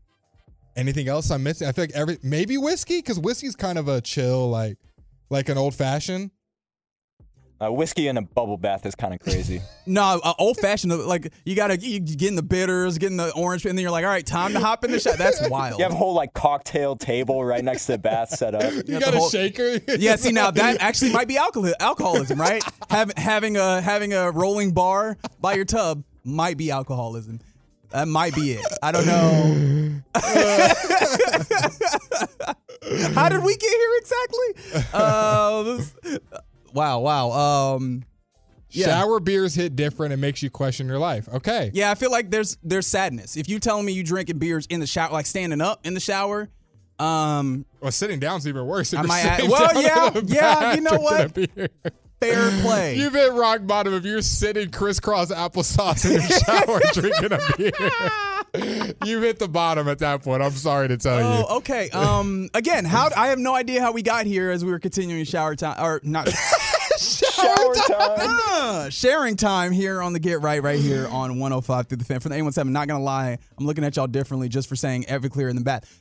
anything 0.80 1.06
else 1.08 1.30
I'm 1.30 1.42
missing. 1.42 1.68
I 1.68 1.72
feel 1.72 1.84
like 1.84 1.92
every 1.94 2.18
maybe 2.22 2.58
whiskey 2.58 2.98
because 2.98 3.18
whiskey's 3.18 3.54
kind 3.56 3.78
of 3.78 3.86
a 3.88 4.00
chill 4.00 4.48
like 4.50 4.78
like 5.28 5.48
an 5.48 5.58
old 5.58 5.74
fashioned. 5.74 6.30
Uh, 7.62 7.70
whiskey 7.70 8.08
in 8.08 8.16
a 8.16 8.22
bubble 8.22 8.56
bath 8.56 8.86
is 8.86 8.94
kind 8.94 9.12
of 9.12 9.20
crazy. 9.20 9.60
No, 9.86 10.20
uh, 10.22 10.32
old 10.38 10.56
fashioned. 10.56 10.96
Like 11.04 11.30
you 11.44 11.54
gotta 11.56 11.76
you 11.76 11.98
getting 12.00 12.36
the 12.36 12.42
bitters, 12.42 12.96
getting 12.96 13.16
the 13.18 13.32
orange, 13.34 13.66
and 13.66 13.76
then 13.76 13.82
you're 13.82 13.90
like, 13.90 14.04
all 14.04 14.10
right, 14.10 14.24
time 14.24 14.52
to 14.54 14.60
hop 14.68 14.82
in 14.84 14.92
the 14.92 14.98
shot. 15.00 15.18
That's 15.18 15.46
wild. 15.50 15.78
you 15.78 15.82
have 15.82 15.92
a 15.92 15.96
whole 15.96 16.14
like 16.14 16.32
cocktail 16.32 16.96
table 16.96 17.44
right 17.44 17.62
next 17.62 17.86
to 17.86 17.92
the 17.92 17.98
bath 17.98 18.30
set 18.30 18.54
up. 18.54 18.72
You 18.86 18.94
got 18.98 19.02
got 19.02 19.14
a 19.14 19.18
whole- 19.18 19.28
shaker. 19.28 19.78
yeah, 19.98 20.16
see 20.16 20.32
now 20.32 20.50
that 20.52 20.80
actually 20.80 21.12
might 21.12 21.28
be 21.28 21.36
alcohol 21.36 21.72
alcoholism, 21.80 22.40
right? 22.40 22.62
having 22.88 23.14
having 23.16 23.56
a 23.58 23.80
having 23.82 24.14
a 24.14 24.30
rolling 24.30 24.72
bar 24.72 25.18
by 25.40 25.54
your 25.54 25.64
tub 25.66 26.04
might 26.24 26.56
be 26.56 26.70
alcoholism. 26.70 27.40
That 27.92 28.08
might 28.08 28.34
be 28.34 28.52
it. 28.52 28.64
I 28.82 28.92
don't 28.92 29.06
know. 29.06 30.00
How 33.14 33.28
did 33.28 33.42
we 33.44 33.56
get 33.56 33.70
here 33.70 33.90
exactly? 33.98 34.88
Uh, 34.92 35.62
this- 35.62 35.94
wow, 36.72 37.00
wow. 37.00 37.30
Um, 37.74 38.04
yeah. 38.70 38.86
Shower 38.86 39.20
beers 39.20 39.54
hit 39.54 39.74
different. 39.76 40.12
It 40.12 40.16
makes 40.18 40.42
you 40.42 40.50
question 40.50 40.86
your 40.86 40.98
life. 40.98 41.28
Okay. 41.28 41.70
Yeah, 41.74 41.90
I 41.90 41.94
feel 41.96 42.10
like 42.12 42.30
there's 42.30 42.56
there's 42.62 42.86
sadness. 42.86 43.36
If 43.36 43.48
you 43.48 43.58
telling 43.58 43.84
me 43.84 43.92
you 43.92 44.04
drinking 44.04 44.38
beers 44.38 44.66
in 44.66 44.78
the 44.80 44.86
shower, 44.86 45.10
like 45.12 45.26
standing 45.26 45.60
up 45.60 45.84
in 45.84 45.94
the 45.94 46.00
shower, 46.00 46.48
um, 47.00 47.64
Well, 47.80 47.90
sitting 47.90 48.20
down's 48.20 48.46
even 48.46 48.64
worse. 48.66 48.94
I 48.94 49.02
might 49.02 49.24
add- 49.24 49.48
well, 49.48 49.82
yeah, 49.82 50.20
yeah, 50.24 50.74
you 50.74 50.82
know 50.82 50.98
what? 50.98 51.36
Fair 52.20 52.50
play. 52.62 52.96
You've 52.96 53.14
hit 53.14 53.32
rock 53.32 53.66
bottom 53.66 53.94
if 53.94 54.04
you're 54.04 54.22
sitting 54.22 54.70
crisscross 54.70 55.30
applesauce 55.32 56.04
in 56.04 56.16
the 56.16 56.20
shower 56.46 56.80
drinking 56.92 57.32
a 57.32 57.56
beer. 57.56 58.96
You've 59.04 59.22
hit 59.22 59.38
the 59.38 59.48
bottom 59.48 59.88
at 59.88 59.98
that 60.00 60.22
point. 60.22 60.42
I'm 60.42 60.52
sorry 60.52 60.88
to 60.88 60.96
tell 60.96 61.18
you. 61.18 61.44
Oh, 61.48 61.56
okay. 61.58 61.90
Um, 61.90 62.48
again, 62.54 62.84
how 62.84 63.10
I 63.16 63.28
have 63.28 63.38
no 63.38 63.54
idea 63.54 63.80
how 63.80 63.92
we 63.92 64.02
got 64.02 64.26
here 64.26 64.50
as 64.50 64.64
we 64.64 64.70
were 64.70 64.78
continuing 64.78 65.24
shower 65.24 65.56
time 65.56 65.82
or 65.82 66.00
not 66.02 66.28
Shower 66.98 67.74
time. 67.74 68.18
Ah, 68.18 68.86
sharing 68.90 69.36
time 69.36 69.72
here 69.72 70.02
on 70.02 70.12
the 70.12 70.18
Get 70.18 70.42
Right 70.42 70.62
right 70.62 70.78
here 70.78 71.08
on 71.08 71.38
105 71.38 71.86
through 71.86 71.96
the 71.96 72.04
fan. 72.04 72.20
For 72.20 72.28
the 72.28 72.34
817, 72.34 72.72
not 72.72 72.88
gonna 72.88 73.02
lie, 73.02 73.38
I'm 73.58 73.66
looking 73.66 73.84
at 73.84 73.96
y'all 73.96 74.06
differently 74.06 74.50
just 74.50 74.68
for 74.68 74.76
saying 74.76 75.04
Everclear 75.04 75.48
in 75.48 75.56
the 75.56 75.62
bath. 75.62 75.99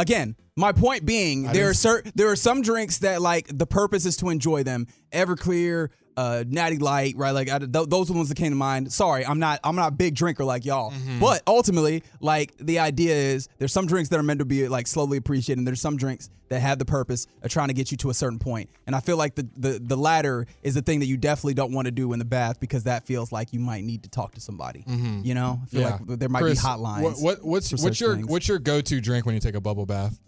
Again, 0.00 0.34
my 0.56 0.72
point 0.72 1.04
being, 1.04 1.42
there 1.42 1.68
are 1.68 1.74
certain 1.74 2.10
there 2.14 2.30
are 2.30 2.36
some 2.36 2.62
drinks 2.62 2.98
that 2.98 3.20
like 3.20 3.46
the 3.52 3.66
purpose 3.66 4.06
is 4.06 4.16
to 4.16 4.30
enjoy 4.30 4.62
them. 4.62 4.86
Everclear, 5.12 5.90
uh, 6.16 6.44
Natty 6.46 6.78
Light, 6.78 7.16
right? 7.16 7.30
Like 7.30 7.48
I, 7.48 7.58
th- 7.58 7.70
those 7.70 8.10
are 8.10 8.12
the 8.12 8.18
ones 8.18 8.28
that 8.28 8.36
came 8.36 8.50
to 8.50 8.56
mind. 8.56 8.92
Sorry, 8.92 9.24
I'm 9.24 9.38
not 9.38 9.60
I'm 9.64 9.76
not 9.76 9.88
a 9.88 9.94
big 9.94 10.14
drinker 10.14 10.44
like 10.44 10.64
y'all, 10.64 10.92
but 11.20 11.42
ultimately, 11.46 12.02
like 12.20 12.56
the 12.58 12.78
idea 12.80 13.14
is 13.14 13.48
there's 13.58 13.72
some 13.72 13.86
drinks 13.86 14.10
that 14.10 14.18
are 14.18 14.22
meant 14.22 14.40
to 14.40 14.44
be 14.44 14.68
like 14.68 14.86
slowly 14.86 15.18
appreciated, 15.18 15.58
and 15.58 15.66
there's 15.66 15.80
some 15.80 15.96
drinks 15.96 16.30
that 16.48 16.60
have 16.60 16.80
the 16.80 16.84
purpose 16.84 17.28
of 17.42 17.50
trying 17.50 17.68
to 17.68 17.74
get 17.74 17.92
you 17.92 17.96
to 17.96 18.10
a 18.10 18.14
certain 18.14 18.38
point. 18.40 18.70
And 18.86 18.96
I 18.96 19.00
feel 19.00 19.16
like 19.16 19.34
the 19.36 19.48
the 19.56 19.78
the 19.78 19.96
latter 19.96 20.46
is 20.62 20.74
the 20.74 20.82
thing 20.82 21.00
that 21.00 21.06
you 21.06 21.16
definitely 21.16 21.54
don't 21.54 21.72
want 21.72 21.86
to 21.86 21.92
do 21.92 22.12
in 22.12 22.18
the 22.18 22.24
bath 22.24 22.60
because 22.60 22.84
that 22.84 23.06
feels 23.06 23.32
like 23.32 23.52
you 23.52 23.60
might 23.60 23.84
need 23.84 24.02
to 24.02 24.10
talk 24.10 24.34
to 24.34 24.40
somebody. 24.40 24.84
You 24.86 25.34
know, 25.34 25.60
I 25.62 25.66
feel 25.66 25.82
like 25.82 26.18
there 26.18 26.28
might 26.28 26.42
Chris, 26.42 26.60
be 26.60 26.66
hotlines. 26.66 27.02
What, 27.02 27.20
what 27.20 27.44
what's 27.44 27.82
what's 27.82 28.00
your 28.00 28.16
things. 28.16 28.26
what's 28.26 28.48
your 28.48 28.58
go 28.58 28.80
to 28.80 29.00
drink 29.00 29.26
when 29.26 29.34
you 29.34 29.40
take 29.40 29.54
a 29.54 29.60
bubble 29.60 29.86
bath? 29.86 30.18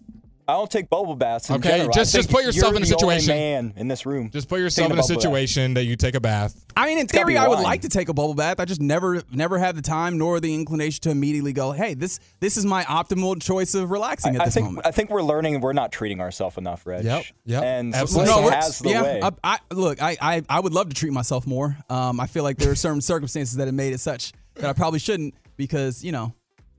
I 0.52 0.56
don't 0.56 0.70
take 0.70 0.90
bubble 0.90 1.16
baths. 1.16 1.48
In 1.48 1.56
Okay, 1.56 1.70
general. 1.70 1.92
Just- 1.92 2.14
just 2.14 2.30
put 2.30 2.44
yourself 2.44 2.76
in 2.76 2.82
a 2.82 2.86
the 2.86 2.94
only 3.02 3.20
situation- 3.20 3.34
man 3.34 3.72
in 3.76 3.88
this 3.88 4.04
room. 4.04 4.28
Just 4.30 4.48
put 4.48 4.60
yourself 4.60 4.86
in 4.86 4.92
a 4.92 4.96
bubble 4.96 5.08
bath. 5.08 5.20
situation 5.22 5.74
that 5.74 5.84
you 5.84 5.96
take 5.96 6.14
a 6.14 6.20
bath. 6.20 6.54
I 6.76 6.86
mean, 6.86 6.98
in 6.98 7.06
gotta 7.06 7.24
theory, 7.24 7.38
I 7.38 7.48
would 7.48 7.60
like 7.60 7.82
to 7.82 7.88
take 7.88 8.08
a 8.10 8.14
bubble 8.14 8.34
bath. 8.34 8.60
I 8.60 8.64
just 8.66 8.80
never, 8.80 9.22
never 9.32 9.58
have 9.58 9.76
the 9.76 9.82
time 9.82 10.18
nor 10.18 10.40
the 10.40 10.54
inclination 10.54 11.00
to 11.02 11.10
immediately 11.10 11.52
go, 11.52 11.72
"Hey, 11.72 11.94
this, 11.94 12.20
this 12.40 12.56
is 12.56 12.64
my 12.66 12.84
optimal 12.84 13.40
choice 13.42 13.74
of 13.74 13.90
relaxing 13.90 14.36
at 14.36 14.42
I 14.42 14.50
think 14.50 14.66
moment." 14.66 14.86
I 14.86 14.90
think 14.90 15.08
we're 15.10 15.22
learning 15.22 15.60
we're 15.60 15.72
not 15.72 15.90
treating 15.92 16.20
ourselves 16.20 16.58
enough, 16.58 16.86
Reg. 16.86 17.04
Yep, 17.04 17.24
yep, 17.46 17.62
And 17.62 17.94
absolutely. 17.94 18.32
Melissa 18.34 18.50
No, 18.50 18.56
has 18.56 18.78
the 18.78 18.88
yeah, 18.90 19.02
way. 19.02 19.20
I, 19.22 19.30
I, 19.42 19.58
look, 19.74 20.02
I, 20.02 20.16
I, 20.20 20.42
I 20.48 20.60
would 20.60 20.74
love 20.74 20.88
to 20.90 20.94
treat 20.94 21.12
myself 21.12 21.46
more. 21.46 21.76
Um, 21.88 22.20
I 22.20 22.26
feel 22.26 22.42
like 22.42 22.58
there 22.58 22.70
are 22.70 22.74
certain 22.86 23.00
circumstances 23.00 23.56
that 23.56 23.68
have 23.68 23.74
made 23.74 23.92
it 23.94 24.00
such 24.00 24.32
that 24.56 24.66
I 24.68 24.72
probably 24.74 24.98
shouldn't 24.98 25.34
because 25.56 26.04
you 26.04 26.12
know 26.12 26.32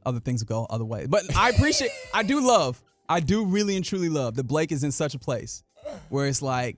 other 0.06 0.20
things 0.20 0.44
go 0.44 0.68
other 0.70 0.86
way. 0.86 1.06
But 1.08 1.36
I 1.36 1.50
appreciate, 1.50 1.92
I 2.14 2.24
do 2.24 2.46
love, 2.46 2.82
I 3.10 3.20
do 3.20 3.46
really 3.46 3.76
and 3.76 3.84
truly 3.86 4.10
love 4.10 4.36
that 4.36 4.44
Blake 4.46 4.72
is 4.72 4.84
in 4.84 4.92
such 4.92 5.14
a 5.16 5.20
place 5.20 5.64
where 6.10 6.28
it's 6.28 6.42
like 6.42 6.78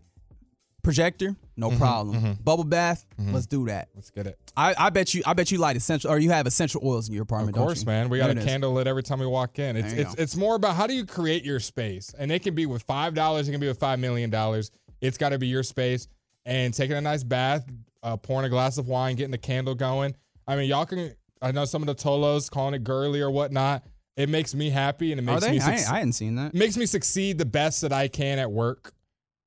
projector, 0.84 1.36
no 1.58 1.70
Mm-hmm, 1.70 1.78
problem. 1.80 2.38
Bubble 2.44 2.64
bath, 2.64 3.06
let's 3.18 3.48
do 3.48 3.66
that. 3.68 3.90
Let's 3.96 4.12
get 4.12 4.28
it. 4.28 4.38
I, 4.56 4.76
I 4.78 4.90
bet 4.90 5.14
you, 5.14 5.24
I 5.26 5.34
bet 5.34 5.52
you 5.52 5.58
light 5.58 5.76
essential, 5.76 6.12
or 6.12 6.20
you 6.20 6.30
have 6.32 6.46
essential 6.48 6.82
oils 6.84 7.08
in 7.08 7.14
your 7.14 7.24
apartment. 7.24 7.56
course, 7.56 7.64
don't 7.64 7.68
you? 7.68 7.72
Of 7.72 7.78
course, 7.78 7.86
man. 7.86 8.10
We 8.10 8.18
got 8.20 8.34
There 8.34 8.44
a 8.44 8.46
candle 8.46 8.74
lit 8.74 8.88
every 8.88 9.04
time 9.04 9.20
we 9.20 9.26
walk 9.26 9.58
in. 9.60 9.78
It's 9.78 9.94
it's 9.94 10.16
go. 10.16 10.22
it's 10.22 10.36
more 10.36 10.56
about 10.56 10.76
how 10.76 10.86
do 10.88 10.94
you 10.94 11.06
create 11.06 11.44
your 11.44 11.60
space, 11.60 12.14
and 12.18 12.32
it 12.32 12.44
can 12.44 12.56
be 12.56 12.66
with 12.66 12.84
five 12.84 13.14
dollars. 13.14 13.48
It 13.48 13.52
can 13.52 13.62
be 13.62 13.68
with 13.68 13.80
five 13.80 14.00
million 14.00 14.30
dollars. 14.30 14.72
It's 15.02 15.18
got 15.18 15.30
to 15.30 15.38
be 15.40 15.48
your 15.48 15.64
space. 15.64 16.08
And 16.48 16.72
taking 16.76 16.96
a 16.96 17.02
nice 17.02 17.24
bath, 17.24 17.66
uh, 18.04 18.18
pouring 18.18 18.46
a 18.46 18.50
glass 18.50 18.78
of 18.78 18.88
wine, 18.88 19.16
getting 19.16 19.32
the 19.32 19.38
candle 19.40 19.74
going. 19.74 20.16
I 20.48 20.56
mean, 20.56 20.70
y'all 20.70 20.86
can. 20.86 21.16
I 21.42 21.52
know 21.52 21.66
some 21.66 21.82
of 21.82 21.88
the 21.88 21.96
tolos 21.96 22.52
calling 22.52 22.76
it 22.76 22.84
girly 22.84 23.20
or 23.22 23.32
whatnot. 23.32 23.84
It 24.18 24.30
makes 24.30 24.56
me 24.56 24.70
happy, 24.70 25.12
and 25.12 25.20
it 25.20 25.30
Are 25.30 25.34
makes 25.42 25.48
me 25.48 25.60
I, 25.60 25.76
suc- 25.76 25.92
I 25.94 25.98
hadn't 25.98 26.14
seen 26.14 26.36
that. 26.36 26.54
makes 26.54 26.78
me 26.78 26.86
succeed 26.86 27.38
the 27.38 27.46
best 27.46 27.82
that 27.82 27.92
I 27.92 28.08
can 28.08 28.40
at 28.40 28.50
work. 28.50 28.94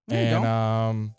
You 0.09 0.17
and 0.17 0.45
um, 0.45 1.15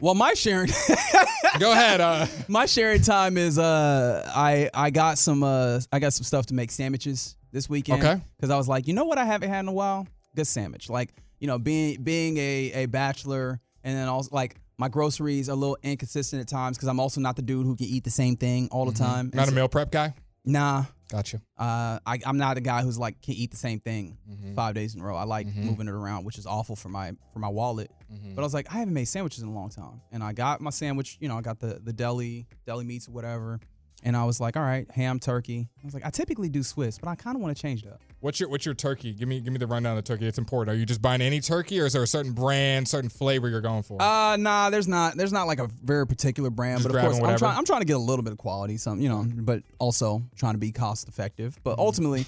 Well, 0.00 0.14
my 0.14 0.34
sharing, 0.34 0.68
go 1.58 1.72
ahead. 1.72 2.00
Uh, 2.00 2.26
my 2.48 2.66
sharing 2.66 3.00
time 3.02 3.38
is 3.38 3.58
uh, 3.58 4.30
I 4.34 4.70
I 4.74 4.90
got 4.90 5.16
some 5.18 5.42
uh, 5.42 5.80
I 5.92 5.98
got 5.98 6.12
some 6.12 6.24
stuff 6.24 6.46
to 6.46 6.54
make 6.54 6.70
sandwiches 6.70 7.36
this 7.52 7.68
weekend. 7.70 8.02
Okay. 8.04 8.20
Because 8.36 8.50
I 8.50 8.56
was 8.56 8.68
like, 8.68 8.86
you 8.86 8.92
know 8.94 9.04
what, 9.04 9.16
I 9.18 9.24
haven't 9.24 9.48
had 9.48 9.60
in 9.60 9.68
a 9.68 9.72
while, 9.72 10.06
good 10.34 10.46
sandwich. 10.46 10.90
Like 10.90 11.14
you 11.40 11.46
know, 11.46 11.58
being 11.58 12.02
being 12.02 12.36
a 12.36 12.72
a 12.74 12.86
bachelor, 12.86 13.58
and 13.84 13.96
then 13.96 14.08
also 14.08 14.28
like 14.34 14.56
my 14.78 14.88
groceries 14.88 15.48
are 15.48 15.52
a 15.52 15.56
little 15.56 15.78
inconsistent 15.82 16.40
at 16.42 16.48
times 16.48 16.76
because 16.76 16.88
I'm 16.88 17.00
also 17.00 17.22
not 17.22 17.36
the 17.36 17.42
dude 17.42 17.64
who 17.64 17.74
can 17.76 17.86
eat 17.86 18.04
the 18.04 18.10
same 18.10 18.36
thing 18.36 18.68
all 18.70 18.84
the 18.84 18.92
time. 18.92 19.30
not 19.32 19.44
a 19.44 19.50
so- 19.50 19.54
meal 19.54 19.68
prep 19.68 19.90
guy. 19.90 20.12
Nah. 20.44 20.84
Gotcha. 21.08 21.36
Uh, 21.56 22.00
I, 22.04 22.18
I'm 22.26 22.36
not 22.36 22.56
a 22.56 22.60
guy 22.60 22.82
who's 22.82 22.98
like 22.98 23.22
can 23.22 23.34
eat 23.34 23.50
the 23.52 23.56
same 23.56 23.78
thing 23.80 24.18
Mm-hmm. 24.28 24.54
five 24.54 24.74
days 24.74 24.94
in 24.94 25.00
a 25.00 25.04
row. 25.04 25.14
I 25.16 25.22
like 25.24 25.46
moving 25.54 25.86
it 25.86 25.92
around, 25.92 26.24
which 26.24 26.36
is 26.38 26.46
awful 26.46 26.74
for 26.76 26.88
my 26.88 27.12
for 27.32 27.38
my 27.38 27.48
wallet. 27.48 27.90
Mm-hmm. 28.12 28.34
But 28.34 28.42
I 28.42 28.44
was 28.44 28.54
like, 28.54 28.66
I 28.72 28.78
haven't 28.78 28.94
made 28.94 29.04
sandwiches 29.06 29.42
in 29.42 29.48
a 29.48 29.52
long 29.54 29.70
time, 29.70 30.00
and 30.12 30.22
I 30.22 30.32
got 30.32 30.60
my 30.60 30.70
sandwich. 30.70 31.16
You 31.20 31.28
know, 31.28 31.38
I 31.38 31.42
got 31.42 31.60
the 31.60 31.80
the 31.82 31.92
deli 31.92 32.46
deli 32.66 32.84
meats 32.84 33.08
or 33.08 33.12
whatever, 33.12 33.60
and 34.02 34.16
I 34.16 34.24
was 34.24 34.40
like, 34.40 34.56
all 34.56 34.62
right, 34.64 34.90
ham, 34.90 35.20
turkey. 35.20 35.68
I 35.80 35.84
was 35.84 35.94
like, 35.94 36.04
I 36.04 36.10
typically 36.10 36.48
do 36.48 36.62
Swiss, 36.64 36.98
but 36.98 37.08
I 37.08 37.14
kind 37.14 37.36
of 37.36 37.40
want 37.42 37.56
to 37.56 37.60
change 37.62 37.84
it 37.84 37.92
up. 37.92 38.00
What's 38.20 38.40
your 38.40 38.48
what's 38.48 38.64
your 38.64 38.74
turkey? 38.74 39.12
Give 39.12 39.28
me 39.28 39.40
give 39.40 39.52
me 39.52 39.58
the 39.58 39.66
rundown 39.66 39.96
of 39.96 40.02
the 40.04 40.08
turkey. 40.08 40.26
It's 40.26 40.38
important. 40.38 40.74
Are 40.74 40.78
you 40.78 40.86
just 40.86 41.02
buying 41.02 41.20
any 41.20 41.40
turkey, 41.40 41.80
or 41.80 41.86
is 41.86 41.92
there 41.92 42.02
a 42.02 42.06
certain 42.06 42.32
brand, 42.32 42.88
certain 42.88 43.10
flavor 43.10 43.48
you're 43.48 43.60
going 43.60 43.82
for? 43.82 44.00
Uh, 44.00 44.36
nah, 44.36 44.70
there's 44.70 44.88
not 44.88 45.16
there's 45.16 45.32
not 45.32 45.46
like 45.46 45.58
a 45.58 45.68
very 45.84 46.06
particular 46.06 46.48
brand, 46.48 46.78
Just 46.78 46.88
but 46.88 46.96
of 46.96 47.02
course 47.02 47.16
I'm 47.16 47.20
whatever? 47.22 47.38
trying 47.40 47.58
I'm 47.58 47.64
trying 47.66 47.80
to 47.82 47.86
get 47.86 47.96
a 47.96 48.00
little 48.00 48.22
bit 48.22 48.32
of 48.32 48.38
quality, 48.38 48.78
some 48.78 49.00
you 49.00 49.08
know, 49.10 49.26
but 49.28 49.62
also 49.78 50.22
trying 50.34 50.54
to 50.54 50.58
be 50.58 50.72
cost 50.72 51.08
effective. 51.08 51.58
But 51.62 51.78
ultimately, 51.78 52.24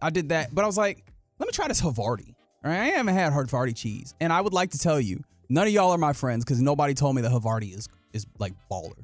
I 0.00 0.10
did 0.10 0.28
that. 0.28 0.54
But 0.54 0.62
I 0.62 0.66
was 0.66 0.78
like, 0.78 1.04
let 1.40 1.46
me 1.48 1.52
try 1.52 1.66
this 1.66 1.80
Havarti. 1.82 2.34
All 2.64 2.70
right, 2.70 2.78
I 2.78 2.84
haven't 2.86 3.14
had 3.14 3.32
hard 3.32 3.48
Havarti 3.48 3.74
cheese, 3.76 4.14
and 4.20 4.32
I 4.32 4.40
would 4.40 4.52
like 4.52 4.70
to 4.70 4.78
tell 4.78 5.00
you, 5.00 5.24
none 5.48 5.66
of 5.66 5.72
y'all 5.72 5.90
are 5.90 5.98
my 5.98 6.12
friends 6.12 6.44
because 6.44 6.62
nobody 6.62 6.94
told 6.94 7.16
me 7.16 7.22
that 7.22 7.32
Havarti 7.32 7.76
is 7.76 7.88
is 8.12 8.26
like 8.38 8.52
baller. 8.70 8.94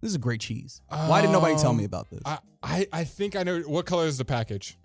This 0.00 0.08
is 0.10 0.14
a 0.14 0.18
great 0.18 0.40
cheese. 0.40 0.80
Why 0.88 1.20
did 1.20 1.30
nobody 1.30 1.56
tell 1.56 1.74
me 1.74 1.84
about 1.84 2.08
this? 2.10 2.22
I, 2.24 2.38
I 2.62 2.86
I 2.90 3.04
think 3.04 3.36
I 3.36 3.42
know 3.42 3.60
what 3.60 3.84
color 3.84 4.06
is 4.06 4.16
the 4.16 4.24
package. 4.24 4.78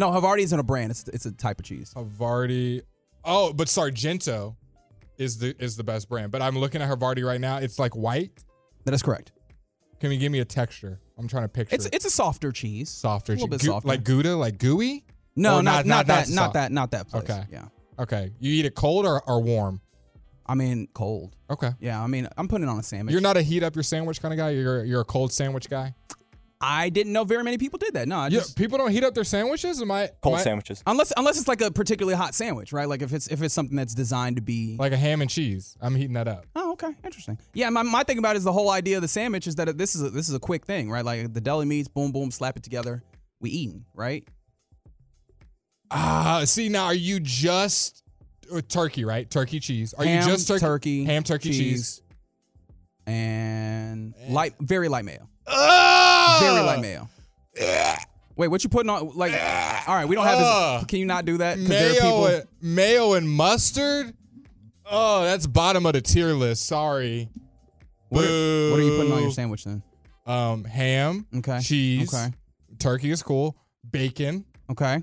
No, 0.00 0.10
Havarti 0.10 0.40
isn't 0.40 0.58
a 0.58 0.62
brand. 0.62 0.90
It's 0.90 1.06
it's 1.08 1.26
a 1.26 1.32
type 1.32 1.60
of 1.60 1.66
cheese. 1.66 1.92
Havarti. 1.94 2.82
Oh, 3.24 3.52
but 3.52 3.68
Sargento 3.68 4.56
is 5.18 5.38
the 5.38 5.54
is 5.62 5.76
the 5.76 5.84
best 5.84 6.08
brand. 6.08 6.32
But 6.32 6.42
I'm 6.42 6.58
looking 6.58 6.80
at 6.82 6.88
Havarti 6.90 7.24
right 7.24 7.40
now. 7.40 7.58
It's 7.58 7.78
like 7.78 7.94
white. 7.94 8.42
That 8.84 8.94
is 8.94 9.02
correct. 9.02 9.32
Can 10.00 10.10
you 10.10 10.18
give 10.18 10.32
me 10.32 10.40
a 10.40 10.44
texture? 10.46 10.98
I'm 11.18 11.28
trying 11.28 11.44
to 11.44 11.48
picture. 11.48 11.74
It's 11.74 11.86
it's 11.92 12.06
a 12.06 12.10
softer 12.10 12.50
cheese. 12.50 12.88
softer, 12.88 13.32
a 13.32 13.36
little 13.36 13.48
bit 13.48 13.60
gou- 13.60 13.66
softer. 13.66 13.88
like 13.88 14.02
Gouda, 14.02 14.34
like 14.36 14.58
gooey. 14.58 15.04
No, 15.36 15.58
Or 15.58 15.62
not 15.62 15.84
not, 15.86 16.06
that 16.06 16.28
not 16.30 16.54
that 16.54 16.72
not 16.72 16.90
that 16.92 17.08
place. 17.08 17.24
Okay. 17.24 17.44
Yeah. 17.52 17.66
Okay, 17.98 18.30
you 18.40 18.50
eat 18.54 18.64
it 18.64 18.74
cold 18.74 19.04
or, 19.04 19.22
or 19.28 19.42
warm? 19.42 19.80
I 20.46 20.54
mean 20.54 20.88
cold. 20.94 21.36
Okay. 21.50 21.70
Yeah, 21.80 22.02
I 22.02 22.06
mean 22.06 22.26
I'm 22.38 22.48
putting 22.48 22.66
it 22.66 22.70
on 22.70 22.78
a 22.78 22.82
sandwich. 22.82 23.12
You're 23.12 23.20
not 23.20 23.36
a 23.36 23.42
heat 23.42 23.62
up 23.62 23.76
your 23.76 23.82
sandwich 23.82 24.22
kind 24.22 24.32
of 24.32 24.38
guy. 24.38 24.50
You're 24.50 24.84
you're 24.84 25.02
a 25.02 25.04
cold 25.04 25.32
sandwich 25.32 25.68
guy. 25.68 25.94
I 26.62 26.90
didn't 26.90 27.14
know 27.14 27.24
very 27.24 27.42
many 27.42 27.56
people 27.56 27.78
did 27.78 27.94
that. 27.94 28.06
No, 28.06 28.18
I 28.18 28.24
Yeah, 28.24 28.40
just 28.40 28.54
people 28.56 28.76
don't 28.76 28.90
heat 28.90 29.02
up 29.02 29.14
their 29.14 29.24
sandwiches. 29.24 29.80
Am 29.80 29.90
I 29.90 30.10
Cold 30.20 30.34
am 30.34 30.40
I- 30.40 30.44
sandwiches. 30.44 30.82
unless 30.86 31.10
unless 31.16 31.38
it's 31.38 31.48
like 31.48 31.62
a 31.62 31.70
particularly 31.70 32.16
hot 32.16 32.34
sandwich, 32.34 32.72
right? 32.74 32.86
Like 32.86 33.00
if 33.00 33.14
it's 33.14 33.28
if 33.28 33.40
it's 33.40 33.54
something 33.54 33.76
that's 33.76 33.94
designed 33.94 34.36
to 34.36 34.42
be 34.42 34.76
like 34.78 34.92
a 34.92 34.96
ham 34.98 35.22
and 35.22 35.30
cheese? 35.30 35.78
I'm 35.80 35.94
heating 35.94 36.12
that 36.14 36.28
up. 36.28 36.44
Oh, 36.54 36.72
okay, 36.72 36.90
interesting. 37.02 37.38
Yeah, 37.54 37.70
my, 37.70 37.82
my 37.82 38.02
thing 38.02 38.18
about 38.18 38.36
it 38.36 38.38
is 38.40 38.44
the 38.44 38.52
whole 38.52 38.70
idea 38.70 38.96
of 38.96 39.02
the 39.02 39.08
sandwich 39.08 39.46
is 39.46 39.54
that 39.54 39.78
this 39.78 39.94
is 39.94 40.02
a, 40.02 40.10
this 40.10 40.28
is 40.28 40.34
a 40.34 40.38
quick 40.38 40.66
thing, 40.66 40.90
right? 40.90 41.04
Like 41.04 41.32
the 41.32 41.40
deli 41.40 41.64
meats, 41.64 41.88
boom, 41.88 42.12
boom, 42.12 42.30
slap 42.30 42.58
it 42.58 42.62
together, 42.62 43.02
we 43.40 43.48
eating, 43.48 43.86
right? 43.94 44.28
Ah, 45.90 46.42
see 46.44 46.68
now, 46.68 46.84
are 46.84 46.94
you 46.94 47.20
just 47.20 48.02
uh, 48.54 48.60
turkey, 48.68 49.04
right? 49.04 49.28
Turkey 49.30 49.60
cheese. 49.60 49.94
Are 49.94 50.04
Ham, 50.04 50.22
you 50.28 50.34
just 50.34 50.46
turkey? 50.46 50.60
turkey, 50.60 51.04
ham, 51.04 51.22
turkey, 51.22 51.50
cheese. 51.50 51.58
cheese. 51.58 52.02
and 53.06 54.14
light, 54.28 54.54
very 54.60 54.88
light 54.88 55.04
mayo, 55.06 55.26
Ah! 55.46 55.79
Very 56.38 56.60
light 56.62 56.80
mayo. 56.80 57.08
Wait, 58.36 58.48
what 58.48 58.62
you 58.64 58.70
putting 58.70 58.88
on? 58.88 59.10
Like, 59.16 59.32
all 59.86 59.94
right, 59.94 60.06
we 60.06 60.14
don't 60.14 60.24
have 60.26 60.38
this. 60.80 60.86
Can 60.88 60.98
you 60.98 61.04
not 61.06 61.24
do 61.24 61.38
that? 61.38 61.58
'Cause 61.58 61.68
there 61.68 61.90
are 61.90 61.92
Mayo, 61.92 62.00
people- 62.00 62.26
and, 62.26 62.44
mayo 62.62 63.12
and 63.14 63.28
mustard. 63.28 64.14
Oh, 64.90 65.22
that's 65.24 65.46
bottom 65.46 65.84
of 65.86 65.92
the 65.92 66.00
tier 66.00 66.28
list. 66.32 66.64
Sorry. 66.66 67.28
What 68.08 68.24
are, 68.24 68.70
what 68.70 68.80
are 68.80 68.82
you 68.82 68.96
putting 68.96 69.12
on 69.12 69.22
your 69.22 69.30
sandwich 69.30 69.64
then? 69.64 69.82
Um, 70.26 70.64
ham, 70.64 71.26
Okay. 71.36 71.60
cheese, 71.60 72.12
Okay. 72.12 72.32
turkey 72.78 73.10
is 73.10 73.22
cool, 73.22 73.56
bacon. 73.90 74.44
Okay. 74.70 75.02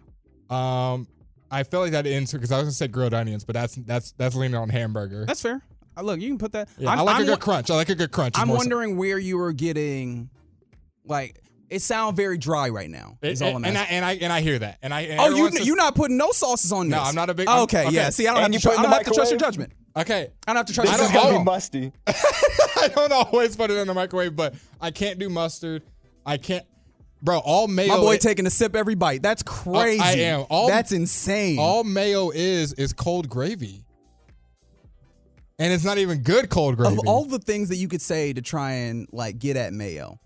Um, 0.50 1.08
I 1.52 1.64
feel 1.64 1.80
like 1.82 1.92
that 1.92 2.06
ends 2.08 2.32
because 2.34 2.52
I 2.52 2.58
was 2.58 2.64
gonna 2.66 2.72
say 2.74 2.88
grilled 2.88 3.14
onions, 3.14 3.46
but 3.46 3.54
that's 3.54 3.76
that's 3.76 4.14
that's 4.18 4.36
leaning 4.36 4.56
on 4.56 4.70
hamburger. 4.70 5.26
That's 5.26 5.42
fair. 5.42 5.62
Uh, 5.96 6.02
Look, 6.02 6.20
you 6.22 6.28
can 6.30 6.38
put 6.38 6.52
that. 6.54 6.68
yeah, 6.78 6.90
I'm- 6.90 7.06
like 7.06 7.16
I'm 7.18 7.22
a 7.24 7.26
good 7.26 7.40
crunch. 7.40 7.72
I 7.72 7.76
like 7.76 7.90
a 7.90 7.96
good 7.96 8.12
crunch. 8.12 8.36
I'm 8.38 8.48
more 8.50 8.58
so- 8.58 8.62
wondering 8.62 8.98
where 8.98 9.18
you 9.20 9.38
were 9.38 9.54
getting, 9.54 10.30
like, 11.08 11.40
it 11.70 11.82
sounds 11.82 12.16
very 12.16 12.38
dry 12.38 12.70
right 12.70 12.90
now. 12.90 13.18
Is 13.22 13.42
all 13.42 13.56
I'm 13.56 13.66
and, 13.66 13.78
I 13.78 13.84
and 13.84 14.06
I 14.06 14.14
and 14.14 14.32
I 14.32 14.40
hear 14.42 14.58
that. 14.60 14.78
And 14.82 14.94
I 14.94 15.02
and 15.02 15.20
Oh, 15.20 15.30
you 15.36 15.52
says, 15.52 15.68
you're 15.68 15.76
not 15.76 15.96
putting 15.96 16.16
no 16.18 16.32
sauces 16.32 16.72
on 16.72 16.88
this. 16.90 16.96
No, 16.98 17.04
I'm 17.04 17.14
not 17.16 17.30
a 17.30 17.34
big- 17.34 17.48
Oh, 17.50 17.64
okay, 17.64 17.88
okay. 17.88 17.96
yeah. 17.96 18.10
See, 18.10 18.26
I 18.28 18.34
don't 18.34 18.44
And 18.46 18.54
have 18.54 18.62
to. 18.62 18.68
Tr- 18.70 18.74
I 18.80 18.82
don't 18.84 18.92
have 18.92 19.04
to 19.04 19.12
trust 19.12 19.32
your 19.32 19.40
judgment. 19.40 19.74
okay. 19.98 20.32
I 20.48 20.52
don't 20.54 20.56
have 20.58 20.66
to 20.68 20.74
trust. 20.74 20.90
I 20.90 20.98
This 20.98 21.12
your 21.12 21.18
is 21.20 21.24
gonna 21.26 21.40
be 21.40 21.44
musty. 21.44 21.92
I 22.08 22.88
don't 22.96 23.12
always 23.12 23.56
put 23.58 23.70
it 23.70 23.78
in 23.78 23.86
the 23.88 23.94
microwave, 23.94 24.36
but 24.36 24.56
I 24.80 24.92
can't 24.92 25.20
do 25.20 25.28
mustard. 25.30 25.84
I 26.26 26.38
can't, 26.38 26.64
bro. 27.22 27.40
All 27.40 27.68
mayo. 27.68 27.90
My 27.90 27.98
boy 27.98 28.14
it- 28.16 28.22
taking 28.22 28.46
a 28.46 28.50
sip 28.50 28.74
every 28.74 28.96
bite. 28.96 29.22
That's 29.22 29.44
crazy. 29.44 30.00
I 30.02 30.12
am. 30.14 30.46
All- 30.50 30.70
That's 30.70 30.94
insane. 30.94 31.60
all 31.60 31.84
mayo 31.84 32.30
is 32.30 32.72
is 32.74 32.94
cold 32.94 33.28
gravy, 33.28 33.84
and 35.60 35.74
it's 35.74 35.84
not 35.84 35.98
even 35.98 36.20
good 36.20 36.50
cold 36.50 36.78
gravy. 36.78 36.94
of 36.94 37.00
all 37.08 37.26
the 37.26 37.40
things 37.40 37.70
that 37.70 37.78
you 37.78 37.88
could 37.90 38.02
say 38.02 38.32
to 38.34 38.42
try 38.42 38.72
and 38.72 39.08
like 39.12 39.40
get 39.40 39.58
at 39.58 39.74
mayo. 39.74 40.20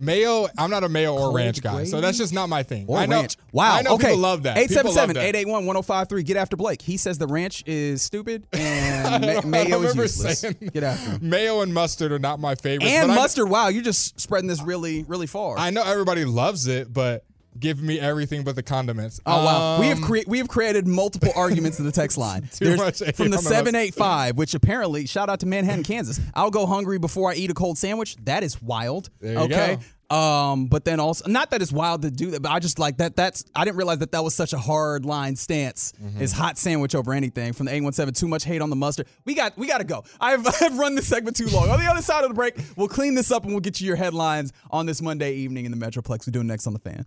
Mayo, 0.00 0.48
I'm 0.58 0.70
not 0.70 0.84
a 0.84 0.88
mayo 0.88 1.14
or 1.14 1.32
ranch 1.32 1.60
guy, 1.62 1.84
so 1.84 2.00
that's 2.00 2.18
just 2.18 2.32
not 2.32 2.48
my 2.48 2.62
thing. 2.62 2.86
Or 2.88 2.98
I 2.98 3.06
know, 3.06 3.20
ranch. 3.20 3.36
Wow. 3.52 3.76
I 3.76 3.82
know 3.82 3.94
okay. 3.94 4.08
people 4.08 4.18
love 4.18 4.44
that. 4.44 4.56
People 4.56 4.74
877 4.90 5.14
that. 5.14 5.20
881 5.20 5.66
1053. 5.66 6.22
Get 6.22 6.36
after 6.36 6.56
Blake. 6.56 6.82
He 6.82 6.96
says 6.96 7.18
the 7.18 7.26
ranch 7.26 7.62
is 7.66 8.02
stupid 8.02 8.46
and 8.52 9.24
ma- 9.26 9.42
mayo 9.42 9.82
is 9.82 9.94
useless. 9.94 10.42
Get 10.72 10.82
after 10.82 11.12
him. 11.12 11.28
Mayo 11.28 11.60
and 11.60 11.72
mustard 11.72 12.12
are 12.12 12.18
not 12.18 12.40
my 12.40 12.54
favorites. 12.54 12.90
And 12.90 13.08
but 13.08 13.12
I- 13.12 13.16
mustard. 13.16 13.48
Wow, 13.48 13.68
you're 13.68 13.82
just 13.82 14.18
spreading 14.18 14.48
this 14.48 14.62
really, 14.62 15.04
really 15.04 15.26
far. 15.26 15.58
I 15.58 15.70
know 15.70 15.82
everybody 15.82 16.24
loves 16.24 16.66
it, 16.66 16.92
but 16.92 17.24
give 17.58 17.82
me 17.82 17.98
everything 17.98 18.42
but 18.44 18.56
the 18.56 18.62
condiments. 18.62 19.20
Oh 19.26 19.44
wow, 19.44 19.80
we 19.80 19.86
have 19.86 19.98
Um, 19.98 20.04
cre- 20.04 20.28
we 20.28 20.38
have 20.38 20.48
created 20.48 20.86
multiple 20.86 21.32
arguments 21.34 21.78
in 21.78 21.84
the 21.84 21.92
text 21.92 22.16
line. 22.26 22.48
Too 22.52 22.76
much 22.76 22.98
from 23.14 23.30
the 23.30 23.36
the 23.36 23.42
seven 23.42 23.74
eight 23.74 23.94
five, 23.94 24.36
which 24.36 24.54
apparently 24.54 25.06
shout 25.06 25.28
out 25.28 25.40
to 25.40 25.46
Manhattan, 25.46 25.82
Kansas. 25.82 26.20
I'll 26.34 26.50
go 26.50 26.66
hungry 26.66 26.98
before 26.98 27.30
I 27.30 27.34
eat 27.34 27.50
a 27.50 27.54
cold 27.54 27.78
sandwich. 27.78 28.16
That 28.24 28.42
is 28.42 28.60
wild. 28.62 29.10
There 29.20 29.32
you 29.32 29.38
okay. 29.40 29.76
go. 29.76 29.82
Um, 30.10 30.66
but 30.66 30.84
then 30.84 30.98
also 30.98 31.28
not 31.28 31.52
that 31.52 31.62
it's 31.62 31.70
wild 31.70 32.02
to 32.02 32.10
do 32.10 32.32
that, 32.32 32.42
but 32.42 32.50
I 32.50 32.58
just 32.58 32.80
like 32.80 32.96
that. 32.96 33.14
That's 33.14 33.44
I 33.54 33.64
didn't 33.64 33.76
realize 33.76 33.98
that 33.98 34.10
that 34.10 34.24
was 34.24 34.34
such 34.34 34.52
a 34.52 34.58
hard 34.58 35.04
line 35.04 35.36
stance. 35.36 35.92
Mm-hmm. 36.02 36.20
Is 36.20 36.32
hot 36.32 36.58
sandwich 36.58 36.96
over 36.96 37.12
anything 37.12 37.52
from 37.52 37.66
the 37.66 37.74
eight 37.74 37.80
one 37.80 37.92
seven. 37.92 38.12
Too 38.12 38.26
much 38.26 38.42
hate 38.42 38.60
on 38.60 38.70
the 38.70 38.76
mustard. 38.76 39.06
We 39.24 39.34
got 39.34 39.56
we 39.56 39.68
got 39.68 39.78
to 39.78 39.84
go. 39.84 40.02
I've 40.20 40.44
I've 40.60 40.76
run 40.78 40.96
this 40.96 41.06
segment 41.06 41.36
too 41.36 41.46
long. 41.46 41.70
On 41.70 41.78
the 41.78 41.86
other 41.86 42.02
side 42.02 42.24
of 42.24 42.28
the 42.28 42.34
break, 42.34 42.56
we'll 42.76 42.88
clean 42.88 43.14
this 43.14 43.30
up 43.30 43.44
and 43.44 43.52
we'll 43.52 43.60
get 43.60 43.80
you 43.80 43.86
your 43.86 43.94
headlines 43.94 44.52
on 44.72 44.84
this 44.84 45.00
Monday 45.00 45.34
evening 45.34 45.64
in 45.64 45.70
the 45.70 45.78
Metroplex. 45.78 46.26
We're 46.26 46.32
doing 46.32 46.48
next 46.48 46.66
on 46.66 46.72
the 46.72 46.80
fan. 46.80 47.06